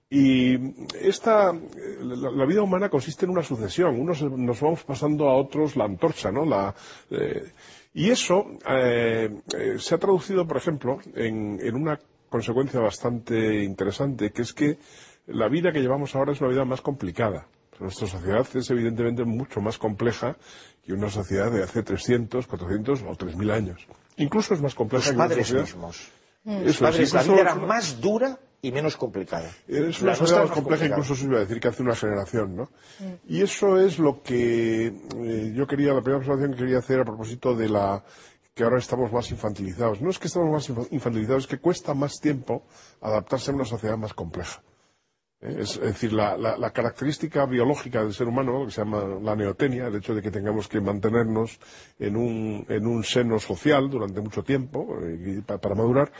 [0.09, 0.55] Y
[1.01, 3.99] esta, la, la vida humana consiste en una sucesión.
[3.99, 6.45] Unos nos vamos pasando a otros la antorcha, ¿no?
[6.45, 6.73] La,
[7.09, 7.51] eh,
[7.93, 9.35] y eso eh,
[9.77, 11.99] se ha traducido, por ejemplo, en, en una
[12.29, 14.77] consecuencia bastante interesante, que es que
[15.27, 17.47] la vida que llevamos ahora es una vida más complicada.
[17.79, 20.37] Nuestra sociedad es evidentemente mucho más compleja
[20.85, 23.87] que una sociedad de hace 300, 400 o 3.000 años.
[24.17, 26.09] Incluso es más compleja Los que una sociedad- mismos.
[26.45, 29.49] Eso Los es, padres, la vida era más dura y menos complicada.
[29.67, 32.69] es una sociedad más compleja, incluso se iba a decir que hace una generación, ¿no?
[33.27, 37.03] Y eso es lo que eh, yo quería, la primera observación que quería hacer a
[37.03, 38.03] propósito de la
[38.55, 40.01] que ahora estamos más infantilizados.
[40.01, 42.63] No es que estamos más infa- infantilizados, es que cuesta más tiempo
[43.01, 44.63] adaptarse a una sociedad más compleja.
[45.41, 45.57] ¿eh?
[45.59, 49.97] Es, decir, la, característica biológica del ser humano, lo que se llama la neotenia, el
[49.97, 51.59] hecho de que tengamos que mantenernos
[51.99, 56.13] en un, en un seno social durante mucho tiempo eh, para madurar,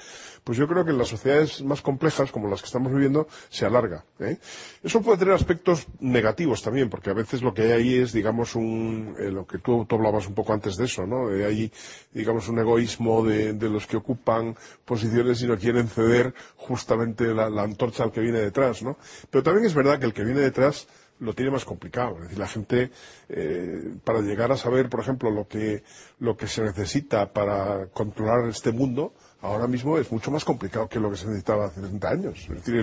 [0.46, 3.66] pues yo creo que en las sociedades más complejas, como las que estamos viviendo, se
[3.66, 4.06] alarga.
[4.20, 4.38] ¿eh?
[4.84, 8.56] Eso puede tener aspectos negativos también, porque a veces lo que hay ahí es, digamos,
[8.56, 11.34] un, eh, lo que tú, hablabas un poco antes de eso, ¿no?
[11.34, 11.72] Eh, hay,
[12.14, 14.56] digamos, un egoísmo de, de los que ocupan
[14.86, 18.98] posiciones y no quieren ceder justamente la, la antorcha al que viene detrás, ¿no?
[19.32, 20.88] Pero también es verdad que el que viene detrás
[21.20, 22.16] lo tiene más complicado.
[22.18, 22.92] Es decir, la gente,
[23.30, 25.84] eh, para llegar a saber, por ejemplo, lo que,
[26.20, 29.14] lo que se necesita para controlar este mundo,
[29.46, 32.40] ahora mismo es mucho más complicado que lo que se necesitaba hace 30 años.
[32.50, 32.76] Es decir,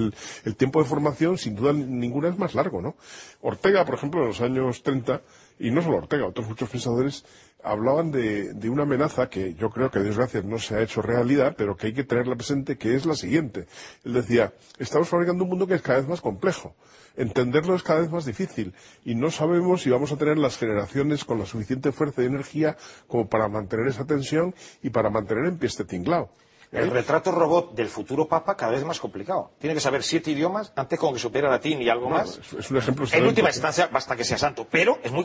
[0.45, 2.95] el, tiempo de formación, sin duda ninguna, es más largo, ¿no?
[3.41, 5.21] Ortega, por ejemplo, en los años 30,
[5.59, 7.25] y no solo Ortega, otros muchos pensadores,
[7.63, 11.03] hablaban de, de una amenaza que yo creo que, a desgracia, no se ha hecho
[11.03, 13.67] realidad, pero que hay que tenerla presente, que es la siguiente.
[14.05, 16.75] Él decía, estamos fabricando un mundo que es cada vez más complejo.
[17.17, 18.75] Entenderlo es cada vez más difícil
[19.05, 22.77] y no sabemos si vamos a tener las generaciones con la suficiente fuerza y energía
[23.07, 26.31] como para mantener esa tensión y para mantener en pie este tinglao.
[26.73, 29.51] El retrato robot del futuro papa cada vez más complicado.
[29.59, 32.39] Tiene que saber siete idiomas antes como que supiera latín y algo más.
[32.39, 35.23] es, es un ejemplo En última instancia, basta que sea santo, pero es muy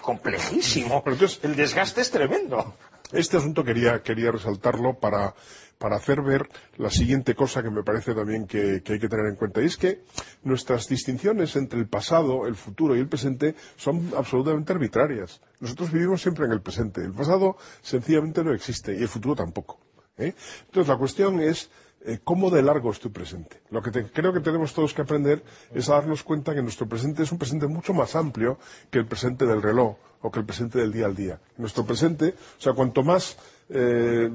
[0.00, 1.02] complejísimo.
[1.04, 2.74] Pero entonces- el desgaste es tremendo.
[3.12, 5.34] Este asunto quería, quería resaltarlo para,
[5.78, 9.26] para hacer ver la siguiente cosa que me parece también que, que hay que tener
[9.26, 9.60] en cuenta.
[9.60, 10.00] Y es que
[10.42, 15.40] nuestras distinciones entre el pasado, el futuro y el presente son absolutamente arbitrarias.
[15.60, 17.02] Nosotros vivimos siempre en el presente.
[17.02, 19.78] El pasado sencillamente no existe y el futuro tampoco.
[20.18, 20.34] ¿Eh?
[20.66, 21.70] Entonces la cuestión es
[22.04, 23.60] eh, cómo de largo es tu presente.
[23.70, 25.42] Lo que creo que tenemos todos que aprender
[25.74, 28.58] es a darnos cuenta que nuestro presente es un presente mucho más amplio
[28.90, 31.40] que el presente del reloj o que el presente del día al día.
[31.56, 33.36] Nuestro presente, o sea, cuanto más
[33.68, 34.30] eh,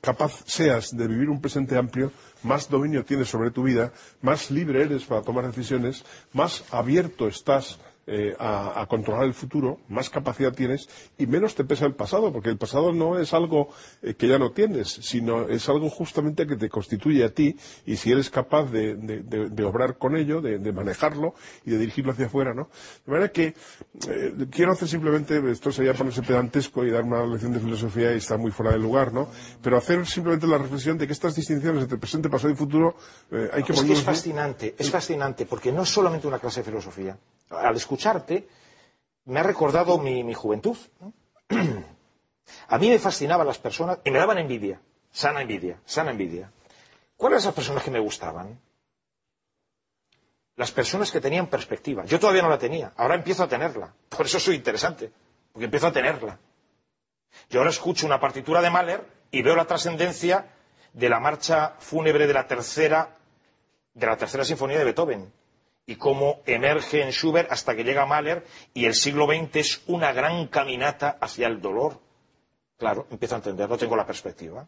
[0.00, 2.12] capaz seas de vivir un presente amplio,
[2.42, 7.78] más dominio tienes sobre tu vida, más libre eres para tomar decisiones, más abierto estás
[8.06, 10.88] eh, a, a controlar el futuro, más capacidad tienes
[11.18, 13.68] y menos te pesa el pasado, porque el pasado no es algo
[14.02, 17.96] eh, que ya no tienes, sino es algo justamente que te constituye a ti y
[17.96, 21.34] si eres capaz de, de- de- de obrar con ello, de, manejarlo
[21.64, 22.68] y de dirigirlo hacia afuera, ¿no?
[23.06, 23.54] De manera que
[24.08, 28.18] eh, quiero hacer simplemente, esto sería ponerse pedantesco y dar una lección de filosofía y
[28.18, 29.28] está muy fuera de lugar, ¿no?
[29.62, 32.94] Pero hacer simplemente la reflexión de que estas distinciones entre presente, pasado y futuro
[33.52, 36.64] hay que Es que es fascinante, es fascinante, porque no es solamente una clase de
[36.64, 37.16] filosofía.
[37.50, 38.48] Al escucharte,
[39.26, 40.76] me ha recordado mi, juventud.
[42.68, 46.50] A mí me fascinaban las personas y me daban envidia, sana envidia, sana envidia.
[47.16, 48.60] ¿Cuáles eran esas personas que me gustaban?
[50.56, 52.04] Las personas que tenían perspectiva.
[52.04, 53.92] Yo todavía no la tenía, ahora empiezo a tenerla.
[54.08, 55.10] Por eso soy interesante,
[55.52, 56.38] porque empiezo a tenerla.
[57.50, 60.46] Yo ahora escucho una partitura de Mahler y veo la trascendencia
[60.92, 63.16] de la marcha fúnebre de la tercera,
[63.92, 65.32] de la tercera sinfonía de Beethoven
[65.86, 68.44] y cómo emerge en Schubert hasta que llega Mahler
[68.74, 72.00] y el siglo XX es una gran caminata hacia el dolor.
[72.76, 74.66] Claro, empiezo a entender, no tengo la perspectiva.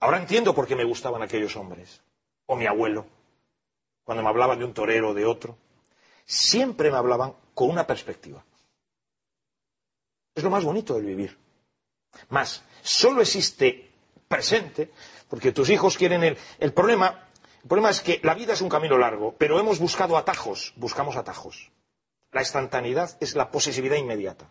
[0.00, 2.00] Ahora entiendo por qué me gustaban aquellos hombres,
[2.46, 3.06] o mi abuelo,
[4.04, 5.58] cuando me hablaban de un torero o de otro.
[6.24, 8.42] Siempre me hablaban con una perspectiva.
[10.34, 11.36] Es lo más bonito del vivir.
[12.30, 13.90] Más, solo existe
[14.26, 14.90] presente
[15.28, 17.27] porque tus hijos quieren el, el problema.
[17.62, 21.16] El problema es que la vida es un camino largo, pero hemos buscado atajos, buscamos
[21.16, 21.70] atajos.
[22.32, 24.48] La instantaneidad es la posesividad inmediata.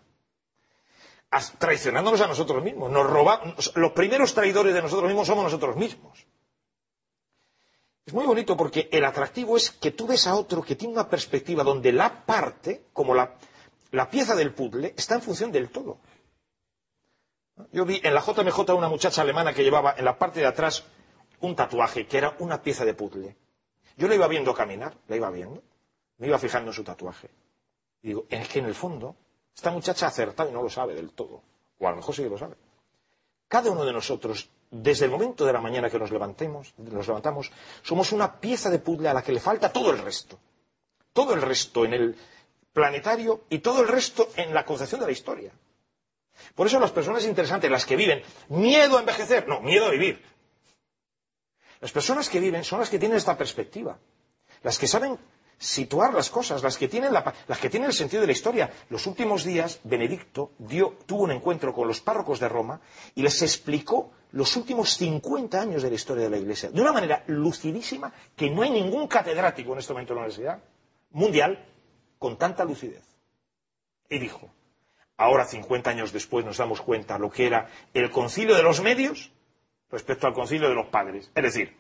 [1.59, 2.89] Traicionándonos a nosotros mismos.
[2.91, 3.41] Nos roba-
[3.75, 6.25] los primeros traidores de nosotros mismos somos nosotros mismos.
[8.05, 11.09] Es muy bonito porque el atractivo es que tú ves a otro que tiene una
[11.09, 13.35] perspectiva donde la parte, como la,
[13.91, 15.97] la pieza del puzzle, está en función del todo.
[17.73, 20.85] Yo vi en la JMJ una muchacha alemana que llevaba en la parte de atrás
[21.41, 23.35] un tatuaje que era una pieza de puzzle.
[23.95, 25.63] Yo la iba viendo caminar, la iba viendo,
[26.17, 27.29] me iba fijando en su tatuaje.
[28.01, 29.15] Y digo, es que en el fondo,
[29.55, 31.41] esta muchacha ha acertado y no lo sabe del todo.
[31.79, 32.55] O a lo mejor sí que lo sabe.
[33.47, 37.51] Cada uno de nosotros, desde el momento de la mañana que nos levantemos, nos levantamos,
[37.81, 40.37] somos una pieza de puzzle a la que le falta todo el resto.
[41.13, 42.15] Todo el resto en el
[42.73, 45.51] planetario y todo el resto en la concepción de la historia.
[46.53, 50.23] Por eso las personas interesantes, las que viven, miedo a envejecer, no, miedo a vivir.
[51.81, 53.97] Las personas que viven son las que tienen esta perspectiva,
[54.63, 55.17] las que saben
[55.59, 58.69] situar las cosas, las que tienen, la- las que tienen el sentido de la historia.
[58.89, 60.51] Los últimos días, Benedicto
[61.05, 62.79] tuvo un encuentro con los párrocos de Roma
[63.15, 66.91] y les explicó los últimos 50 años de la historia de la Iglesia, de una
[66.91, 70.59] manera lucidísima que no hay ningún catedrático en este momento en la universidad
[71.11, 71.65] mundial
[72.19, 73.03] con tanta lucidez.
[74.09, 74.49] Y dijo,
[75.17, 79.31] ahora 50 años después nos damos cuenta lo que era el concilio de los medios
[79.91, 81.31] respecto al concilio de los padres.
[81.35, 81.75] Es decir,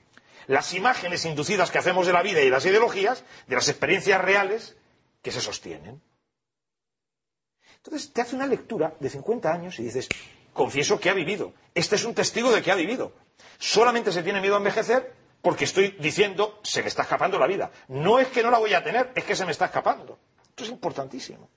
[0.47, 4.77] las imágenes inducidas que hacemos de la vida y las ideologías, de las experiencias reales
[5.21, 6.01] que se sostienen.
[7.77, 10.07] Entonces te hace una lectura de 50 años y dices,
[10.53, 11.53] confieso que ha vivido.
[11.73, 13.13] Este es un testigo de que ha vivido.
[13.57, 17.71] Solamente se tiene miedo a envejecer porque estoy diciendo, se me está escapando la vida.
[17.89, 20.17] No es que no la voy a tener, es que se me está escapando.
[20.49, 21.49] Esto es importantísimo.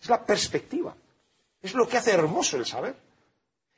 [0.00, 0.96] Es la perspectiva.
[1.60, 2.96] Es lo que hace hermoso el saber.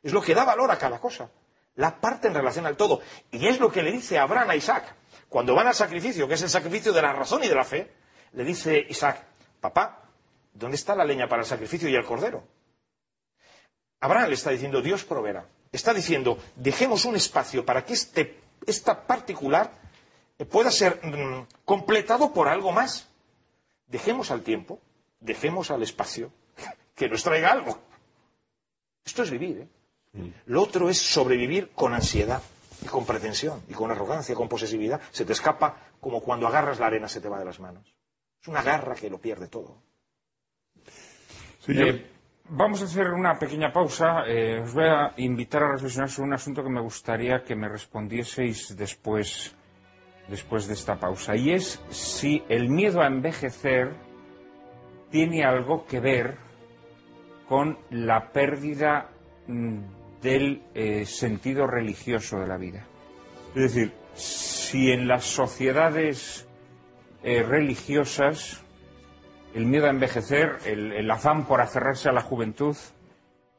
[0.02, 1.30] Es lo que da valor a cada cosa.
[1.76, 3.00] La parte en relación al todo.
[3.30, 4.94] Y es lo que le dice Abraham a Isaac.
[5.28, 7.92] Cuando van al sacrificio, que es el sacrificio de la razón y de la fe,
[8.32, 9.24] le dice Isaac,
[9.60, 10.02] papá,
[10.52, 12.42] ¿dónde está la leña para el sacrificio y el cordero?
[14.00, 15.46] Abraham le está diciendo, Dios proveerá.
[15.72, 19.70] Está diciendo, dejemos un espacio para que este, esta particular
[20.50, 23.08] pueda ser mm, completado por algo más.
[23.86, 24.80] Dejemos al tiempo,
[25.20, 26.32] dejemos al espacio
[26.94, 27.78] que nos traiga algo.
[29.04, 29.68] Esto es vivir, ¿eh?
[30.46, 32.42] Lo otro es sobrevivir con ansiedad
[32.82, 35.00] y con pretensión y con arrogancia, con posesividad.
[35.10, 37.94] Se te escapa como cuando agarras la arena se te va de las manos.
[38.40, 39.82] Es una garra que lo pierde todo.
[41.60, 42.10] Sí, Eh,
[42.48, 44.24] vamos a hacer una pequeña pausa.
[44.26, 47.68] Eh, os voy a invitar a reflexionar sobre un asunto que me gustaría que me
[47.68, 49.54] respondieseis después,
[50.28, 51.36] después de esta pausa.
[51.36, 53.94] Y es si el miedo a envejecer
[55.10, 56.38] tiene algo que ver
[57.46, 59.10] con la pérdida
[59.46, 62.86] mm, del eh, sentido religioso de la vida.
[63.54, 66.46] Es decir, si en las sociedades
[67.22, 68.62] eh, religiosas
[69.54, 72.76] el miedo a envejecer, el, afán por aferrarse a la juventud,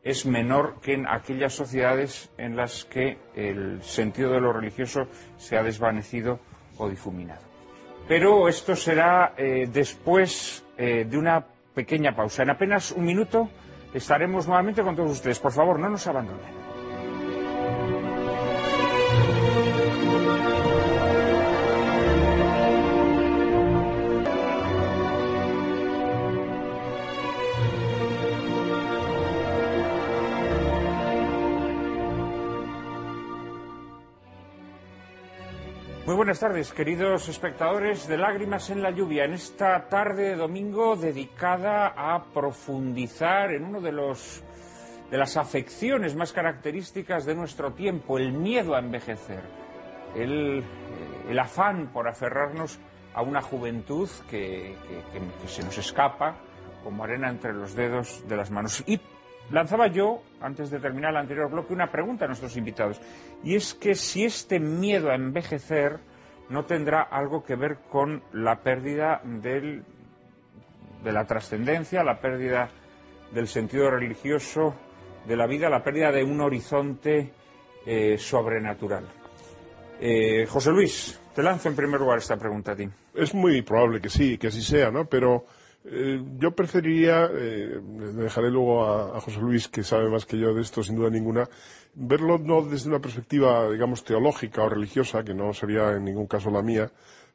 [0.03, 5.01] es menor que en aquellas sociedades en las que el sentido de lo religioso
[5.37, 6.39] se ha desvanecido
[6.77, 7.41] o difuminado.
[8.07, 12.41] Pero esto será eh, después de una pequeña pausa.
[12.41, 13.51] En apenas un minuto
[13.93, 15.39] estaremos nuevamente con todos ustedes.
[15.39, 16.60] Por favor, no nos abandonen.
[36.11, 39.23] Muy buenas tardes, queridos espectadores de Lágrimas en la Lluvia.
[39.23, 44.43] En esta tarde de domingo dedicada a profundizar en uno de los
[45.09, 49.39] de las afecciones más características de nuestro tiempo, el miedo a envejecer,
[50.13, 50.65] el,
[51.29, 52.77] eh, afán por aferrarnos
[53.13, 54.75] a una juventud que,
[55.13, 56.35] que- se nos escapa
[56.83, 58.83] como arena entre los dedos de las manos.
[59.51, 62.99] Lanzaba yo, antes de terminar el anterior bloque, una pregunta a nuestros invitados.
[63.43, 65.99] Y es que si este miedo a envejecer
[66.49, 69.83] no tendrá algo que ver con la pérdida de
[71.11, 72.69] la trascendencia, la pérdida
[73.31, 74.75] del sentido religioso
[75.25, 77.31] de la vida, la pérdida de un horizonte
[77.85, 79.05] eh, sobrenatural.
[79.99, 82.89] Eh, José Luis, te lanzo en primer lugar esta pregunta a ti.
[83.13, 85.05] Es muy probable que sí, que así sea, ¿no?
[85.05, 85.45] Pero
[85.85, 87.79] eh, yo preferiría, eh,
[88.15, 91.09] dejaré luego a, a, José Luis, que sabe más que yo de esto, sin duda
[91.09, 91.49] ninguna,
[91.95, 96.51] verlo no desde una perspectiva, digamos, teológica o religiosa, que no sería en ningún caso
[96.51, 96.91] la mía,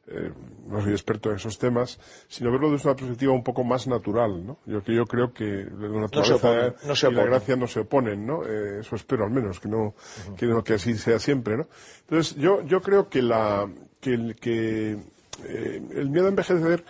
[0.09, 0.31] eh,
[0.67, 1.99] no soy experto en esos temas,
[2.29, 4.59] sino verlo desde una perspectiva un poco más natural, ¿no?
[4.65, 8.25] Yo, que yo creo que la naturaleza no se y la gracia no se oponen,
[8.25, 8.45] ¿no?
[8.45, 9.95] Eh, eso espero al menos, que no,
[10.37, 11.67] que no, que así sea siempre, ¿no?
[12.01, 13.69] Entonces, yo, yo creo que la,
[13.99, 14.97] que, el, que
[15.43, 16.85] eh, el miedo a envejecer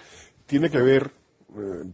[0.46, 1.12] tiene que ver,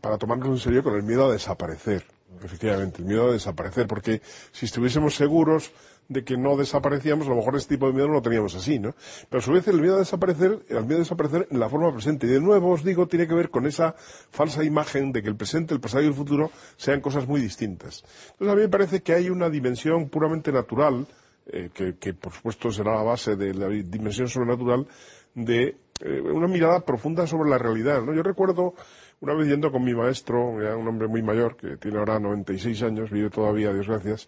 [0.02, 2.04] para tomarnos en serio, con el miedo a desaparecer.
[2.44, 4.22] Efectivamente, el miedo a desaparecer, porque
[4.52, 5.72] si estuviésemos seguros
[6.10, 8.80] de que no desaparecíamos, a lo mejor este tipo de miedo no lo teníamos así,
[8.80, 8.94] ¿no?
[9.30, 11.92] Pero a su vez el miedo a desaparecer, el miedo a desaparecer en la forma
[11.94, 12.28] presente.
[12.28, 13.96] Y de nuevo os digo, tiene que ver con esa
[14.32, 18.04] falsa imagen de que el presente, el pasado y el futuro sean cosas muy distintas.
[18.32, 21.08] Entonces a mí me parece que hay una dimensión puramente natural,
[21.46, 24.88] eh, que, que, por supuesto será la base de la dimensión sobrenatural,
[25.36, 28.14] de eh, una mirada profunda sobre la realidad, ¿no?
[28.14, 28.74] Yo recuerdo
[29.22, 33.12] una vez yendo con mi maestro, un hombre muy mayor, que tiene ahora 96 años,
[33.12, 34.28] vive todavía, Dios gracias,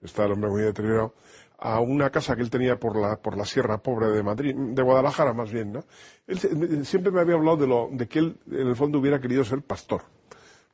[0.00, 1.14] está el hombre muy deteriorado,
[1.58, 4.82] a una casa que él tenía por la, por la Sierra Pobre de Madrid, de
[4.82, 5.84] Guadalajara más bien, ¿no?
[6.26, 9.44] Él siempre me había hablado de, lo, de que él, en el fondo, hubiera querido
[9.44, 10.02] ser pastor.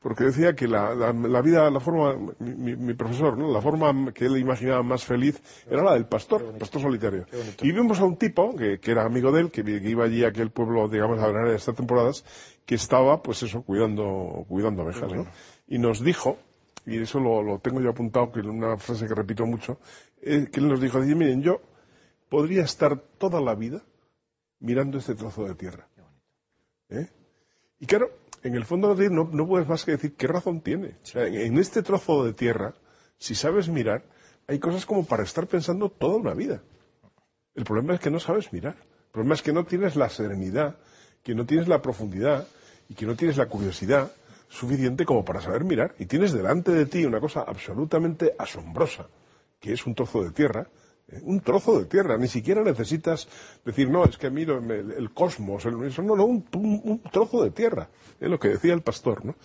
[0.02, 3.52] Porque decía que la, la, la vida, la forma, mi, mi, profesor, ¿no?
[3.52, 7.26] La forma que él imaginaba más feliz era la del pastor, el pastor solitario.
[7.62, 10.24] Y vimos a un tipo, que, que era amigo de él, que, que, iba allí
[10.24, 12.24] a aquel pueblo, digamos, a de estas temporadas,
[12.66, 15.26] que estaba, pues eso, cuidando, cuidando abejas, ¿no?
[15.68, 16.38] Y nos dijo,
[16.84, 19.78] y eso lo, lo, tengo yo apuntado, que es una frase que repito mucho,
[20.20, 21.60] eh, que él nos dijo, dice, miren, yo
[22.28, 23.82] podría estar toda la vida
[24.58, 25.86] mirando este trozo de tierra.
[26.88, 27.08] ¿Eh?
[27.78, 28.10] Y claro,
[28.42, 30.96] en el fondo no, no puedes más que decir qué razón tiene.
[31.02, 32.74] Sea, en este trozo de tierra,
[33.18, 34.04] si sabes mirar,
[34.48, 36.62] hay cosas como para estar pensando toda una vida.
[37.54, 38.76] El problema es que no sabes mirar.
[38.76, 40.76] El problema es que no tienes la serenidad,
[41.22, 42.48] que no tienes la profundidad
[42.88, 44.10] y que no tienes la curiosidad
[44.48, 45.94] suficiente como para saber mirar.
[45.98, 49.08] Y tienes delante de ti una cosa absolutamente asombrosa,
[49.60, 50.66] que es un trozo de tierra.
[51.22, 52.16] Un trozo de tierra.
[52.16, 53.28] Ni siquiera necesitas
[53.64, 57.02] decir, no, es que miro el, el cosmos, el, eso, no, no, un, un, un,
[57.10, 57.88] trozo de tierra,
[58.20, 59.36] es lo que decía el pastor, ¿no?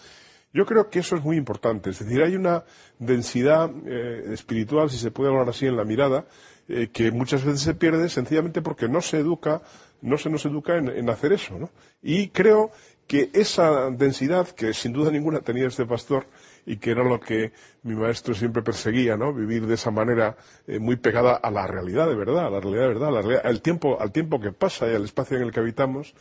[0.53, 1.89] Yo creo que eso es muy importante.
[1.89, 2.63] Es decir, hay una
[2.97, 6.25] densidad eh, espiritual, si se puede hablar así, en la mirada,
[6.67, 9.61] eh, que muchas veces se pierde sencillamente porque no se educa,
[10.01, 11.69] no se nos educa en, en hacer eso, ¿no?
[12.01, 12.71] Y creo
[13.07, 16.27] que esa densidad que sin duda ninguna tenía este pastor
[16.67, 17.53] y que era lo que
[17.83, 19.33] mi maestro siempre perseguía, ¿no?
[19.33, 20.35] Vivir de esa manera
[20.67, 23.41] eh, muy pegada a la realidad de verdad, a la realidad de verdad, la realidad,
[23.45, 26.13] al tiempo, al tiempo que pasa y al espacio en el que habitamos,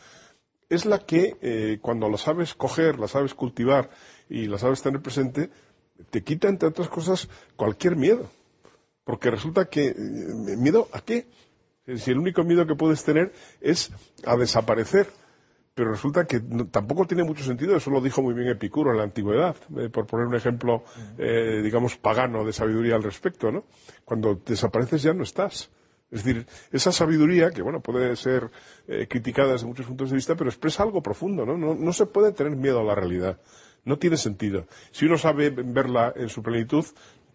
[0.69, 3.89] es la que eh, cuando la sabes coger, la sabes cultivar
[4.29, 5.49] y la sabes tener presente,
[6.09, 8.29] te quita entre otras cosas cualquier miedo.
[9.03, 11.27] Porque resulta que, eh, ¿miedo a qué?
[11.97, 13.91] Si el único miedo que puedes tener es
[14.25, 15.07] a desaparecer
[15.77, 16.39] pero resulta que
[16.71, 20.07] tampoco tiene mucho sentido, eso lo dijo muy bien Epicuro en la antigüedad, eh, por
[20.07, 20.83] poner un ejemplo,
[21.19, 23.65] eh, digamos, pagano de sabiduría al respecto, ¿no?
[24.03, 25.69] Cuando desapareces ya no estás.
[26.09, 28.49] Es decir, esa sabiduría, que bueno, puede ser
[28.87, 31.45] eh, criticada desde muchos puntos de vista, pero expresa algo profundo.
[31.45, 31.55] ¿no?
[31.55, 33.39] No se puede tener miedo a la realidad.
[33.85, 34.65] No tiene sentido.
[34.89, 36.85] Si uno sabe verla en su plenitud,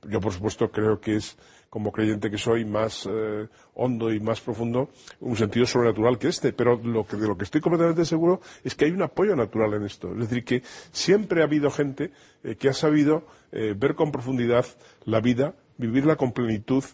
[0.09, 1.37] yo por supuesto creo que es
[1.73, 4.91] como creyente que soy, más eh, hondo y más profundo,
[5.21, 6.53] un sentido sobrenatural que este.
[6.53, 9.73] Pero lo que, de lo que estoy completamente seguro es que hay un apoyo natural
[9.73, 10.13] en esto.
[10.13, 10.63] Es decir, que
[10.93, 12.11] siempre ha habido gente
[12.45, 14.67] eh, que ha sabido eh, ver con profundidad
[15.07, 16.85] la vida, vivirla con plenitud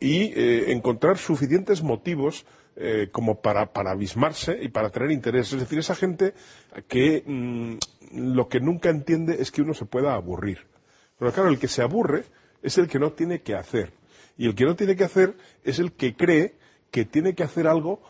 [0.00, 0.32] y
[0.72, 2.44] encontrar suficientes motivos
[3.12, 5.52] como para, para, abismarse y para tener interés.
[5.52, 6.34] Es decir, esa gente
[6.88, 7.76] que mmm,
[8.12, 10.66] lo que nunca entiende es que uno se pueda aburrir.
[11.16, 12.24] Pero claro, el que se aburre
[12.60, 14.01] es el que no tiene que hacer.
[14.36, 15.34] Y el que no tiene que hacer
[15.64, 16.54] es el que cree
[16.90, 18.02] que tiene que hacer algo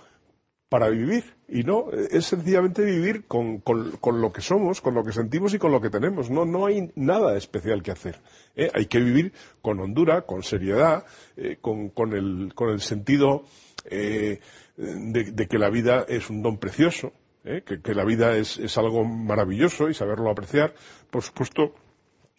[0.72, 1.24] para vivir.
[1.48, 5.52] Y no, es sencillamente vivir con, con, con, lo que somos, con lo que sentimos
[5.52, 6.30] y con lo que tenemos.
[6.30, 8.18] No, no hay nada especial que hacer.
[8.56, 8.70] ¿eh?
[8.72, 11.04] Hay que vivir con hondura, con seriedad,
[11.36, 13.44] eh, con, con, el, con el sentido
[13.84, 14.40] eh,
[14.76, 17.12] de, que la vida es un don precioso,
[17.44, 17.62] ¿eh?
[17.66, 20.74] que, que, la vida es, es algo maravilloso y saberlo apreciar.
[21.10, 21.74] Por supuesto,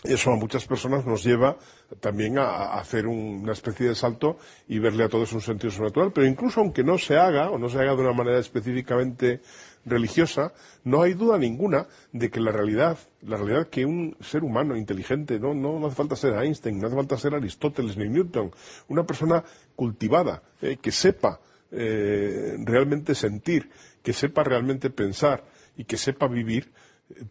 [0.04, 1.58] eso a muchas personas nos lleva
[2.00, 6.12] también a, hacer un, una especie de salto y verle a todos un sentido sobrenatural.
[6.12, 9.42] Pero incluso aunque no se haga, o no se haga de una manera específicamente
[9.86, 10.54] religiosa,
[10.84, 15.40] no hay duda ninguna de que la realidad, la realidad que un ser humano inteligente,
[15.40, 18.52] no, no, no hace falta ser Einstein, no hace falta ser Aristóteles ni Newton,
[18.88, 19.44] una persona
[19.76, 21.40] cultivada, eh, que sepa
[21.72, 23.70] eh, realmente sentir,
[24.02, 25.44] que sepa realmente pensar
[25.76, 26.72] y que sepa vivir,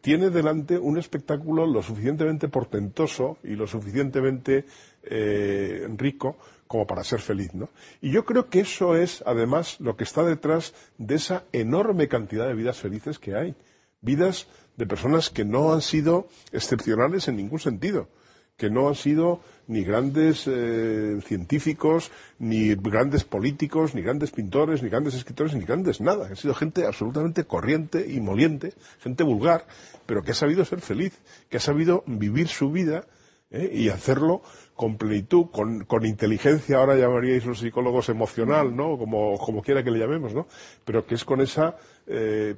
[0.00, 4.64] tiene delante un espectáculo lo suficientemente portentoso y lo suficientemente
[5.02, 6.36] eh, rico
[6.66, 7.68] como para ser feliz, ¿no?
[8.00, 12.46] Y yo creo que eso es, además, lo que está detrás de esa enorme cantidad
[12.46, 13.54] de vidas felices que hay.
[14.00, 18.08] Vidas de personas que no han sido excepcionales en ningún sentido,
[18.56, 24.88] que no han sido ni grandes eh, científicos, ni grandes políticos, ni grandes pintores, ni
[24.88, 26.26] grandes escritores, ni grandes nada.
[26.26, 29.66] Han sido gente absolutamente corriente y moliente, gente vulgar,
[30.06, 31.18] pero que ha sabido ser feliz,
[31.48, 33.06] que ha sabido vivir su vida
[33.50, 33.70] ¿eh?
[33.72, 34.42] y hacerlo
[34.74, 38.98] con plenitud, con, inteligencia, ahora llamaríais los psicólogos emocional, ¿no?
[38.98, 40.46] Como, quiera que le llamemos, ¿no?
[40.84, 41.76] Pero que es con esa
[42.06, 42.56] eh,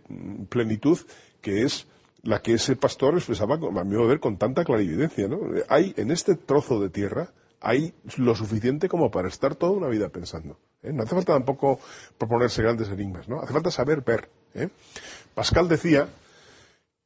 [0.49, 0.99] plenitud
[1.43, 1.87] que es
[2.25, 5.41] la que ese pastor expresaba, a mi ver, con tanta clarividencia, ¿no?
[5.69, 10.09] Hay, en este trozo de tierra, hay lo suficiente como para estar toda una vida
[10.09, 10.59] pensando.
[10.83, 10.93] ¿eh?
[10.93, 11.81] No hace falta tampoco
[12.19, 13.41] proponerse grandes enigmas, ¿no?
[13.41, 14.29] Hace falta saber ver.
[14.55, 14.69] ¿eh?
[15.35, 16.09] Pascal decía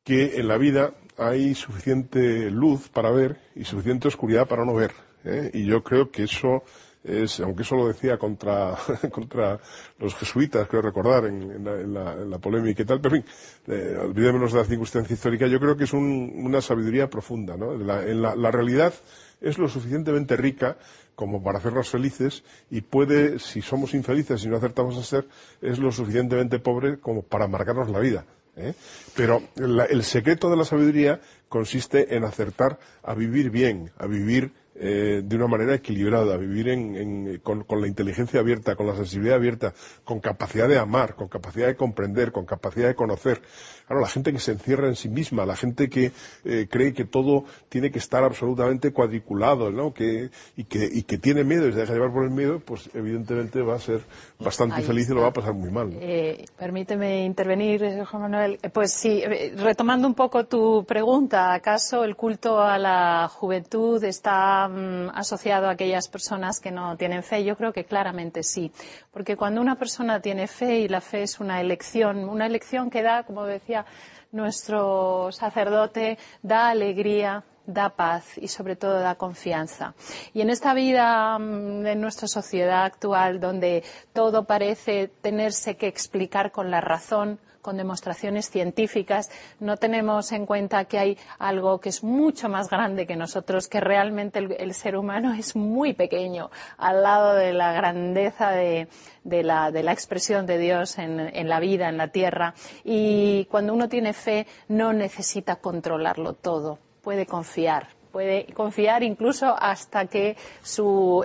[0.05, 4.93] que en la vida hay suficiente luz para ver y suficiente oscuridad para no ver.
[5.25, 5.51] ¿eh?
[5.55, 6.65] Y yo creo que eso
[7.05, 8.77] es, aunque eso lo decía contra,
[9.11, 9.59] contra
[9.99, 11.65] los jesuitas, creo recordar, en,
[11.95, 13.33] la, polémica y tal, pero en fin,
[13.69, 17.77] eh, olvidémonos de la circunstancia histórica, yo creo que es una sabiduría profunda, ¿no?
[17.77, 18.95] La, en la, realidad
[19.41, 20.77] es lo suficientemente rica
[21.15, 25.27] como para hacernos felices y puede, si somos infelices y no acertamos a ser,
[25.61, 28.25] es lo suficientemente pobre como para marcarnos la vida.
[28.57, 28.75] ¿eh?
[29.17, 35.23] Pero el secreto de la sabiduría consiste en acertar a vivir bien, a vivir eh,
[35.25, 39.75] de una manera equilibrada, vivir con, la inteligencia abierta, con la sensibilidad abierta,
[40.05, 43.41] con capacidad de amar, con capacidad de comprender, con capacidad de conocer.
[43.87, 46.13] Claro, la gente que se encierra en sí misma, la gente que
[46.45, 49.93] eh, cree que todo tiene que estar absolutamente cuadriculado, ¿no?
[49.93, 52.89] Que, y, que, y que tiene miedo y se deja llevar por el miedo, pues
[52.95, 54.03] evidentemente va a ser
[54.39, 55.91] bastante feliz y lo va a pasar muy mal.
[56.01, 58.59] Eh, permíteme intervenir, Juan Manuel.
[58.73, 59.23] Pues sí,
[59.57, 65.73] retomando un poco tu pregunta, ¿acaso el culto a la juventud está Mm, asociado a
[65.73, 67.45] aquellas personas que no tienen fe?
[67.45, 68.73] Yo creo que claramente sí,
[69.11, 73.03] porque cuando una persona tiene fe y la fe es una elección, una elección que
[73.03, 73.87] da, como decía
[74.33, 79.95] nuestro sacerdote, da alegría, da paz y sobre todo da confianza.
[80.33, 86.53] Y en esta vida, mm, en nuestra sociedad actual, donde todo parece tenerse que explicar
[86.53, 89.31] con la razón, con demostraciones científicas,
[89.61, 93.81] no tenemos en cuenta que hay algo que es mucho más grande que nosotros, que
[93.81, 98.89] realmente el, ser humano es muy pequeño al lado de la grandeza de,
[99.25, 102.55] la, expresión de Dios en, la vida, en la tierra.
[102.85, 110.07] Y cuando uno tiene fe, no necesita controlarlo todo, puede confiar puede confiar incluso hasta
[110.07, 110.37] que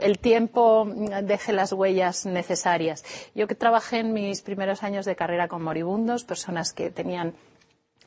[0.02, 0.88] el tiempo
[1.24, 3.04] deje las huellas necesarias.
[3.34, 7.34] Yo que trabajé en mis primeros años de carrera con moribundos, personas que tenían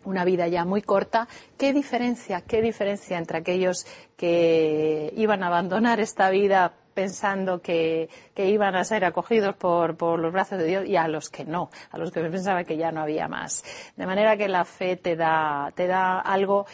[0.05, 1.27] una vida ya muy corta,
[1.59, 8.77] ¿qué diferencia, qué diferencia entre aquellos que iban a abandonar esta vida pensando que, iban
[8.77, 11.99] a ser acogidos por, por, los brazos de Dios y a los que no, a
[11.99, 13.65] los que pensaba que ya no había más.
[13.97, 16.67] De manera que la fe te da, te da algo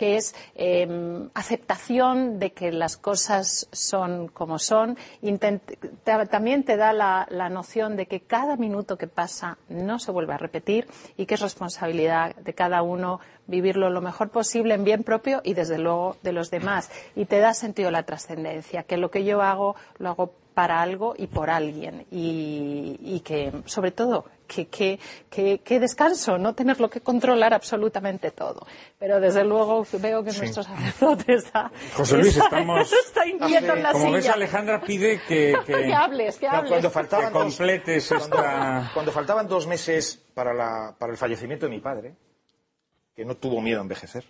[0.00, 4.96] que es em, aceptación de que las cosas son como son.
[6.30, 10.38] también te da la, noción de que cada minuto que pasa no se vuelve a
[10.38, 15.42] repetir y que es responsabilidad de cada uno vivirlo lo mejor posible en bien propio
[15.44, 16.90] y desde luego de los demás.
[17.14, 21.14] Y te da sentido la trascendencia, que lo que yo hago lo hago para algo
[21.16, 22.06] y por alguien.
[22.10, 28.66] Y, que, sobre todo, que, descanso, no tenerlo que controlar absolutamente todo.
[28.98, 33.92] Pero desde luego veo que nuestro sacerdote está, José Luis, estamos, está inquieto en la
[33.92, 36.70] como ves, Alejandra pide que, que, hables, que hables.
[36.70, 38.90] cuando faltaban completes dos, esta...
[38.92, 42.16] cuando, faltaban dos meses para, la, para el fallecimiento de mi padre,
[43.14, 44.24] que no tuvo miedo a envejecer,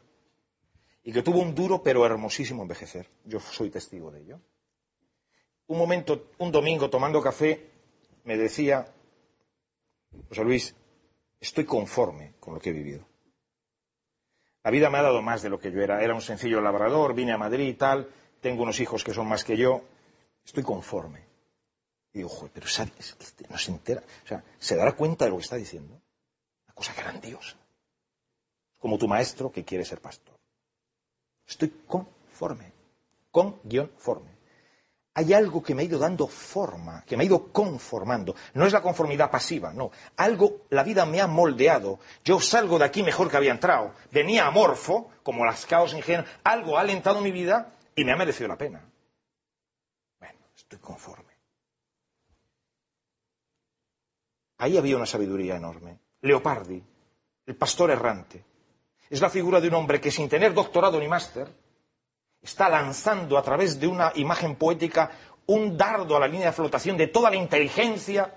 [1.03, 3.09] y que tuvo un duro pero hermosísimo envejecer.
[3.25, 4.41] Yo soy testigo de ello
[5.71, 7.71] un momento, un domingo tomando café,
[8.25, 8.93] me decía,
[10.29, 10.75] José Luis,
[11.41, 13.07] estoy conforme con lo que he vivido.
[14.63, 16.03] La vida me ha dado más de lo que yo era.
[16.03, 18.11] Era un sencillo labrador, vine a Madrid y tal,
[18.41, 19.83] tengo unos hijos que son más que yo,
[20.45, 21.25] estoy conforme.
[22.13, 23.17] Y digo, joder, pero ¿sabes?
[23.19, 26.01] Este no se entera, o sea, se dará cuenta de lo que está diciendo.
[26.67, 27.57] Una cosa grandiosa.
[28.79, 30.39] Como tu maestro que quiere ser pastor.
[31.47, 32.73] Estoy conforme.
[33.31, 34.40] Con guion forme
[35.15, 38.35] hay algo que me ha ido dando forma, que me ha ido conformando.
[38.55, 39.91] No es la conformidad pasiva, no.
[40.17, 41.99] Algo, la vida me ha moldeado.
[42.25, 43.93] Yo salgo de aquí mejor que había entrado.
[44.13, 46.29] Venía amorfo, como las caos ingenuas.
[46.45, 48.85] Algo ha alentado mi vida y me ha merecido la pena.
[50.21, 51.31] Bueno, estoy conforme.
[54.59, 55.99] Ahí había una sabiduría enorme.
[56.21, 56.83] Leopardi,
[57.47, 58.45] el pastor errante.
[59.09, 61.49] Es la figura de un hombre que sin tener doctorado ni máster
[62.43, 65.11] está lanzando a través de una imagen poética
[65.47, 68.35] un dardo a la línea de flotación de toda la inteligencia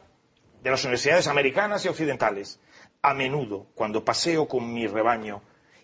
[0.61, 2.59] de las universidades americanas y occidentales.
[3.01, 5.41] A menudo, cuando paseo con mi rebaño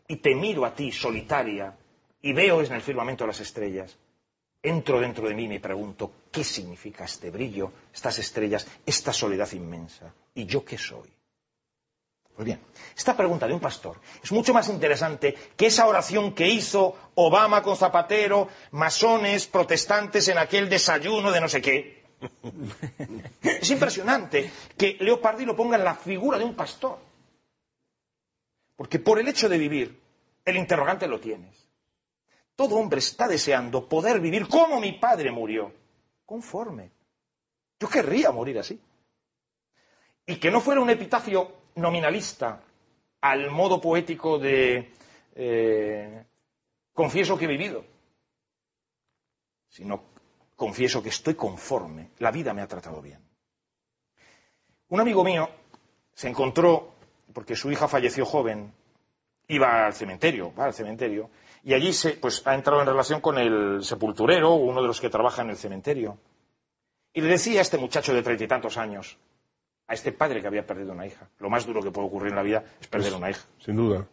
[0.08, 1.78] y te miro a ti solitaria
[2.22, 3.98] y veo en el firmamento las estrellas,
[4.64, 9.52] entro dentro de mí y me pregunto, ¿qué significa este brillo, estas estrellas, esta soledad
[9.52, 10.14] inmensa?
[10.34, 11.10] ¿Y yo qué soy?
[12.40, 12.61] Pues bien,
[12.95, 17.61] esta pregunta de un pastor es mucho más interesante que esa oración que hizo Obama
[17.61, 22.02] con Zapatero, masones, protestantes en aquel desayuno de no sé qué.
[23.44, 26.99] Es impresionante que Leopardi lo ponga en la figura de un pastor.
[28.78, 29.99] Porque por el hecho de vivir,
[30.45, 31.68] el interrogante lo tienes.
[32.56, 35.74] Todo hombre está deseando poder vivir como mi padre murió,
[36.26, 36.90] conforme.
[37.78, 38.80] Yo querría morir así.
[40.26, 42.62] Y que no fuera un epitafio nominalista
[43.22, 44.94] al modo poético de
[45.36, 46.26] eh,
[46.94, 47.86] confieso que he vivido,
[49.68, 50.04] sino
[50.56, 53.20] confieso que estoy conforme, la vida me ha tratado bien.
[54.90, 55.50] Un amigo mío
[56.14, 56.96] se encontró,
[57.34, 58.74] porque su hija falleció joven,
[59.48, 61.30] iba al cementerio, va al cementerio,
[61.64, 65.10] y allí se, pues, ha entrado en relación con el sepulturero, uno de los que
[65.10, 66.18] trabaja en el cementerio.
[67.14, 69.18] Y le decía a este muchacho de treinta y tantos años,
[69.90, 71.28] a este padre que había perdido una hija.
[71.40, 73.41] Lo más duro que puede ocurrir en la vida es perder una hija.
[73.57, 74.07] Sin duda.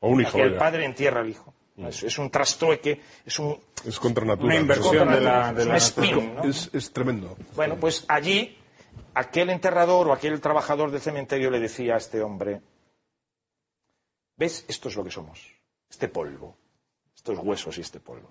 [0.00, 0.38] O un hijo.
[0.38, 1.52] Que el padre entierra al hijo.
[1.76, 1.86] Mm.
[1.86, 3.58] Es, un trastrueque, es un...
[3.84, 4.46] Es contra natura.
[4.46, 6.44] Una inversión de la, de la spin, ¿no?
[6.44, 7.36] es, es tremendo.
[7.54, 8.56] Bueno, pues allí
[9.12, 12.62] aquel enterrador o aquel trabajador del cementerio le decía a este hombre,
[14.36, 14.64] ¿ves?
[14.68, 15.52] Esto es lo que somos,
[15.90, 16.56] este polvo,
[17.14, 18.30] estos huesos y este polvo.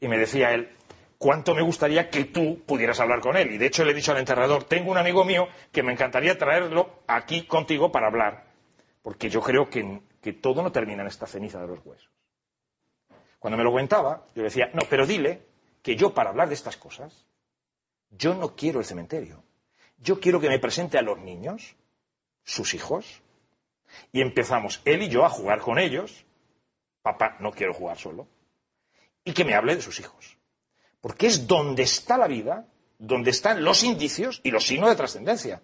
[0.00, 0.70] Y me decía él,
[1.18, 3.52] cuánto me gustaría que tú pudieras hablar con él.
[3.52, 6.38] Y de hecho le he dicho al enterrador, tengo un amigo mío que me encantaría
[6.38, 8.44] traerlo aquí contigo para hablar,
[9.02, 10.02] porque yo creo que,
[10.40, 12.10] todo no termina en esta ceniza de los huesos.
[13.38, 15.42] Cuando me lo comentaba, yo le decía, no, pero dile
[15.82, 17.26] que yo para hablar de estas cosas,
[18.10, 19.44] yo no quiero el cementerio.
[19.98, 21.76] Yo quiero que me presente a los niños,
[22.42, 23.22] sus hijos,
[24.12, 26.24] y empezamos él y yo a jugar con ellos.
[27.02, 28.26] Papá, no quiero jugar solo.
[29.22, 30.35] Y que me hable de sus hijos.
[31.06, 32.66] Porque es donde está la vida,
[32.98, 35.62] donde están los indicios y los signos de trascendencia.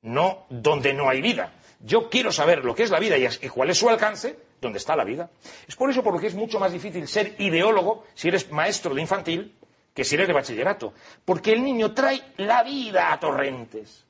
[0.00, 1.52] No donde no hay vida.
[1.80, 4.96] Yo quiero saber lo que es la vida y cuál es su alcance, donde está
[4.96, 5.28] la vida.
[5.68, 8.94] Es por eso por lo que es mucho más difícil ser ideólogo si eres maestro
[8.94, 9.58] de infantil
[9.92, 10.94] que si eres de bachillerato.
[11.22, 14.06] Porque el niño trae la vida a torrentes.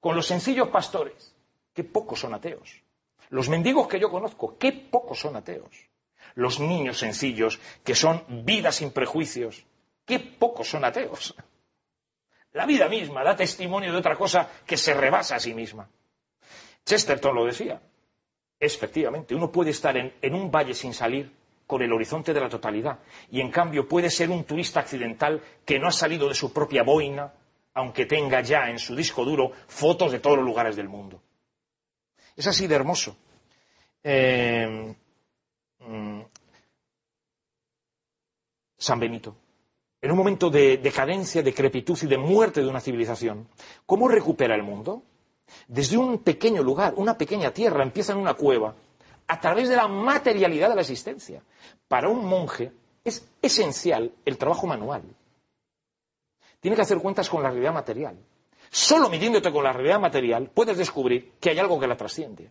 [0.00, 1.34] Con los sencillos pastores,
[1.74, 2.80] que pocos son ateos.
[3.28, 5.86] Los mendigos que yo conozco, qué pocos son ateos
[6.36, 9.66] los niños sencillos, que son vidas sin prejuicios.
[10.04, 11.34] Qué pocos son ateos.
[12.52, 15.88] La vida misma da testimonio de otra cosa que se rebasa a sí misma.
[16.84, 17.80] Chesterton lo decía.
[18.60, 21.32] Efectivamente, uno puede estar en, en un valle sin salir
[21.66, 23.00] con el horizonte de la totalidad
[23.30, 26.82] y en cambio puede ser un turista accidental que no ha salido de su propia
[26.82, 27.32] boina,
[27.74, 31.20] aunque tenga ya en su disco duro fotos de todos los lugares del mundo.
[32.36, 33.16] Es así de hermoso.
[34.04, 34.94] Eh,
[35.86, 36.20] Mm,
[38.76, 39.36] San Benito.
[40.00, 43.48] En un momento de decadencia, decrepitud y de muerte de una civilización,
[43.86, 45.02] ¿cómo recupera el mundo?
[45.68, 48.74] Desde un pequeño lugar, una pequeña tierra, empieza en una cueva,
[49.28, 51.42] a través de la materialidad de la existencia.
[51.88, 52.72] Para un monje
[53.04, 55.02] es esencial el trabajo manual.
[56.60, 58.18] Tiene que hacer cuentas con la realidad material.
[58.70, 62.50] Solo midiéndote con la realidad material puedes descubrir que hay algo que la trasciende.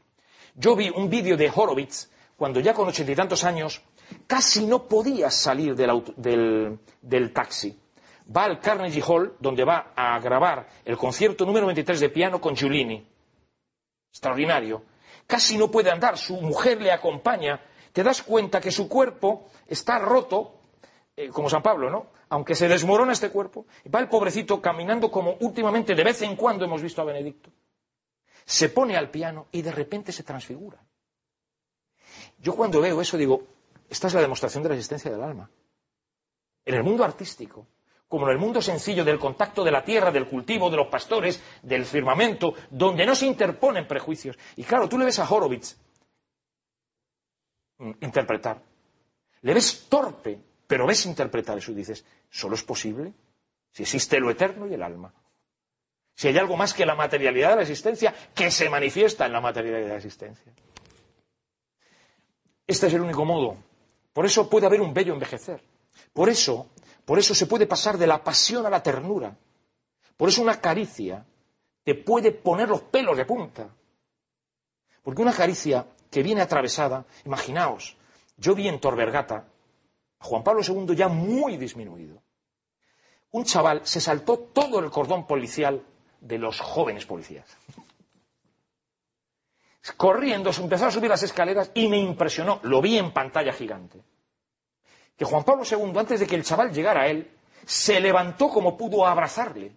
[0.55, 3.81] Yo vi un vídeo de Horowitz cuando ya con ochenta y tantos años
[4.27, 7.79] casi no podía salir del, taxi.
[8.35, 12.55] Va al Carnegie Hall, donde va a grabar el concierto número 23 de piano con
[12.55, 13.07] Giulini.
[14.09, 14.83] Extraordinario.
[15.27, 17.61] Casi no puede andar, su mujer le acompaña.
[17.93, 20.59] Te das cuenta que su cuerpo está roto,
[21.15, 22.07] eh, como San Pablo, ¿no?
[22.29, 23.65] Aunque se desmorona este cuerpo.
[23.93, 27.51] Va el pobrecito caminando como últimamente de vez en cuando hemos visto a Benedicto.
[28.43, 30.83] Se pone al piano y de repente se transfigura.
[32.45, 33.41] Yo cuando veo eso digo,
[33.89, 35.49] esta es la demostración de la existencia del alma.
[36.63, 37.65] En el mundo artístico,
[38.07, 41.41] como en el mundo sencillo del contacto de la tierra, del cultivo, de los pastores,
[41.63, 44.37] del firmamento, donde no se interponen prejuicios.
[44.57, 45.75] Y claro, tú le ves a Horowitz
[47.79, 48.61] mm, interpretar.
[49.41, 53.11] Le ves torpe, pero ves interpretar eso y dices, ¿solo es posible?
[53.71, 55.11] Si existe lo eterno y el alma.
[56.13, 59.41] Si hay algo más que la materialidad de la existencia que se manifiesta en la
[59.41, 60.53] materialidad de la existencia.
[62.67, 63.57] Este es el único modo.
[64.13, 65.61] Por eso puede haber un bello envejecer.
[66.13, 66.67] Por eso,
[67.05, 69.35] por eso se puede pasar de la pasión a la ternura.
[70.17, 71.25] Por eso una caricia
[71.83, 73.69] te puede poner los pelos de punta.
[75.03, 77.95] Porque una caricia que viene atravesada, imaginaos,
[78.37, 79.45] yo vi en Torbergata
[80.19, 82.21] a Juan Pablo II ya muy disminuido.
[83.31, 85.83] Un chaval se saltó todo el cordón policial
[86.21, 87.45] de los jóvenes policías.
[89.93, 94.01] Corriendo, empezó a subir las escaleras y me impresionó, lo vi en pantalla gigante,
[95.15, 97.31] que Juan Pablo II, antes de que el chaval llegara a él,
[97.65, 99.71] se levantó como pudo a abrazarle.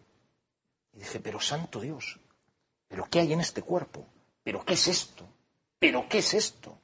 [0.92, 2.18] Y dije, pero santo Dios,
[2.88, 4.06] ¿pero qué hay en este cuerpo?
[4.42, 5.28] ¿Pero qué es esto?
[5.78, 6.78] ¿Pero qué es esto?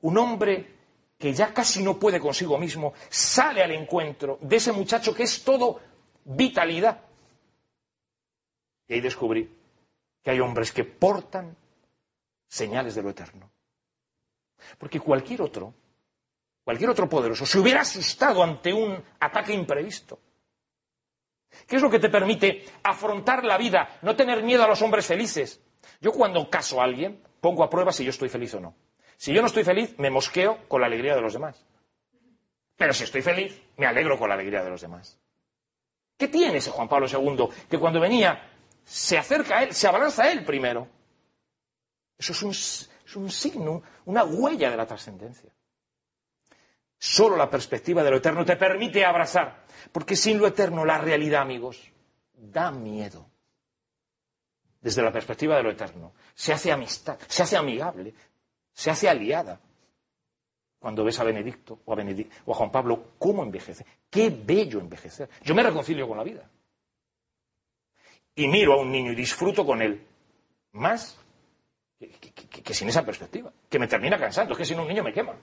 [0.00, 0.74] Un hombre
[1.18, 5.44] que ya casi no puede consigo mismo sale al encuentro de ese muchacho que es
[5.44, 5.80] todo
[6.24, 7.00] vitalidad.
[8.88, 9.50] Y ahí descubrí
[10.22, 11.56] que hay hombres que portan
[12.48, 13.50] señales de lo eterno.
[14.78, 15.74] Porque cualquier otro,
[16.64, 20.18] cualquier otro poderoso, se hubiera asustado ante un ataque imprevisto.
[21.66, 25.06] ¿Qué es lo que te permite afrontar la vida, no tener miedo a los hombres
[25.06, 25.60] felices?
[26.00, 28.74] Yo cuando caso a alguien, pongo a prueba si yo estoy feliz o no.
[29.16, 31.64] Si yo no estoy feliz, me mosqueo con la alegría de los demás.
[32.76, 35.18] Pero si estoy feliz, me alegro con la alegría de los demás.
[36.18, 37.48] ¿Qué tiene ese Juan Pablo II?
[37.68, 38.50] Que cuando venía,
[38.84, 40.88] se acerca a él, se abalanza a él primero.
[42.18, 45.50] Eso es un, es un signo, una huella de la trascendencia.
[46.98, 49.64] Solo la perspectiva de lo eterno te permite abrazar.
[49.92, 51.90] Porque sin lo eterno, la realidad, amigos,
[52.32, 53.28] da miedo.
[54.80, 56.12] Desde la perspectiva de lo eterno.
[56.34, 58.14] Se hace amistad, se hace amigable,
[58.72, 59.60] se hace aliada.
[60.78, 61.96] Cuando ves a Benedicto o a,
[62.44, 63.84] o a Juan Pablo, ¿cómo envejece?
[64.08, 65.28] Qué bello envejecer.
[65.42, 66.48] Yo me reconcilio con la vida.
[68.34, 70.06] Y miro a un niño y disfruto con él.
[70.72, 71.18] Más
[71.98, 73.52] que, sin esa perspectiva.
[73.68, 74.52] Que me termina cansando.
[74.52, 75.34] Es que sin un niño me quema.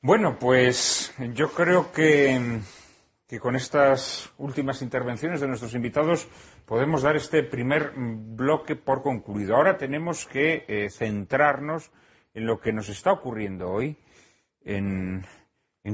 [0.00, 2.60] Bueno, pues yo creo que,
[3.28, 6.28] que, con estas últimas intervenciones de nuestros invitados
[6.66, 9.54] podemos dar este primer bloque por concluido.
[9.54, 11.92] Ahora tenemos que eh, centrarnos
[12.34, 13.96] en lo que nos está ocurriendo hoy,
[14.64, 15.24] en,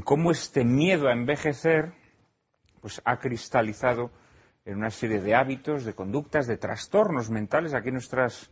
[0.05, 1.93] cómo este miedo a envejecer
[2.81, 4.11] pues, ha cristalizado
[4.69, 7.73] en una serie de hábitos, de conductas, de trastornos mentales.
[7.73, 8.51] Aquí nuestras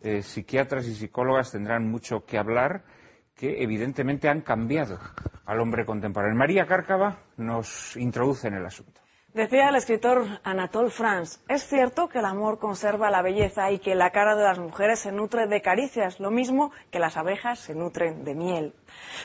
[0.00, 2.82] eh, psiquiatras y psicólogas tendrán mucho que hablar,
[3.36, 4.98] que evidentemente han cambiado
[5.44, 6.34] al hombre contemporáneo.
[6.34, 9.02] María Cárcava nos introduce en el asunto.
[9.34, 13.94] Decía el escritor Anatole France, es cierto que el amor conserva la belleza y que
[13.94, 17.74] la cara de las mujeres se nutre de caricias, lo mismo que las abejas se
[17.74, 18.74] nutren de miel.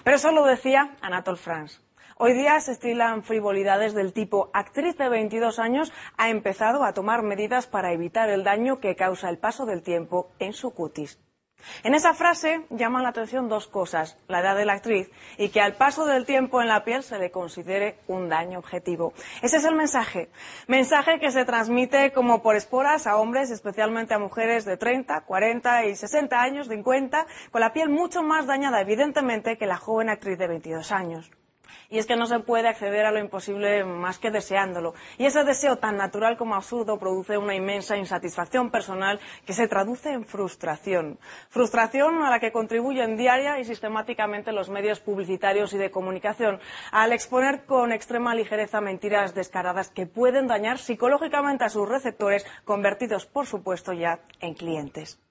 [0.04, 1.85] Pero eso lo decía Anatole France.
[2.18, 7.24] Hoy día se estilan frivolidades del tipo actriz de 22 años ha empezado a tomar
[7.24, 11.20] medidas para evitar el daño que causa el paso del tiempo en su cutis.
[11.84, 15.60] En esa frase llaman la atención dos cosas, la edad de la actriz y que
[15.60, 19.12] al paso del tiempo en la piel se le considere un daño objetivo.
[19.42, 20.30] Ese es el mensaje.
[20.68, 25.86] Mensaje que se transmite como por esporas a hombres, especialmente a mujeres de 30, 40
[25.88, 30.38] y 60 años, 50, con la piel mucho más dañada evidentemente que la joven actriz
[30.38, 31.30] de 22 años.
[31.96, 34.96] Y es que no se puede acceder a lo imposible más que deseándolo.
[35.18, 40.12] Y ese deseo tan natural como absurdo produce una inmensa insatisfacción personal que se traduce
[40.12, 41.18] en frustración.
[41.48, 46.60] Frustración a la que contribuyen diaria y sistemáticamente los medios publicitarios y de comunicación
[46.92, 53.26] al exponer con extrema ligereza mentiras descaradas que pueden dañar psicológicamente a sus receptores, convertidos,
[53.26, 55.25] por supuesto, ya en clientes.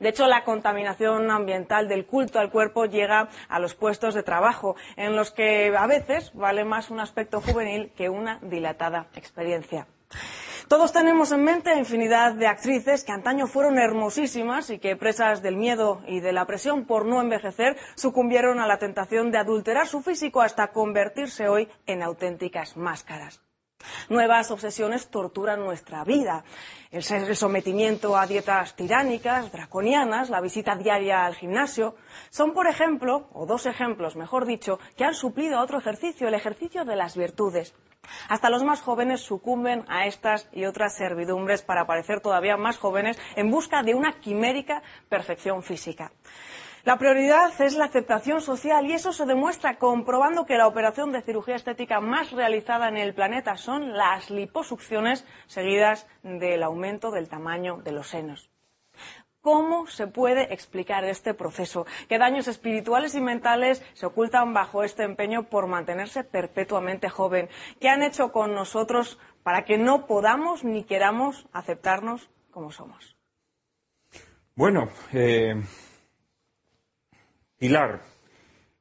[0.00, 4.76] De hecho, la contaminación ambiental del culto al cuerpo llega a los puestos de trabajo,
[4.96, 9.86] en los que a veces vale más un aspecto juvenil que una dilatada experiencia.
[10.68, 15.56] Todos tenemos en mente infinidad de actrices que antaño fueron hermosísimas y que, presas del
[15.56, 20.00] miedo y de la presión por no envejecer, sucumbieron a la tentación de adulterar su
[20.00, 23.42] físico hasta convertirse hoy en auténticas máscaras.
[24.08, 26.44] Nuevas obsesiones torturan nuestra vida.
[26.90, 27.02] El,
[27.36, 31.96] sometimiento a dietas tiránicas, draconianas, la visita diaria al gimnasio,
[32.30, 36.34] son, por ejemplo, o dos ejemplos, mejor dicho, que han suplido a otro ejercicio, el
[36.34, 37.74] ejercicio de las virtudes.
[38.28, 43.18] Hasta los más jóvenes sucumben a estas y otras servidumbres para parecer todavía más jóvenes
[43.36, 46.12] en busca de una quimérica perfección física.
[46.84, 51.22] La prioridad es la aceptación social y eso se demuestra comprobando que la operación de
[51.22, 57.76] cirugía estética más realizada en el planeta son las liposucciones seguidas del aumento del tamaño
[57.84, 58.50] de los senos.
[59.42, 61.86] ¿Cómo se puede explicar este proceso?
[62.08, 67.48] ¿Qué daños espirituales y mentales se ocultan bajo este empeño por mantenerse perpetuamente joven?
[67.80, 73.16] ¿Qué han hecho con nosotros para que no podamos ni queramos aceptarnos como somos?
[74.54, 75.60] Bueno, eh,
[77.62, 78.02] Pilar,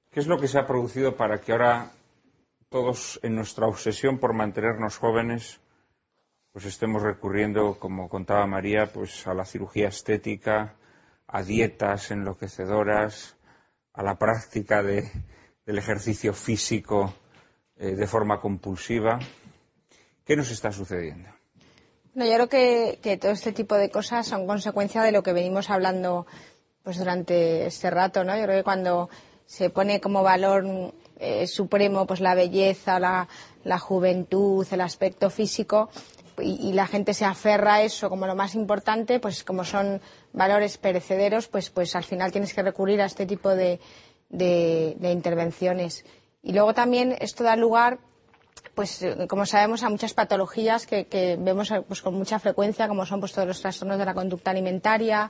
[0.09, 1.91] ¿qué es lo que se ha producido para que ahora
[2.67, 5.59] todos en nuestra obsesión por mantenernos jóvenes
[6.51, 10.77] pues estemos recurriendo, como contaba María, pues a la cirugía estética,
[11.27, 13.35] a dietas enloquecedoras,
[13.93, 15.11] a la práctica de,
[15.63, 17.13] del ejercicio físico
[17.75, 19.19] eh, de forma compulsiva.
[20.25, 21.29] ¿Qué nos está sucediendo?
[22.15, 25.33] No, yo creo que, que, todo este tipo de cosas son consecuencia de lo que
[25.33, 26.25] venimos hablando
[26.83, 28.35] pues durante este rato, ¿no?
[28.35, 29.09] Yo creo que cuando
[29.45, 30.65] se pone como valor
[31.19, 33.27] eh, supremo pues la belleza, la,
[33.63, 35.89] la, juventud, el aspecto físico
[36.39, 40.01] y, la gente se aferra a eso como lo más importante, pues como son
[40.33, 43.79] valores perecederos, pues, pues al final tienes que recurrir a este tipo de,
[44.29, 46.05] de, de intervenciones.
[46.41, 47.99] Y luego también esto da lugar
[48.75, 53.19] pues como sabemos a muchas patologías que, que vemos pues, con mucha frecuencia como son
[53.19, 55.29] pues todos los trastornos de la conducta alimentaria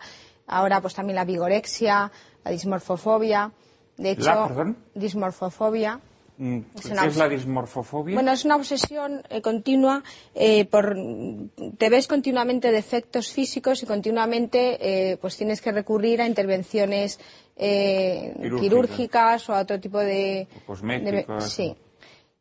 [0.52, 2.12] ahora pues también la vigorexia
[2.44, 3.52] la dismorfofobia
[3.98, 4.78] de hecho ¿La, perdón?
[4.94, 6.00] dismorfofobia
[6.42, 8.16] Mm, ¿Qué es la dismorfofobia?
[8.16, 10.04] Bueno, es una obsesión eh, continua
[10.34, 10.98] eh, por
[11.78, 17.20] te ves continuamente defectos físicos y continuamente eh, pues tienes que recurrir a intervenciones
[17.56, 21.44] quirúrgicas o a otro tipo de cosméticos.
[21.44, 21.76] De, sí.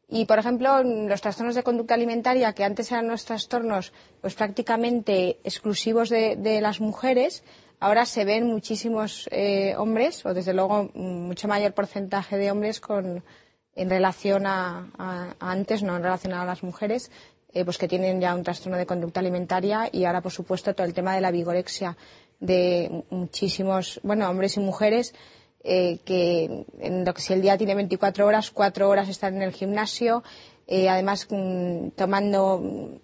[0.09, 3.93] Y, por ejemplo, los trastornos de conducta alimentaria, que antes eran los trastornos
[4.23, 7.45] pues prácticamente exclusivos de, de las mujeres,
[7.81, 13.25] ahora se ven muchísimos eh, hombres, o desde luego mucho mayor porcentaje de hombres con,
[13.75, 17.11] en relación a, antes, no en relación a las mujeres,
[17.53, 20.87] eh, pues que tienen ya un trastorno de conducta alimentaria y ahora, por supuesto, todo
[20.87, 21.97] el tema de la vigorexia
[22.39, 25.15] de muchísimos, bueno, hombres y mujeres
[25.65, 29.43] eh, que en lo que si el día tiene 24 horas, cuatro horas están en
[29.43, 30.23] el gimnasio,
[30.67, 33.01] eh, además mm, tomando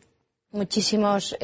[0.53, 1.37] muchísimos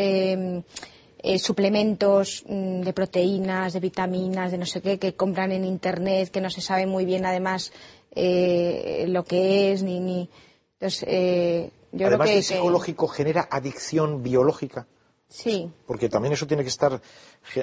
[1.23, 6.31] eh, suplementos mm, de proteínas, de vitaminas, de no sé qué, que compran en internet,
[6.31, 7.73] que no se sabe muy bien además
[8.15, 10.01] eh, lo que es, ni.
[10.01, 10.29] ni...
[10.75, 12.43] Entonces, eh, yo además creo que.
[12.43, 13.17] psicológico, que...
[13.17, 14.87] genera adicción biológica.
[15.29, 15.71] Sí.
[15.87, 17.01] Porque también eso tiene que estar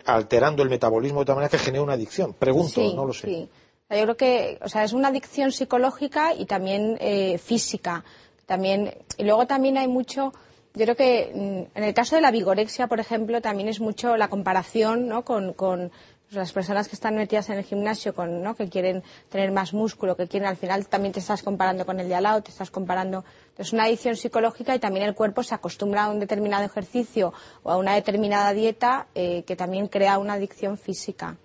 [0.05, 2.33] alterando el metabolismo de tal manera que genere una adicción.
[2.33, 3.27] Pregunto, sí, no lo sé.
[3.27, 3.49] Sí.
[3.91, 8.03] Yo creo que, o sea, es una adicción psicológica y también eh, física.
[8.45, 10.31] También, y luego también hay mucho,
[10.79, 14.15] yo creo que mm, en el caso de la vigorexia, por ejemplo, también es mucho
[14.15, 15.25] la comparación ¿no?
[15.25, 15.91] con,
[16.31, 18.55] las personas que están metidas en el gimnasio, con, ¿no?
[18.55, 22.07] que quieren tener más músculo, que quieren al final también te estás comparando con el
[22.07, 23.25] de al lado, te estás comparando.
[23.57, 27.33] Es una adicción psicológica y también el cuerpo se acostumbra a un determinado ejercicio
[27.63, 31.35] o a una determinada dieta eh, que también crea una adicción física.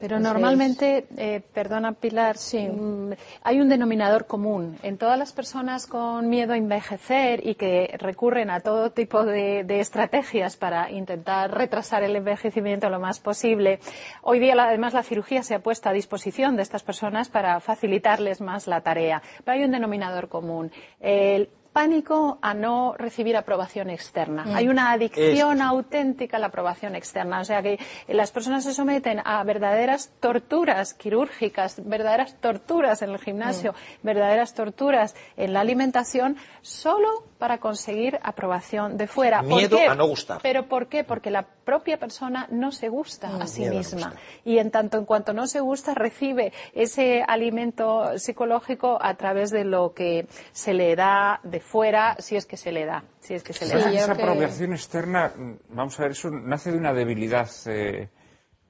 [0.00, 2.66] Pero Entonces, normalmente, eh, perdona Pilar, sí.
[2.66, 3.12] mmm,
[3.42, 8.48] hay un denominador común en todas las personas con miedo a envejecer y que recurren
[8.48, 13.78] a todo tipo de, de, estrategias para intentar retrasar el envejecimiento lo más posible.
[14.22, 18.40] Hoy día, además, la cirugía se ha puesto a disposición de estas personas para facilitarles
[18.40, 19.20] más la tarea.
[19.44, 20.72] Pero hay un denominador común.
[21.00, 21.50] El
[21.80, 24.44] pánico a no recibir aprobación externa.
[24.44, 24.54] Mm.
[24.54, 25.62] Hay una adicción es...
[25.62, 27.40] auténtica a la aprobación externa.
[27.40, 33.18] O sea que las personas se someten a verdaderas torturas quirúrgicas, verdaderas torturas en el
[33.18, 34.06] gimnasio, mm.
[34.06, 39.42] verdaderas torturas en la alimentación, solo para conseguir aprobación de fuera.
[39.42, 40.38] Miedo a no gustar.
[40.42, 41.02] ¿Pero por qué?
[41.02, 44.14] Porque la propia persona no se gusta Mm, a sí misma.
[44.44, 49.64] Y en tanto en cuanto no se gusta, recibe ese alimento psicológico a través de
[49.64, 53.04] lo que se le da de fuera, si es que se le da.
[53.20, 53.92] Si es que se le sí, da.
[53.92, 54.22] Esa que...
[54.22, 55.32] aprobación externa,
[55.70, 58.08] vamos a ver, eso nace de una debilidad eh,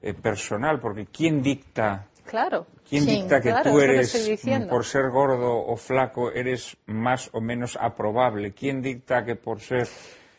[0.01, 2.67] eh, personal, porque ¿quién dicta Claro.
[2.87, 4.39] ¿Quién sí, dicta que claro, tú eres,
[4.69, 8.53] por ser gordo o flaco, eres más o menos aprobable?
[8.53, 9.87] ¿Quién dicta que por ser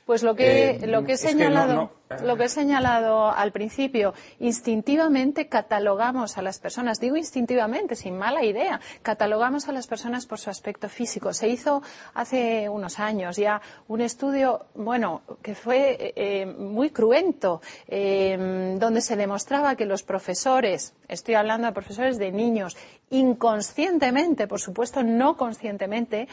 [0.07, 3.31] pues lo que, eh, lo que he señalado, que no, no, lo que he señalado
[3.31, 9.87] al principio, instintivamente catalogamos a las personas, digo instintivamente, sin mala idea, catalogamos a las
[9.87, 11.33] personas por su aspecto físico.
[11.33, 11.83] Se hizo
[12.15, 19.17] hace unos años ya un estudio, bueno, que fue eh, muy cruento, eh, donde se
[19.17, 22.77] demostraba que los profesores, estoy hablando de profesores de niños,
[23.11, 26.29] inconscientemente, por supuesto no conscientemente,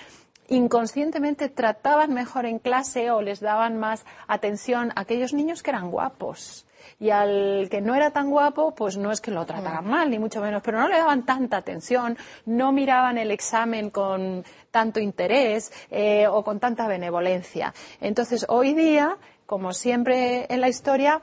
[0.50, 5.92] inconscientemente trataban mejor en clase o les daban más atención a aquellos niños que eran
[5.92, 6.66] guapos.
[7.00, 10.20] Y al que no era tan guapo, pues no es que lo trataran mal, ni
[10.20, 15.72] mucho menos, pero no le daban tanta atención, no miraban el examen con tanto interés
[15.92, 17.74] eh, o con tanta benevolencia.
[18.02, 21.22] Entonces, hoy día, como siempre en la historia,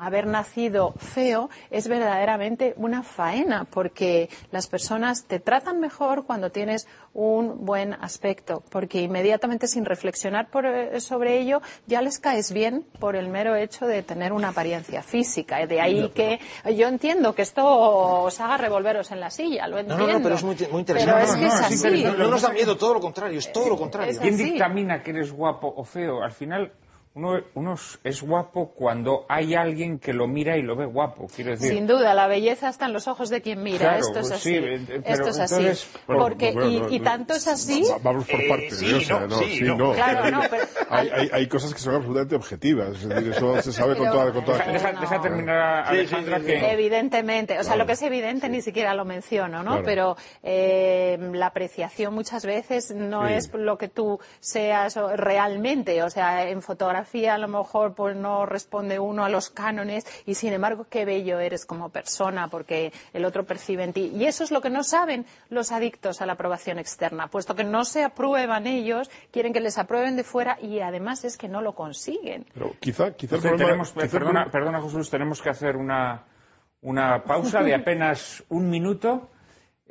[0.00, 6.88] haber nacido feo es verdaderamente una faena porque las personas te tratan mejor cuando tienes
[7.12, 12.84] un buen aspecto porque inmediatamente sin reflexionar por, eh, sobre ello ya les caes bien
[12.98, 15.66] por el mero hecho de tener una apariencia física.
[15.66, 16.40] De ahí que
[16.74, 20.22] yo entiendo que esto os haga revolveros en la silla lo entiendo no, no, no
[20.22, 21.14] pero es muy, muy interesante.
[21.14, 22.04] Pero es que es así.
[22.04, 24.18] no nos da miedo todo lo contrario es todo lo contrario.
[24.20, 26.22] ¿quién dictamina que eres guapo o feo?
[26.22, 26.72] al final
[27.12, 27.74] uno, uno
[28.04, 31.72] es guapo cuando hay alguien que lo mira y lo ve guapo, quiero decir.
[31.72, 33.78] Sin duda, la belleza está en los ojos de quien mira.
[33.80, 34.48] Claro, Esto es pues así.
[34.50, 35.54] sí, eh, pero Esto es así.
[35.56, 37.82] entonces- Bueno, Porque, bueno, y, y tanto es así.
[37.90, 38.94] va- Vamos por Eh, partes, sí, ¿eh?
[38.94, 39.74] o sea, no, no, sí, sí, no.
[39.76, 39.92] no.
[39.92, 43.72] Claro, no, pero- hay, hay, hay cosas que son absolutamente objetivas, es decir, eso se
[43.72, 45.00] sabe con Pero- toda, con toda Deja, deja- no.
[45.00, 46.46] deja terminar a Sí, sí, Alejandra sí, sí.
[46.52, 46.70] que...
[46.70, 47.78] Evidentemente, o sea, Claro.
[47.80, 49.82] lo que es evidente ni siquiera lo menciono, ¿no?
[49.82, 49.84] Claro.
[49.84, 53.34] Pero eh, la apreciación muchas veces no Sí.
[53.34, 58.46] es lo que tú seas realmente, o sea, en fotografía a lo mejor pues no
[58.46, 63.24] responde uno a los cánones y sin embargo qué bello eres como persona porque el
[63.24, 66.34] otro percibe en ti y eso es lo que no saben los adictos a la
[66.34, 70.80] aprobación externa, puesto que no se aprueban ellos, quieren que les aprueben de fuera y
[70.80, 72.46] además es que no lo consiguen.
[72.54, 73.66] Pero quizá, quizá el Entonces, problema...
[73.70, 76.24] tenemos- quizá perdona, problema- perdona, Jesús, tenemos que hacer una,
[76.82, 79.30] una pausa de apenas un minuto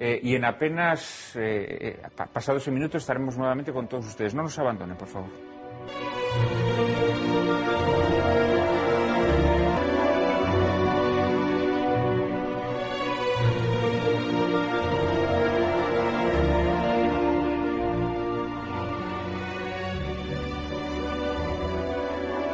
[0.01, 4.33] eh, y en apenas eh, eh, pa- pasado ese minuto estaremos nuevamente con todos ustedes.
[4.33, 5.29] No nos abandonen, por favor.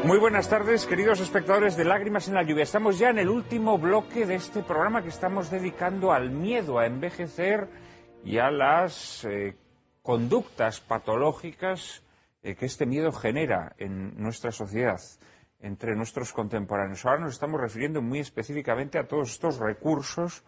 [0.05, 2.61] Muy buenas tardes, queridos espectadores de Lágrimas en la Lluvia.
[2.61, 6.85] Estamos ya en el último bloque de este programa que estamos dedicando al miedo a
[6.85, 7.67] envejecer
[8.23, 9.57] y a las eh,
[10.03, 12.03] conductas patológicas
[12.43, 15.01] eh, que este miedo genera en nuestra sociedad,
[15.59, 17.03] entre nuestros contemporáneos.
[17.03, 20.43] Ahora nos estamos refiriendo muy específicamente a todos estos recursos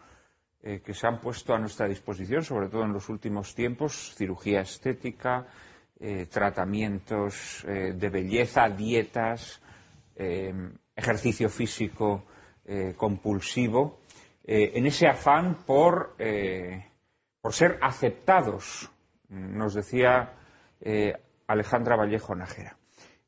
[0.61, 4.61] eh, que se han puesto a nuestra disposición, sobre todo en los últimos tiempos, cirugía
[4.61, 5.47] estética,
[5.99, 9.59] eh, tratamientos eh, de belleza, dietas,
[10.15, 10.53] eh,
[10.95, 12.25] ejercicio físico
[12.97, 14.01] compulsivo,
[14.43, 16.17] en ese afán por,
[17.39, 18.91] por ser aceptados,
[19.29, 20.33] nos decía
[21.47, 22.75] Alejandra Vallejo Nájera.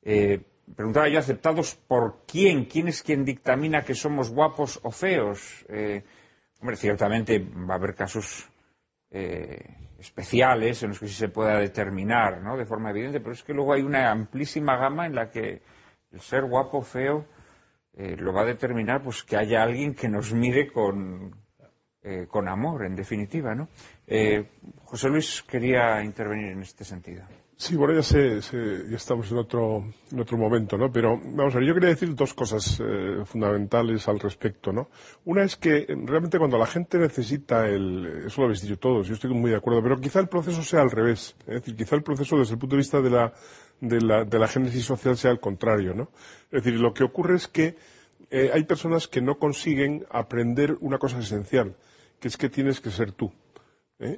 [0.01, 0.41] Eh,
[0.75, 2.65] preguntaba yo, ¿aceptados por quién?
[2.65, 5.65] ¿Quién es quien dictamina que somos guapos o feos?
[6.59, 8.49] Hombre, ciertamente va a haber casos
[9.11, 9.59] eh,
[9.99, 12.57] especiales en los que sí se pueda determinar ¿no?
[12.57, 15.61] de forma evidente, pero es que luego hay una amplísima gama en la que
[16.11, 17.25] el ser guapo feo
[17.93, 21.35] eh, lo va a determinar pues que haya alguien que nos mire con,
[22.01, 23.53] eh, con amor, en definitiva.
[23.53, 23.67] ¿no?
[24.07, 24.49] Eh,
[24.85, 27.23] José Luis quería intervenir en este sentido.
[27.61, 29.83] Sí, bueno, ya, sé, sé- ya estamos en otro,
[30.13, 30.89] en otro momento, ¿no?
[30.89, 34.89] Pero vamos a ver, yo quería decir dos cosas eh, fundamentales al respecto, ¿no?
[35.25, 39.07] Una es que eh, realmente cuando la gente necesita el, eso lo habéis dicho todos,
[39.09, 41.97] yo estoy muy de acuerdo, pero quizá el proceso sea al revés, es decir, quizá
[41.97, 43.33] el proceso desde el punto de vista de la,
[43.81, 46.11] de la, de la génesis social sea al contrario, ¿no?
[46.51, 47.75] Es decir, lo que ocurre es que
[48.31, 51.75] eh, hay personas que no consiguen aprender una cosa esencial,
[52.21, 53.33] que es que tienes que ser tú.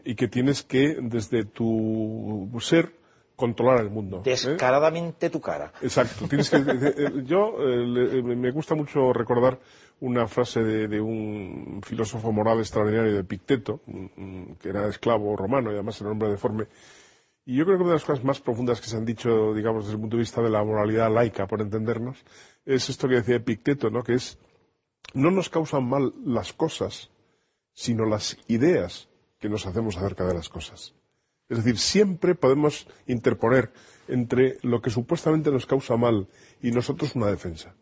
[0.06, 2.92] Y que tienes que, desde tu ser,
[3.36, 4.18] controlar el mundo.
[4.18, 4.22] ¿eh?
[4.26, 5.72] Descaradamente tu cara.
[5.82, 6.28] Exacto.
[6.28, 6.64] Tienes que, eh,
[6.98, 9.60] eh, yo eh, le- me gusta mucho recordar
[10.02, 15.36] una frase de, de un filósofo moral extraordinario de Picteto, mm, mm, que era esclavo
[15.36, 16.68] romano y además era un hombre deforme.
[17.46, 19.86] Y yo creo que una de las cosas más profundas que se han dicho, digamos,
[19.86, 22.24] desde el punto de vista de la moralidad laica, por entendernos,
[22.66, 24.04] es esto que decía Picteto, ¿no?
[24.04, 24.38] Que es,
[25.16, 27.10] no nos causan mal las cosas,
[27.74, 29.10] sino las ideas
[29.40, 30.94] que nos hacemos acerca de las cosas.
[31.52, 33.74] Es decir, siempre podemos interponer
[34.08, 36.30] entre lo que supuestamente nos causa mal
[36.62, 37.76] y nosotros una defensa.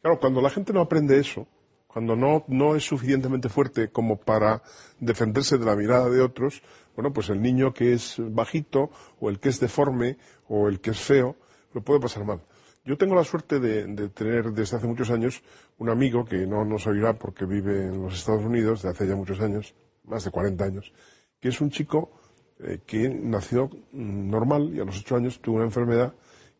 [0.00, 1.46] Claro, cuando la gente no aprende eso,
[1.86, 4.62] cuando no, no es suficientemente fuerte como para
[5.00, 6.62] defenderse de la mirada de otros,
[6.96, 8.88] bueno, pues el niño que es bajito,
[9.20, 10.16] o el que es deforme,
[10.48, 11.36] o el que es feo,
[11.74, 12.40] lo puede pasar mal.
[12.86, 15.42] Yo tengo la suerte de, de tener desde hace muchos años
[15.76, 19.14] un amigo que no nos oirá porque vive en los Estados Unidos de hace ya
[19.14, 19.74] muchos años,
[20.04, 20.94] más de 40 años,
[21.38, 22.12] que es un chico
[22.62, 26.12] eh, que nació mm, normal y a los ocho años tuvo una enfermedad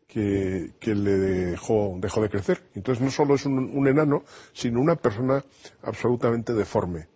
[0.07, 2.61] que, que le dejó, dejó de crecer.
[2.75, 4.23] Entonces no solo es un, un enano,
[4.53, 5.43] sino una persona
[5.83, 7.07] absolutamente deforme.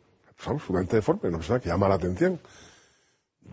[0.46, 2.40] Absolutamente deforme, una persona que llama la atención.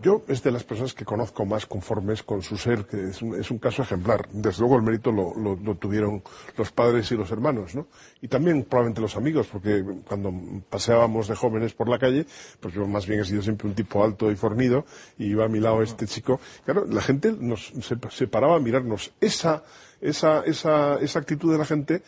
[0.01, 3.39] Yo es de las personas que conozco más conformes con su ser, que es un,
[3.39, 4.27] es un caso ejemplar.
[4.31, 6.21] Desde luego el mérito lo, lo- lo tuvieron
[6.57, 7.87] los padres y los hermanos, ¿no?
[8.21, 10.33] Y también probablemente los amigos, porque cuando
[10.69, 12.25] paseábamos de jóvenes por la calle,
[12.59, 14.85] pues yo más bien he sido siempre un tipo alto y fornido,
[15.17, 16.39] y iba a mi lado este chico.
[16.65, 19.13] Claro, la gente nos se, se paraba a mirarnos.
[19.21, 19.63] Esa,
[20.01, 22.01] esa, esa, esa actitud de la gente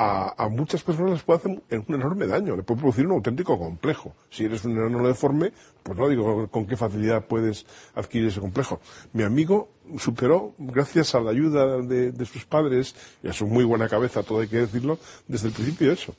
[0.00, 4.14] a, muchas personas les puede hacer un enorme daño, le puede producir un auténtico complejo.
[4.30, 5.52] Si eres un enano deforme,
[5.82, 7.66] pues no digo con qué facilidad puedes
[7.96, 8.80] adquirir ese complejo.
[9.12, 12.94] Mi amigo superó, gracias a la ayuda de, sus padres
[13.24, 16.14] y a su muy buena cabeza, todo hay que decirlo, desde el principio eso.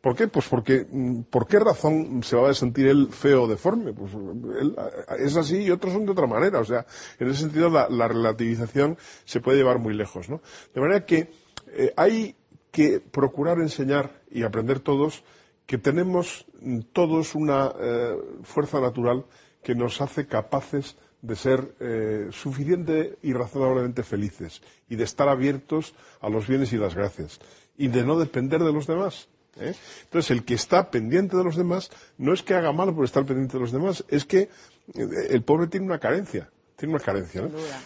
[0.00, 0.26] ¿Por qué?
[0.26, 3.92] Pues porque, mm, ¿por qué razón se va a sentir él feo o deforme?
[3.92, 4.74] Pues él
[5.18, 6.58] es así y otros son de otra manera.
[6.58, 6.84] O sea,
[7.18, 10.40] en ese sentido la, la relativización se puede llevar muy lejos, ¿no?
[10.74, 11.28] De manera que
[11.72, 12.34] Eh, hay
[12.70, 15.24] que procurar enseñar y aprender todos
[15.66, 16.46] que tenemos
[16.92, 19.24] todos una eh, fuerza natural
[19.62, 25.94] que nos hace capaces de ser eh, suficiente y razonablemente felices y de estar abiertos
[26.20, 27.38] a los bienes y las gracias
[27.76, 29.28] y de no depender de los demás.
[29.58, 29.74] ¿eh?
[30.04, 33.24] Entonces, el que está pendiente de los demás no es que haga mal por estar
[33.24, 34.48] pendiente de los demás, es que
[34.94, 36.50] el pobre tiene una carencia.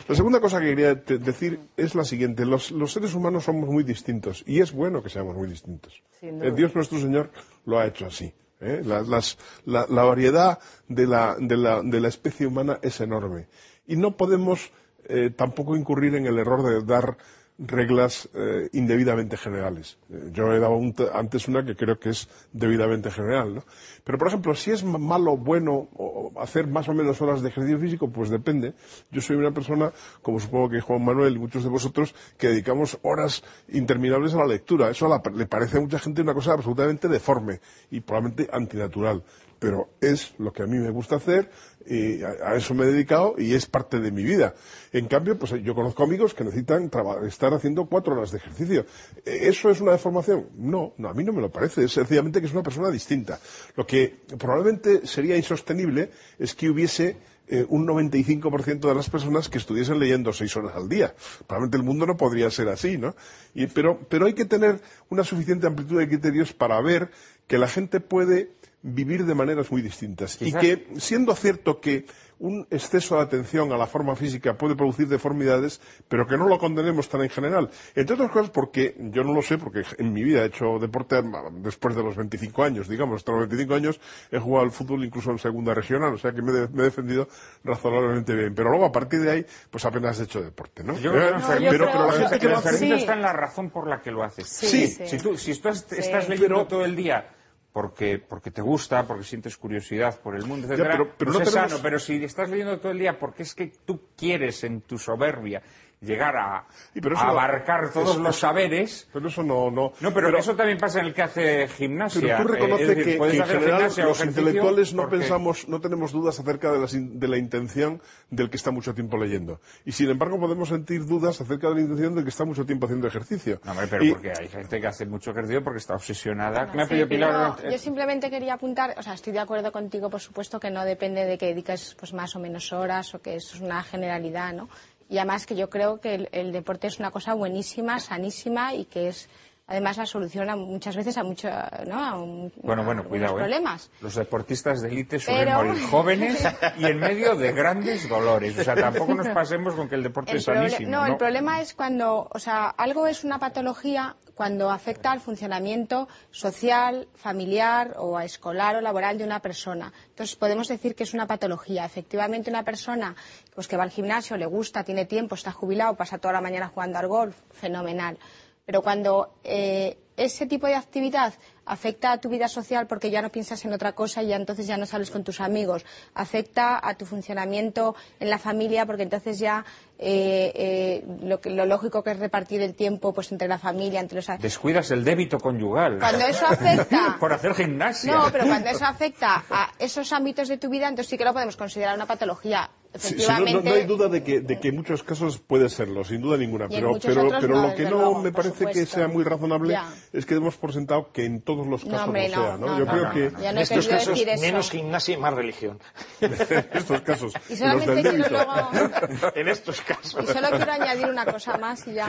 [0.09, 2.45] La segunda cosa que quería decir es la siguiente.
[2.45, 6.03] Los, los seres humanos somos muy distintos y es bueno que seamos muy distintos.
[6.23, 6.53] Eh.
[6.55, 7.31] Dios nuestro Señor
[7.66, 8.33] lo ha hecho así.
[8.61, 8.83] ¿eh?
[8.85, 10.59] La, las- la- la variedad
[10.89, 13.49] de la, de la- de la especie humana es enorme.
[13.87, 14.71] Y no podemos
[15.07, 17.19] eh, tampoco incurrir en el error de dar
[17.59, 19.97] reglas eh, indebidamente generales.
[20.10, 20.78] Eh, yo he dado
[21.14, 23.55] antes una que creo que es debidamente general.
[23.56, 23.64] ¿no?
[24.02, 27.51] Pero, por ejemplo, si es ma- malo, bueno, o hacer más o menos horas de
[27.51, 28.74] ejercicio físico, pues depende.
[29.12, 32.98] Yo soy una persona, como supongo que Juan Manuel y muchos de vosotros, que dedicamos
[33.02, 34.90] horas interminables a la lectura.
[34.90, 37.60] Eso le parece a mucha gente una cosa absolutamente deforme
[37.90, 39.22] y probablemente antinatural.
[39.59, 41.51] Pero es lo que a mí me gusta hacer
[41.86, 44.55] y a, eso me he dedicado y es parte de mi vida.
[44.93, 46.90] En cambio, pues yo conozco amigos que necesitan
[47.26, 48.86] estar haciendo cuatro horas de ejercicio.
[49.24, 50.48] Eh, ¿Eso es una deformación?
[50.56, 51.85] No, no, a mí no me lo parece.
[51.85, 53.39] Es sencillamente que es una persona distinta.
[53.76, 57.16] Lo que probablemente sería insostenible es que hubiese
[57.47, 61.14] eh, un 95% de las personas que estuviesen leyendo seis horas al día.
[61.47, 63.14] Probablemente el mundo no podría ser así, ¿no?
[63.55, 67.10] Y- pero, pero hay que tener una suficiente amplitud de criterios para ver
[67.47, 68.52] que la gente puede
[68.86, 70.36] vivir de maneras muy distintas.
[70.36, 72.05] Quizás- Y que, siendo cierto que
[72.39, 76.59] un exceso de atención a la forma física puede producir deformidades, pero que no lo
[76.59, 77.70] condenemos tan en general.
[77.94, 81.23] Entre otras cosas porque, yo no lo sé, porque en mi vida he hecho deporte
[81.62, 84.01] después de los 25 años, digamos, hasta los 25 años
[84.31, 86.82] he jugado al fútbol incluso en segunda regional, o sea que me, he de- me
[86.82, 87.28] he defendido
[87.62, 88.55] razonablemente bien.
[88.55, 90.98] Pero luego, a partir de ahí, pues apenas he hecho deporte, ¿no?
[90.98, 92.69] Yo creo que yo pero, creo- pero la gente que el lo hace...
[92.69, 93.01] enfermito Sí.
[93.02, 94.47] está en la razón por la que lo haces.
[94.48, 95.06] Sí, Sí.
[95.06, 95.97] Si tú, si tú est- Sí.
[96.01, 97.31] estás leyendo Pero- todo el día
[97.74, 101.42] porque, porque te gusta, porque sientes curiosidad por el mundo, etcétera, pero- pero pues no
[101.42, 101.82] es tenemos- sano.
[101.82, 105.60] Pero si estás leyendo todo el día porque es que tú quieres en tu soberbia
[106.05, 109.09] llegar a, Sí, pero a eso no- abarcar todos eso- los saberes...
[109.12, 109.70] Pero eso no...
[109.70, 112.20] No, No, pero, eso también pasa en el que hace gimnasia.
[112.20, 115.81] Pero tú Eh, reconoces decir, que, en hacer general los intelectuales no porque- pensamos, no
[115.81, 118.01] tenemos dudas acerca de, in- de la intención
[118.31, 119.60] del que está mucho tiempo leyendo.
[119.85, 122.86] Y sin embargo podemos sentir dudas acerca de la intención del que está mucho tiempo
[122.86, 123.60] haciendo ejercicio.
[123.64, 126.66] No, pero Y- porque hay gente que hace mucho ejercicio porque está obsesionada.
[126.74, 127.56] Me Sí, Pilar...
[127.64, 130.85] eh, yo simplemente quería apuntar, o sea, estoy de acuerdo contigo, por supuesto, que no
[130.85, 134.52] depende de que dediques pues, más o menos horas o que eso es una generalidad,
[134.52, 134.68] ¿no?
[135.09, 138.85] Y además que yo creo que el, el deporte es una cosa buenísima, sanísima y
[138.85, 139.28] que es
[139.66, 141.49] además la solución a muchas veces a mucho,
[141.86, 142.05] ¿no?
[142.05, 143.35] A un- Bueno, a bueno, ¿eh?
[143.35, 143.91] problemas.
[144.01, 146.47] Los deportistas de élite suelen Pero- morir jóvenes
[146.78, 148.59] y en medio de grandes dolores.
[148.59, 150.91] O sea, tampoco nos pasemos con que el deporte El es sanísimo.
[150.91, 151.07] no, ¿no?
[151.12, 157.07] el problema es cuando, o sea, algo es una patología cuando afecta al funcionamiento social,
[157.15, 159.93] familiar o escolar o laboral de una persona.
[160.09, 161.85] Entonces podemos decir que es una patología.
[161.85, 163.15] Efectivamente, una persona
[163.55, 166.66] pues, que va al gimnasio, le gusta, tiene tiempo, está jubilado, pasa toda la mañana
[166.66, 168.19] jugando al golf, fenomenal.
[168.66, 171.35] Pero cuando eh, ese tipo de actividad
[171.66, 174.66] afecta a tu vida social porque ya no piensas en otra cosa y ya entonces
[174.66, 175.85] ya no sales con tus amigos,
[176.15, 179.65] afecta a tu funcionamiento en la familia porque entonces ya
[179.99, 184.01] eh, eh, lo, que- lo lógico que es repartir el tiempo pues entre la familia,
[184.01, 184.27] entre los...
[184.41, 185.99] Descuidas el débito conyugal.
[185.99, 187.16] Cuando eso afecta...
[187.20, 188.15] Por hacer gimnasia.
[188.15, 191.32] No, pero cuando eso afecta a esos ámbitos de tu vida, entonces sí que lo
[191.35, 192.70] podemos considerar una patología.
[192.97, 196.05] Sí, sí, no- no, hay duda de que, de que en muchos casos puede serlo,
[196.05, 196.69] sin duda ninguna.
[196.69, 199.93] Pero, pero, pero no, lo que no luego, me parece que sea muy razonable Ya.
[200.12, 202.57] es que demos por sentado que en todos los casos hombre, lo no, sea.
[202.57, 202.66] ¿no?
[202.66, 204.43] no, Yo no, creo no, que En estos casos, decir eso.
[204.43, 205.81] menos gimnasia y más religión.
[206.21, 206.33] en
[206.73, 207.33] estos casos.
[207.49, 208.53] Y en los del luego...
[209.35, 210.23] en estos casos.
[210.23, 212.07] Y solo quiero añadir una cosa más y ya.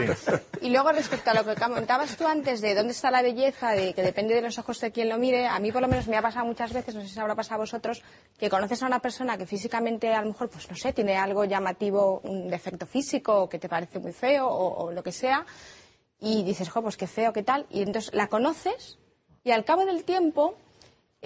[0.61, 3.93] Y luego respecto a lo que comentabas tú antes de dónde está la belleza, de
[3.93, 6.17] que depende de los ojos de quien lo mire, a mí por lo menos me
[6.17, 8.03] ha pasado muchas veces, no sé si habrá pasado a vosotros,
[8.37, 11.45] que conoces a una persona que físicamente a lo mejor, pues no sé, tiene algo
[11.45, 15.45] llamativo, un defecto físico, o que te parece muy feo, o, o lo que sea,
[16.19, 18.97] y dices, jo, pues qué feo, qué tal, y entonces la conoces,
[19.43, 20.55] y al cabo del tiempo...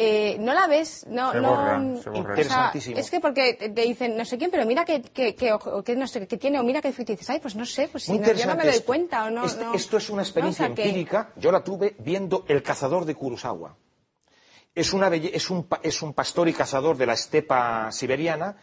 [0.01, 1.99] eh, no la ves, no, Se no, borra, se borra.
[1.99, 2.97] o sea, Interesantísimo.
[2.97, 5.84] es que porque te te dicen no sé quién, pero mira que, que, que, ojo,
[5.84, 8.05] que no sé qué tiene, o mira que y dices, ay, pues no sé, pues
[8.05, 8.85] si no, yo no me doy esto.
[8.85, 9.43] cuenta o no.
[9.45, 9.73] Este- no.
[9.73, 11.34] Esto es una experiencia No, o sea, que- empírica.
[11.35, 13.76] Yo la tuve viendo El cazador de Kurosawa.
[14.73, 18.55] Es, una belle- es, un, pa- es un pastor y cazador de la estepa siberiana,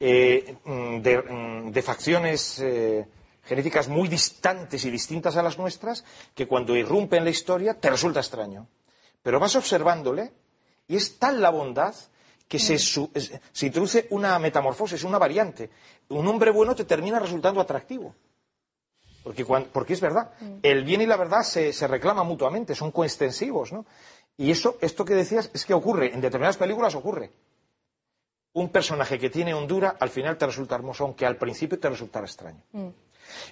[0.00, 3.06] eh, mm, de, mm, de facciones eh,
[3.44, 6.04] genéticas muy distantes y distintas a las nuestras,
[6.34, 8.66] que cuando irrumpe en la historia te resulta extraño.
[9.22, 10.32] Pero vas observándole
[10.88, 11.94] y es tal la bondad
[12.48, 15.70] que se, su- es- se introduce una metamorfosis, una variante.
[16.08, 18.14] Un hombre bueno te termina resultando atractivo.
[19.22, 20.32] Porque, porque es verdad.
[20.62, 23.86] El bien y la verdad se, se reclaman mutuamente, son coextensivos, ¿no?
[24.36, 27.30] Y eso, esto que decías, es que ocurre, en determinadas películas ocurre.
[28.54, 32.26] Un personaje que tiene hondura, al final te resulta hermoso, aunque al principio te resultara
[32.26, 32.62] extraño.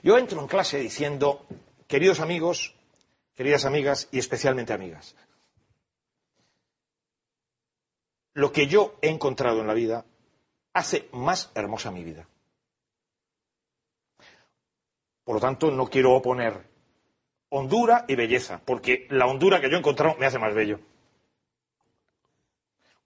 [0.02, 1.46] Yo entro en clase diciendo,
[1.86, 2.74] queridos amigos,
[3.34, 5.16] queridas amigas y especialmente amigas,
[8.34, 10.04] lo que yo he encontrado en la vida
[10.72, 12.26] hace más hermosa mi vida.
[15.24, 16.68] Por lo tanto, no quiero oponer
[17.50, 20.80] hondura y belleza, porque la hondura que yo he encontrado me hace más bello.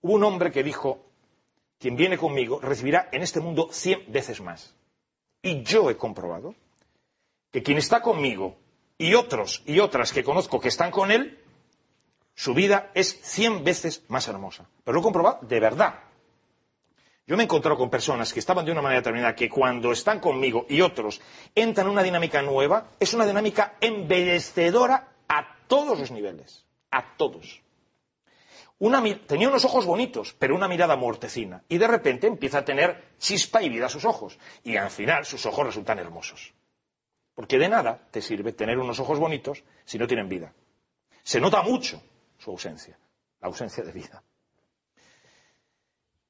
[0.01, 1.04] Hubo un hombre que dijo,
[1.79, 4.73] quien viene conmigo recibirá en este mundo cien veces más.
[5.41, 6.55] Y yo he comprobado
[7.51, 8.57] que quien está conmigo
[8.97, 11.39] y otros y otras que conozco que están con él,
[12.33, 14.67] su vida es cien veces más hermosa.
[14.83, 15.99] Pero lo he comprobado de verdad.
[17.27, 20.19] Yo me he encontrado con personas que estaban de una manera determinada que cuando están
[20.19, 21.21] conmigo y otros
[21.55, 26.65] entran en una dinámica nueva, es una dinámica embellecedora a todos los niveles.
[26.91, 27.61] A todos.
[28.77, 31.63] Tenía unos ojos bonitos, pero una mirada mortecina.
[31.69, 34.37] Y de repente empieza a tener chispa y vida a sus ojos.
[34.63, 36.53] Y al final sus ojos resultan hermosos.
[37.33, 40.53] Porque de nada te sirve tener unos ojos bonitos si no tienen vida.
[41.23, 42.01] Se nota mucho
[42.37, 42.97] su ausencia,
[43.39, 44.23] la ausencia de vida.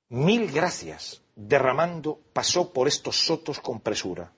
[0.10, 4.32] Mil gracias derramando pasó por estos sotos con presura,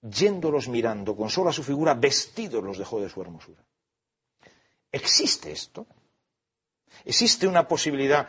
[0.00, 3.62] yéndolos mirando con sola su figura, vestidos los dejó de su hermosura.
[4.90, 5.86] ¿Existe esto?
[7.04, 8.28] ¿Existe una posibilidad?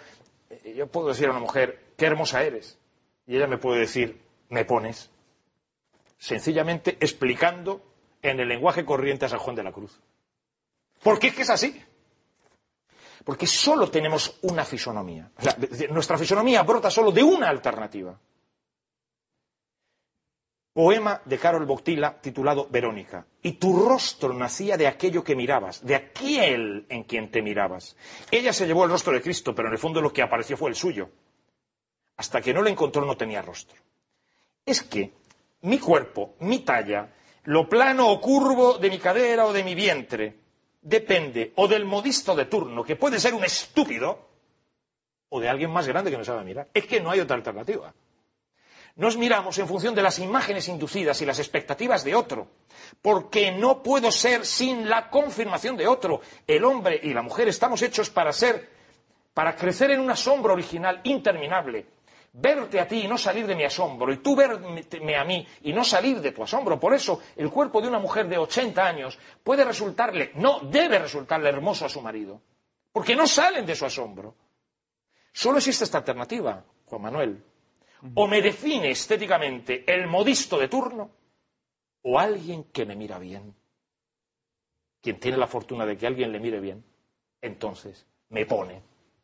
[0.49, 2.77] Eh, Yo puedo decir a una mujer, qué hermosa eres,
[3.27, 5.09] y ella me puede decir, me pones,
[6.17, 7.81] sencillamente explicando
[8.21, 9.99] en el lenguaje corriente a San Juan de la Cruz.
[11.03, 11.83] Porque es que es así.
[13.23, 15.31] Porque solo tenemos una fisonomía.
[15.89, 18.17] Nuestra fisonomía brota solo de una alternativa.
[20.73, 23.25] Poema de Carol Boctila titulado Verónica.
[23.41, 27.97] Y tu rostro nacía de aquello que mirabas, de aquel en quien te mirabas.
[28.31, 30.69] Ella se llevó el rostro de Cristo, pero en el fondo lo que apareció fue
[30.69, 31.09] el suyo.
[32.15, 33.77] Hasta que no lo encontró no tenía rostro.
[34.65, 35.11] Es que
[35.61, 37.11] mi cuerpo, mi talla,
[37.43, 40.37] lo plano o curvo de mi cadera o de mi vientre,
[40.81, 44.29] depende o del modisto de turno, que puede ser un estúpido,
[45.29, 46.69] o de alguien más grande que no sabe mirar.
[46.73, 47.93] Es que no hay otra alternativa.
[48.95, 52.47] Nos miramos en función de las imágenes inducidas y las expectativas de otro,
[53.01, 56.21] porque no puedo ser sin la confirmación de otro.
[56.45, 58.69] El hombre y la mujer estamos hechos para ser,
[59.33, 61.85] para crecer en un asombro original interminable.
[62.33, 65.73] Verte a ti y no salir de mi asombro, y tú verme a mí y
[65.73, 66.79] no salir de tu asombro.
[66.79, 71.49] Por eso, el cuerpo de una mujer de 80 años puede resultarle, no debe resultarle
[71.49, 72.41] hermoso a su marido,
[72.93, 74.35] porque no salen de su asombro.
[75.33, 77.50] Solo existe esta alternativa, Juan Manuel.
[78.15, 81.11] O me define estéticamente el modisto de turno,
[82.03, 83.53] o alguien que me mira bien.
[85.01, 86.83] Quien tiene la fortuna de que alguien le mire bien,
[87.41, 88.81] entonces me pone.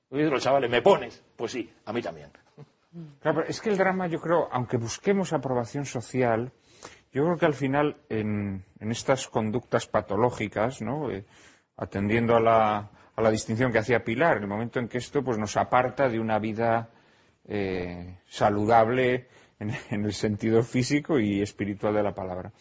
[0.09, 1.23] Los chavales, ¿me pones?
[1.35, 2.31] Pues sí, a mí también.
[3.21, 6.51] Pero es que el drama, yo creo, aunque busquemos aprobación social,
[7.11, 11.11] yo creo que al final, en, en estas conductas patológicas, ¿no?
[11.11, 11.25] Eh,
[11.77, 15.37] atendiendo a la, a la distinción que hacía Pilar, el momento en que esto pues,
[15.37, 16.89] nos aparta de una vida
[17.47, 19.27] eh, saludable
[19.59, 22.51] en, en el sentido físico y espiritual de la palabra.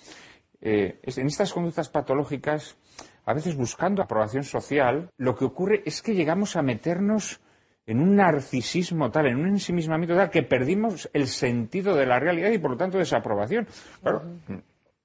[0.61, 2.77] Eh, en estas conductas patológicas,
[3.25, 7.41] a veces buscando aprobación social, lo que ocurre es que llegamos a meternos
[7.87, 12.51] en un narcisismo tal, en un ensimismamiento tal, que perdimos el sentido de la realidad
[12.51, 13.69] y por lo tanto de esa aprobación.
[14.03, 14.23] Claro,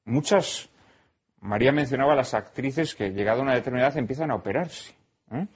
[0.06, 0.70] muchas,
[1.41, 4.95] María mencionaba a las actrices que llegado a una determinada edad empiezan a operarse.
[5.32, 5.48] ¿eh?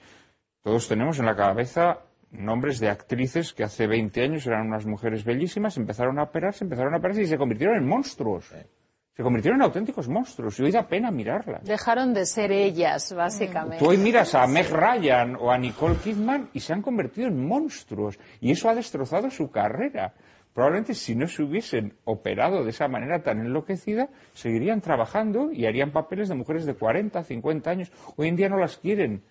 [0.62, 1.98] Todos tenemos en la cabeza
[2.38, 6.94] nombres de actrices que hace 20 años eran unas mujeres bellísimas, empezaron a operarse, empezaron
[6.94, 8.52] a operarse y se convirtieron en monstruos.
[9.16, 11.64] Se convirtieron en auténticos monstruos y hoy da pena mirarlas.
[11.64, 13.78] Dejaron de ser ellas, básicamente.
[13.78, 17.46] Tú hoy miras a Meg Ryan o a Nicole Kidman y se han convertido en
[17.46, 18.18] monstruos.
[18.42, 20.12] Y eso ha destrozado su carrera.
[20.52, 25.92] Probablemente si no se hubiesen operado de esa manera tan enloquecida, seguirían trabajando y harían
[25.92, 27.92] papeles de mujeres de 40, 50 años.
[28.16, 29.22] Hoy en día no las quieren.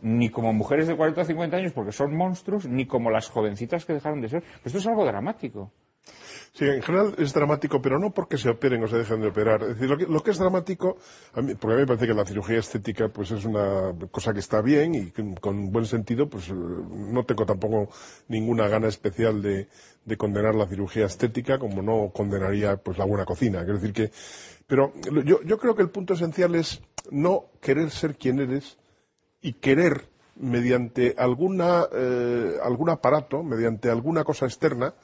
[0.00, 3.84] Ni como mujeres de 40 o 50 años porque son monstruos, ni como las jovencitas
[3.84, 4.40] que dejaron de ser.
[4.42, 5.72] Pero esto es algo dramático.
[6.52, 9.60] Sí, en general es dramático, pero no porque se operen o se dejen de operar.
[9.62, 10.96] Es decir, lo que, lo que es dramático,
[11.34, 14.32] a mí- porque a mí me parece que la cirugía estética pues es una cosa
[14.32, 17.88] que está bien y que, con buen sentido, pues eh, no tengo tampoco
[18.28, 19.68] ninguna gana especial de,
[20.04, 23.64] de condenar la cirugía estética como no condenaría pues la buena cocina.
[23.64, 24.10] Quiero decir que,
[24.66, 24.92] pero
[25.24, 26.80] yo, yo creo que el punto esencial es
[27.10, 28.78] no querer ser quien eres
[29.44, 34.94] y querer mediante alguna, eh, algún aparato, mediante alguna cosa externa,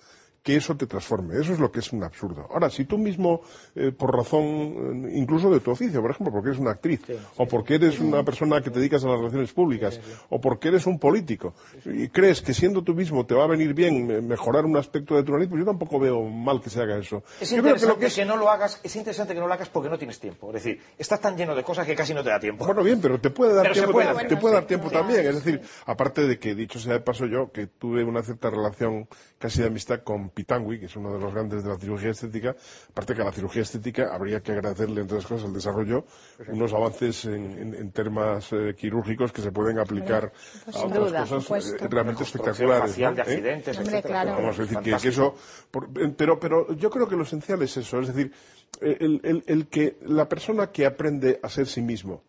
[0.43, 1.39] que eso te transforme.
[1.39, 2.47] Eso es lo que es un absurdo.
[2.51, 3.43] Ahora, si tú mismo,
[3.75, 4.45] eh, por razón
[5.07, 7.03] eh, incluso de tu oficio, por ejemplo, porque eres una actriz,
[7.37, 10.01] o porque eres una persona que te dedicas a las relaciones públicas,
[10.31, 11.55] o porque eres un político,
[11.85, 15.23] y crees que siendo tú mismo te va a venir bien mejorar un aspecto de
[15.25, 17.23] tu nariz, pues yo tampoco veo mal que se haga eso.
[17.41, 19.47] Es Yo interesante que lo que, que es- no lo hagas, es interesante que no
[19.47, 20.49] lo hagas porque no tienes tiempo.
[20.49, 22.65] Es decir, estás tan lleno de cosas que casi no te da tiempo.
[22.65, 24.29] Bueno, bien, pero te puede dar Pero tiempo, puede te, hacer.
[24.29, 25.27] te puede dar tiempo también.
[25.27, 29.07] Es decir, aparte de que, dicho sea de paso yo, que tuve una cierta relación
[29.39, 32.55] casi de amistad con Pitangui, que es uno de los grandes de la cirugía estética,
[32.91, 36.05] aparte que a la cirugía estética habría que agradecerle, entre otras cosas, el desarrollo,
[36.49, 40.33] unos avances en, en- en temas eh, quirúrgicos que se pueden aplicar
[40.67, 41.75] a sin otras duda, cosas supuesto.
[41.85, 42.97] eh, realmente Reconstrucción espectaculares.
[42.97, 43.07] de ¿Eh?
[43.07, 44.23] accidentes, Hombre, etcétera.
[44.23, 44.39] claro.
[44.41, 45.35] Vamos a decir que, que eso,
[45.71, 48.33] por- pero, pero yo creo que lo esencial es eso, es decir,
[48.81, 52.23] el, el- el que la persona que aprende a ser sí mismo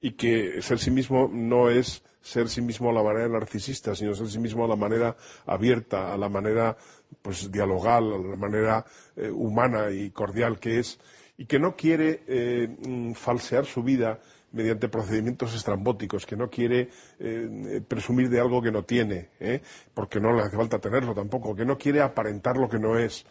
[0.00, 4.14] y que ser sí mismo no es ser sí mismo a la manera narcisista, sino
[4.14, 5.16] ser sí mismo a la manera
[5.46, 6.76] abierta, a la manera
[7.22, 8.84] pues dialogal, a la manera
[9.16, 10.98] eh, humana y cordial que es,
[11.36, 14.20] y que no quiere eh, mm, falsear su vida
[14.52, 16.88] mediante procedimientos estrambóticos, que no quiere
[17.18, 19.28] eh, presumir de algo que no tiene,
[19.92, 23.26] porque no le hace falta tenerlo tampoco, que no quiere aparentar lo que no es,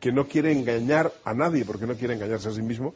[0.00, 2.94] que no quiere engañar a nadie porque no quiere engañarse a sí mismo,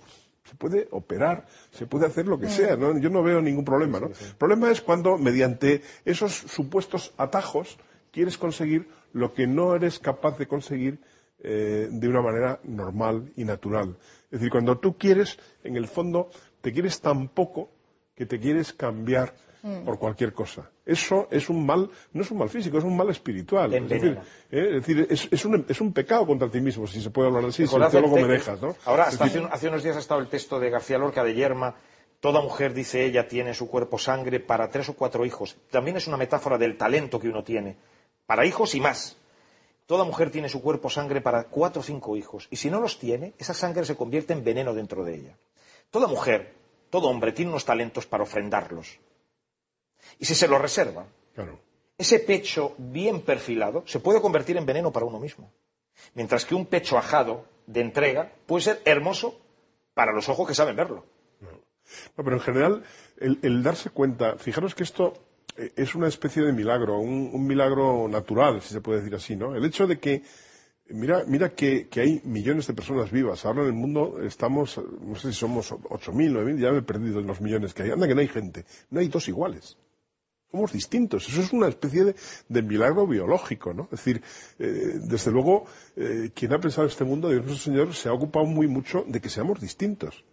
[0.48, 2.97] se puede operar, se puede hacer lo que sea, ¿no?
[2.98, 4.01] yo no veo ningún problema.
[4.01, 4.06] ¿no?
[4.06, 7.78] El problema es cuando mediante esos supuestos atajos
[8.12, 11.01] quieres conseguir lo que no eres capaz de conseguir
[11.40, 13.97] eh, de una manera normal y natural.
[14.24, 17.70] Es decir, cuando tú quieres, en el fondo, te quieres tan poco
[18.14, 19.35] que te quieres cambiar
[19.85, 20.70] por cualquier cosa.
[20.86, 23.70] Eso es un mal, no es un mal físico, es un mal espiritual.
[23.70, 24.18] Te Es decir,
[24.52, 27.26] eh, es, decir, es, es un, es un pecado contra ti mismo, si se puede
[27.28, 28.76] hablar así, si el teólogo me dejas, ¿no?
[28.84, 31.24] Ahora, hasta decir, hace, un- hace unos días ha estado el texto de García Lorca
[31.24, 31.74] de Yerma.
[32.20, 35.56] Toda mujer, dice ella, tiene en su cuerpo sangre para tres o cuatro hijos.
[35.70, 37.76] También es una metáfora del talento que uno tiene.
[38.24, 39.16] Para hijos y más.
[39.86, 42.48] Toda mujer tiene en su cuerpo sangre para cuatro o cinco hijos.
[42.50, 45.36] Y si no los tiene, esa sangre se convierte en veneno dentro de ella.
[45.90, 46.54] Toda mujer,
[46.90, 48.98] todo hombre, tiene unos talentos para ofrendarlos.
[50.18, 51.58] Y si se los reserva, claro.
[51.98, 55.50] ese pecho bien perfilado se puede convertir en veneno para uno mismo.
[56.14, 59.38] Mientras que un pecho ajado de entrega puede ser hermoso
[59.94, 61.04] para los ojos que saben verlo.
[62.16, 62.82] No, pero en general,
[63.18, 65.14] el, el darse cuenta, fijaros que esto
[65.56, 69.36] eh, es una especie de milagro, un, un milagro natural, si se puede decir así,
[69.36, 69.54] ¿no?
[69.54, 70.22] El hecho de que,
[70.88, 73.44] mira, mira que, que hay millones de personas vivas.
[73.46, 77.20] Ahora en el mundo estamos, no sé si somos 8.000, 9.000, ya me he perdido
[77.20, 77.90] en los millones que hay.
[77.90, 79.78] Anda que no hay gente, no hay dos iguales.
[80.56, 81.28] Somos distintos.
[81.28, 82.14] Eso es una especie
[82.48, 83.84] de, milagro biológico, ¿no?
[83.92, 84.22] Es decir,
[84.58, 85.66] eh, desde luego,
[85.96, 89.20] eh, quien ha pensado este mundo, Dios nuestro Señor, se ha ocupado muy mucho de
[89.20, 90.24] que seamos distintos.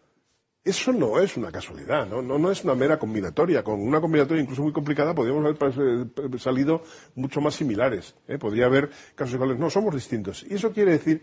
[0.64, 2.22] Eso no es una casualidad, ¿no?
[2.22, 3.66] No, es una mera combinatoria.
[3.66, 6.84] Con una combinatoria incluso muy complicada podríamos haber pas- salido
[7.16, 8.16] mucho más similares.
[8.30, 8.38] ¿eh?
[8.38, 9.60] Podría haber casos iguales.
[9.60, 10.46] No, somos distintos.
[10.50, 11.22] Y eso quiere decir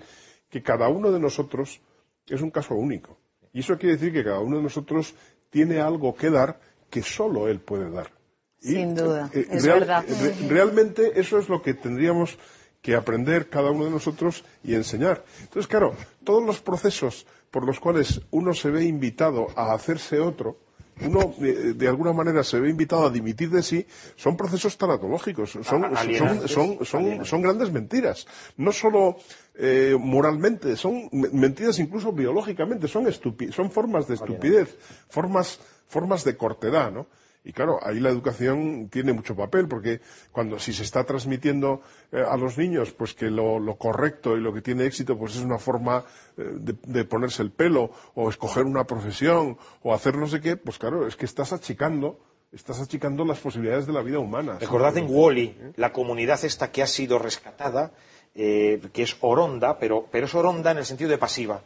[0.50, 1.80] que cada uno de nosotros
[2.26, 3.16] es un caso único.
[3.54, 5.14] Y eso quiere decir que cada uno de nosotros
[5.48, 6.60] tiene algo que dar
[6.90, 8.19] que solo él puede dar.
[8.62, 10.04] Y, Sin duda, eh, es real- verdad.
[10.08, 12.38] re- realmente eso es lo que tendríamos
[12.82, 15.24] que aprender cada uno de nosotros y enseñar.
[15.40, 20.58] Entonces, claro, todos los procesos por los cuales uno se ve invitado a hacerse otro,
[21.02, 25.50] uno eh, de alguna manera se ve invitado a dimitir de sí, son procesos tanatológicos,
[25.52, 27.28] son, son, alienantes, son, son, alienantes.
[27.28, 28.26] son grandes mentiras.
[28.58, 29.16] No solo
[29.54, 33.06] eh, moralmente, son me- mentiras incluso biológicamente, son,
[33.52, 34.76] son formas de estupidez,
[35.08, 35.58] formas,
[35.88, 37.06] formas de cortedad, ¿no?
[37.42, 40.00] Y claro, ahí la educación tiene mucho papel, porque
[40.30, 41.80] cuando si se está transmitiendo
[42.12, 45.36] eh, a los niños, pues que lo, lo correcto y lo que tiene éxito, pues
[45.36, 46.04] es una forma
[46.36, 50.56] eh, de, de ponerse el pelo, o escoger una profesión, o hacer no sé qué,
[50.56, 52.18] pues claro, es que estás achicando,
[52.52, 54.58] estás achicando las posibilidades de la vida humana.
[54.60, 57.92] Recordad en Wally, la comunidad esta que ha sido rescatada,
[58.34, 61.62] eh, que es oronda, pero, pero es oronda en el sentido de pasiva.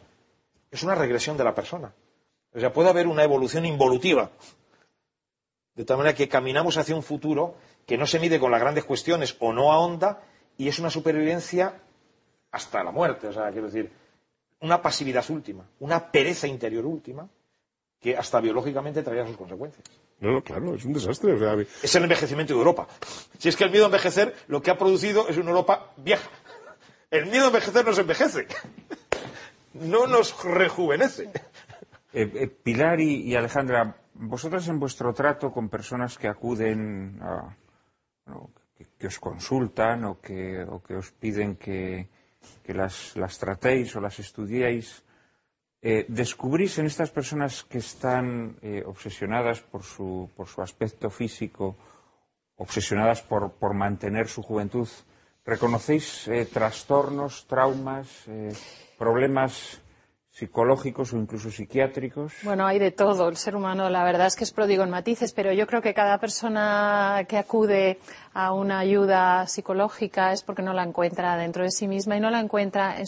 [0.71, 1.93] Es una regresión de la persona.
[2.53, 4.31] O sea, puede haber una evolución involutiva.
[5.75, 8.85] De tal manera que caminamos hacia un futuro que no se mide con las grandes
[8.85, 10.21] cuestiones o no ahonda
[10.57, 11.81] y es una supervivencia
[12.51, 13.27] hasta la muerte.
[13.27, 13.91] O sea, quiero decir,
[14.61, 17.27] una pasividad última, una pereza interior última
[17.99, 19.83] que hasta biológicamente traerá sus consecuencias.
[20.19, 21.33] No, no, claro, es un desastre.
[21.33, 21.53] O sea,
[21.83, 22.87] Es el envejecimiento de Europa.
[23.37, 26.29] Si es que el miedo a envejecer lo que ha producido es una Europa vieja.
[27.11, 28.47] El miedo a envejecer nos envejece.
[29.73, 31.29] No nos rejuvenece.
[32.13, 37.19] Eh, eh, Pilar y, y Alejandra, vosotras en vuestro trato con personas que acuden
[38.97, 42.07] que, os consultan o que, os piden que,
[42.73, 45.03] las tratéis o las estudiéis,
[45.81, 51.75] eh, ¿descubrís en estas personas que están eh, obsesionadas por su, por su aspecto físico,
[52.57, 54.87] obsesionadas por, por mantener su juventud,
[55.45, 58.49] ¿Reconocéis eh, trastornos, traumas, eh,
[58.97, 59.77] problemas
[60.35, 62.33] psicológicos o incluso psiquiátricos?
[62.43, 63.29] Bueno, hay de todo.
[63.29, 65.93] El ser humano, la verdad es que es pródigo en matices, pero yo creo que
[65.93, 67.99] cada persona que acude
[68.33, 72.29] a una ayuda psicológica es porque no la encuentra dentro de sí misma y no
[72.29, 73.07] la encuentra en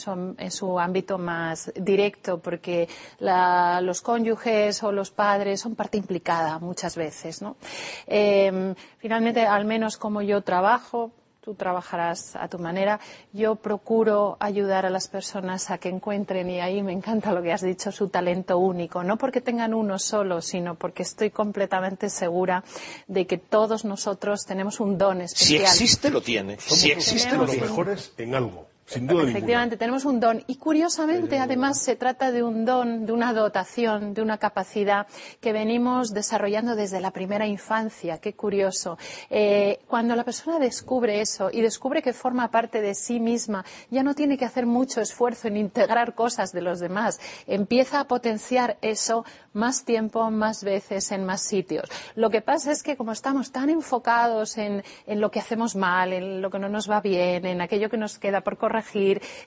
[0.52, 2.88] su, ámbito más directo, porque
[3.20, 7.42] los cónyuges o los padres son parte implicada muchas veces.
[7.42, 7.58] ¿no?
[8.06, 11.12] Eh, finalmente, al menos como yo trabajo,
[11.48, 13.00] tú trabajarás a tu manera.
[13.32, 17.54] Yo procuro ayudar a las personas a que encuentren, y ahí me encanta lo que
[17.54, 19.02] has dicho, su talento único.
[19.02, 22.66] No porque tengan uno solo, sino porque estoy completamente segura
[23.08, 25.68] de que todos nosotros tenemos un don especial.
[25.70, 26.58] Si existe, lo tiene.
[26.60, 28.68] si existe, los mejores en algo.
[28.88, 30.42] Sin duda Efectivamente, tenemos un don.
[30.48, 35.08] Y curiosamente, además, se trata de un don, de una dotación, de una capacidad
[35.42, 38.20] que venimos desarrollando desde la primera infancia.
[38.20, 38.98] Qué curioso.
[39.30, 44.04] Eh, cuando la persona descubre eso y descubre que forma parte de sí misma, ya
[44.04, 47.20] no tiene que hacer mucho esfuerzo en integrar cosas de los demás.
[47.46, 49.26] Empieza a potenciar eso
[49.58, 51.90] más tiempo, más veces, en más sitios.
[52.16, 56.14] Lo que pasa es que como estamos tan enfocados en, en lo que hacemos mal,
[56.14, 58.78] en lo que no nos va bien, en aquello que nos queda por correr,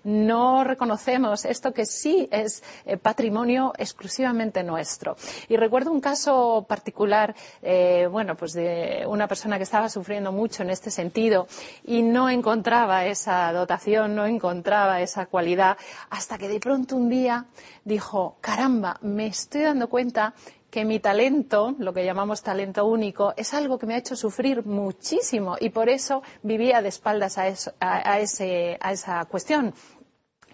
[0.05, 5.17] no reconocemos esto que sí es eh, patrimonio exclusivamente nuestro.
[5.49, 10.63] Y recuerdo un caso particular, eh, bueno, pues de una persona que estaba sufriendo mucho
[10.63, 11.47] en este sentido
[11.85, 15.77] y no encontraba esa dotación, no encontraba esa cualidad,
[16.11, 17.47] hasta que de pronto un día
[17.85, 20.35] dijo, caramba, me estoy dando cuenta
[20.71, 24.65] que mi talento, lo que llamamos talento único, es algo que me ha hecho sufrir
[24.65, 29.75] muchísimo y por eso vivía de espaldas a, a esa cuestión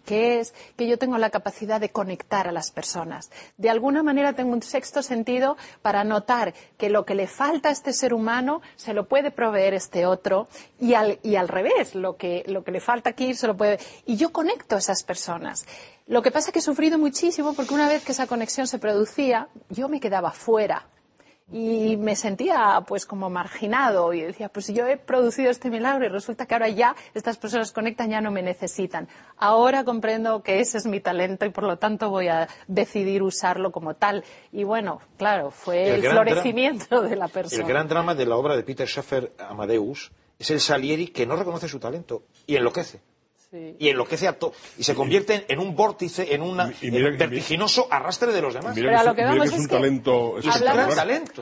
[0.06, 3.30] que es que yo tengo la capacidad de conectar a las personas.
[3.58, 7.72] De alguna manera tengo un sexto sentido para notar que lo que le falta a
[7.72, 10.48] este ser humano se lo puede proveer este otro
[10.80, 13.78] y al, revés, lo que, lo que le falta aquí se lo puede.
[14.06, 15.66] Y yo conecto a esas personas.
[16.06, 18.78] Lo que pasa es que he sufrido muchísimo porque una vez que esa conexión se
[18.78, 20.86] producía, yo me quedaba fuera
[21.52, 26.08] y me sentía pues como marginado y decía pues yo he producido este milagro y
[26.08, 29.08] resulta que ahora ya estas personas conectan ya no me necesitan.
[29.36, 33.70] Ahora comprendo que ese es mi talento y por lo tanto voy a decidir usarlo
[33.70, 37.62] como tal y bueno claro fue el, florecimiento de la persona.
[37.62, 41.36] el gran drama de la obra de Peter Schaffer Amadeus es el Salieri que no
[41.36, 43.00] reconoce su talento y enloquece
[43.52, 44.52] y enloquece a todo.
[44.76, 48.72] Y se convierte en un vórtice, en un vertiginoso arrastre de los demás.
[48.74, 50.46] Pero a lo que vamos es, un talento, es,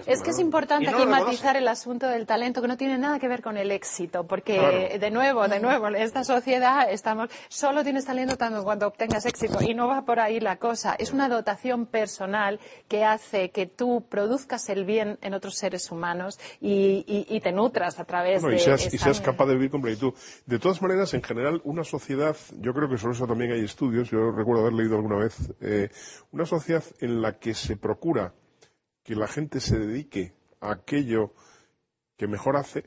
[0.06, 3.26] es que es importante aquí matizar el asunto del talento, que no tiene nada que
[3.26, 8.04] ver con el éxito, porque de nuevo, de nuevo, en esta sociedad estamos, solo tienes
[8.04, 10.94] talento tanto cuando obtengas éxito, y no va por ahí la cosa.
[10.98, 16.38] Es una dotación personal que hace que tú produzcas el bien en otros seres humanos
[16.60, 18.54] y, te nutras a través de...
[18.54, 20.14] Y seas, y seas capaz de vivir con plenitud.
[20.46, 23.64] De todas maneras, en general, una sociedad sociedad, yo creo que sobre eso también hay
[23.64, 25.90] estudios, yo recuerdo haber leído alguna vez, eh,
[26.32, 28.34] una sociedad en la que se procura
[29.04, 31.34] que la gente se dedique a aquello
[32.16, 32.80] que mejor hace,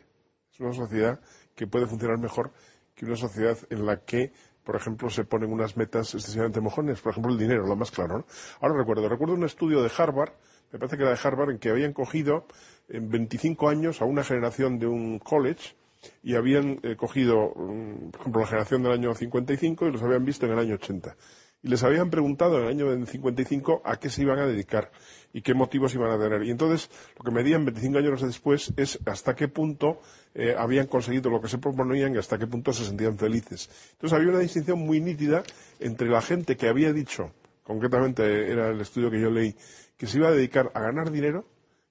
[0.52, 1.22] es una sociedad
[1.56, 2.52] que puede funcionar mejor
[2.96, 4.34] que una sociedad en la que,
[4.66, 8.26] por ejemplo, se ponen unas metas excesivamente mojones, por ejemplo, el dinero, lo más claro.
[8.60, 10.34] Ahora recuerdo, recuerdo un estudio de Harvard,
[10.74, 12.46] me parece que era de Harvard, en que habían cogido
[12.90, 15.78] en 25 años a una generación de un college,
[16.24, 20.26] y habían eh, cogido, mm, por ejemplo, la generación del año 55 y los habían
[20.26, 21.16] visto en el año 80.
[21.64, 24.92] Y les habían preguntado en el año 55 a qué se iban a dedicar
[25.34, 26.44] y qué motivos iban a tener.
[26.44, 30.00] Y entonces lo que medían 25 años después es hasta qué punto
[30.36, 33.70] eh, habían conseguido lo que se proponían y hasta qué punto se sentían felices.
[33.94, 35.44] Entonces había una distinción muy nítida
[35.80, 37.32] entre la gente que había dicho,
[37.64, 39.56] concretamente era el estudio que yo leí,
[39.98, 41.46] que se iba a dedicar a ganar dinero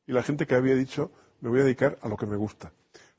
[0.06, 1.10] y la gente que había dicho
[1.40, 2.72] me voy a dedicar a lo que me gusta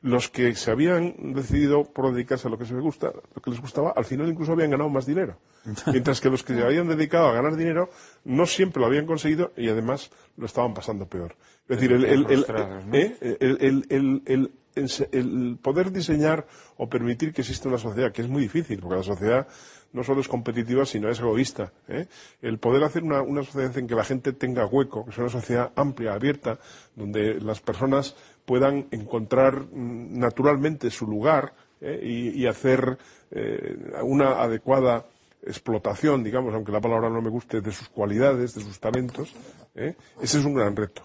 [0.08, 3.52] los que se habían decidido por dedicarse a lo que se les gusta, lo que
[3.52, 5.38] les gustaba, al final incluso habían ganado más dinero.
[5.88, 7.90] Mientras que los que se habían dedicado a ganar dinero
[8.24, 11.36] no siempre lo habían conseguido y además lo estaban pasando peor.
[11.68, 12.04] Es decir, el,
[15.62, 16.46] poder diseñar
[16.78, 19.48] o permitir que exista una sociedad, que es muy difícil, porque la sociedad
[19.94, 21.72] no solo es competitiva, sino es egoísta.
[21.88, 22.08] ¿eh?
[22.42, 25.72] El poder hacer una, sociedad en que la gente tenga hueco, que sea una sociedad
[25.76, 26.60] amplia, abierta,
[26.96, 32.00] donde las personas puedan encontrar mm, naturalmente su lugar ¿eh?
[32.36, 32.98] y, hacer
[33.32, 35.06] eh, una adecuada
[35.44, 39.34] explotación, digamos, aunque la palabra no me guste, de sus cualidades, de sus talentos,
[39.76, 41.04] ese es un gran reto.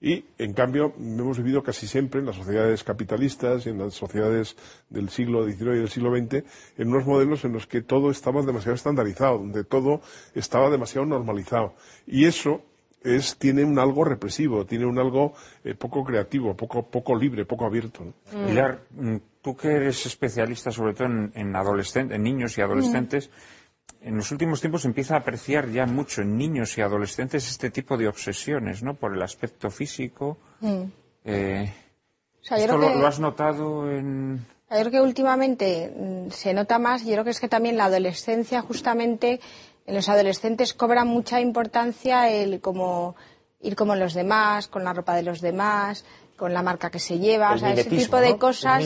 [0.00, 4.56] Y, en cambio, hemos vivido casi siempre en las sociedades capitalistas y en las sociedades
[4.88, 6.44] del siglo XIX y del siglo XX
[6.78, 10.00] en unos modelos en los que todo estaba demasiado estandarizado, donde todo
[10.34, 11.74] estaba demasiado normalizado.
[12.06, 12.62] Y eso
[13.02, 17.66] es, tiene un algo represivo, tiene un algo eh, poco creativo, poco, poco libre, poco
[17.66, 18.14] abierto.
[18.46, 23.30] Pilar, mm, tú que eres especialista sobre todo en, en adolescentes, en niños y adolescentes,
[24.00, 27.70] en los últimos tiempos se empieza a apreciar ya mucho en niños y adolescentes este
[27.70, 28.94] tipo de obsesiones, ¿no?
[28.94, 30.38] Por el aspecto físico.
[31.24, 31.72] Eh,
[32.40, 34.46] O sea, yo ¿Esto creo lo, que- lo has notado en...?
[34.70, 37.86] Yo creo que últimamente mm, se nota más, yo creo que es que también la
[37.86, 39.40] adolescencia, justamente,
[39.84, 43.16] en los adolescentes cobra mucha importancia el como
[43.60, 46.04] ir como los demás, con la ropa de los demás,
[46.36, 48.82] con la marca que se lleva, El o sea, ese tipo de cosas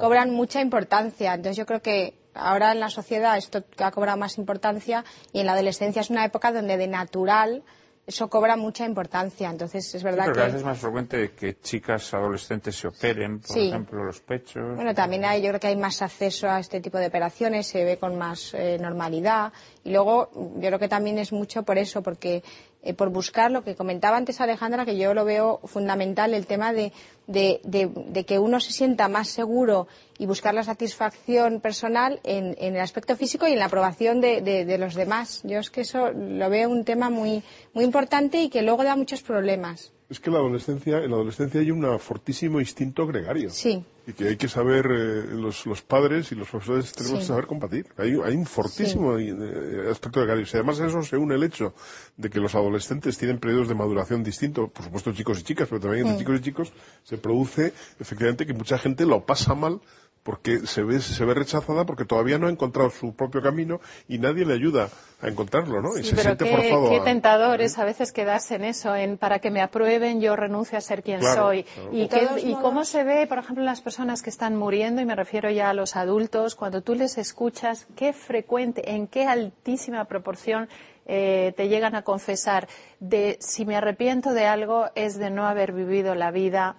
[0.00, 1.34] cobran mucha importancia.
[1.34, 5.46] Entonces yo creo que ahora en la sociedad esto ha cobrado más importancia y en
[5.46, 7.62] la adolescencia es una época donde de natural
[8.06, 9.50] eso cobra mucha importancia.
[9.50, 10.42] Entonces es Sí, verdad pero que...
[10.42, 13.68] vez es más frecuente que chicas adolescentes se operen, por Sí.
[13.68, 14.76] ejemplo, los pechos.
[14.76, 17.84] Bueno, también hay, yo creo que hay más acceso a este tipo de operaciones, se
[17.84, 19.52] ve con más eh, normalidad.
[19.82, 22.44] Y luego, yo creo que también es mucho por eso, porque
[22.86, 26.72] eh, por buscar lo que comentaba antes Alejandra, que yo lo veo fundamental, el tema
[26.72, 26.92] de,
[27.26, 29.88] de, que uno se sienta más seguro
[30.18, 34.76] y buscar la satisfacción personal en, en el aspecto físico y en la aprobación de
[34.78, 35.40] los demás.
[35.44, 37.42] Yo es que eso lo veo un tema muy,
[37.74, 39.92] muy importante y que luego da muchos problemas.
[40.08, 43.50] Es que la adolescencia, en la adolescencia hay un fortísimo instinto gregario.
[43.50, 43.84] Sí.
[44.06, 47.22] Y que hay que saber, eh, los, los padres y los profesores tenemos Sí.
[47.24, 47.86] que saber combatir.
[47.96, 50.46] Hay, hay un fortísimo eh, aspecto gregario.
[50.46, 51.74] Si además a eso se une el hecho
[52.16, 55.80] de que los adolescentes tienen periodos de maduración distintos, por supuesto chicos y chicas, pero
[55.80, 56.72] también entre chicos y chicos,
[57.02, 59.80] se produce efectivamente que mucha gente lo pasa mal
[60.26, 64.18] porque se ve, se ve rechazada porque todavía no ha encontrado su propio camino y
[64.18, 64.88] nadie le ayuda
[65.22, 65.96] a encontrarlo, ¿no?
[65.96, 68.64] y Sí, se pero siente qué, forzado qué a- tentador es a veces quedarse en
[68.64, 71.62] eso, en para que me aprueben yo renuncio a ser quien Claro, soy.
[71.62, 71.90] claro.
[71.92, 75.06] Y, qué- y cómo se ve, por ejemplo, en las personas que están muriendo, y
[75.06, 80.04] me refiero ya a los adultos, cuando tú les escuchas, qué frecuente, en qué altísima
[80.06, 80.68] proporción
[81.06, 82.66] eh, te llegan a confesar
[82.98, 86.74] de si me arrepiento de algo es de no haber vivido la vida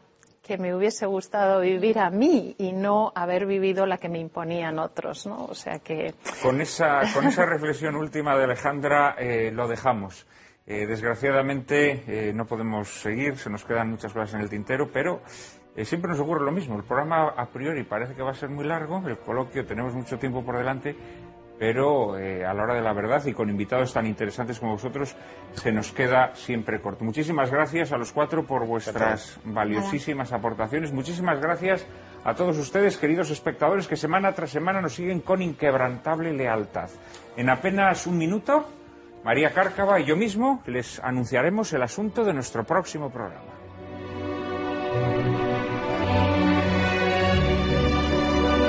[0.48, 4.80] que me hubiese gustado vivir a mí y no haber vivido la que me imponían
[4.80, 5.45] otros, ¿no?
[5.45, 10.26] O sea que Con esa, con esa reflexión última de Alejandra eh, lo dejamos.
[10.65, 15.22] Eh, desgraciadamente eh, no podemos seguir, se nos quedan muchas cosas en el tintero, pero
[15.84, 16.78] siempre nos ocurre lo mismo.
[16.78, 20.18] El programa a priori parece que va a ser muy largo, el coloquio tenemos mucho
[20.18, 20.95] tiempo por delante,
[21.59, 25.15] pero eh, a la hora de la verdad y con invitados tan interesantes como vosotros
[25.53, 27.03] se nos queda siempre corto.
[27.03, 30.91] Muchísimas gracias a los cuatro por vuestras valiosísimas aportaciones.
[30.91, 31.85] Muchísimas gracias
[32.23, 36.89] a todos ustedes, queridos espectadores, que semana tras semana nos siguen con inquebrantable lealtad.
[37.35, 38.67] En apenas un minuto,
[39.23, 43.57] María Cárcava y yo mismo les anunciaremos el asunto de nuestro próximo programa.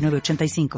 [0.00, 0.68] 906985.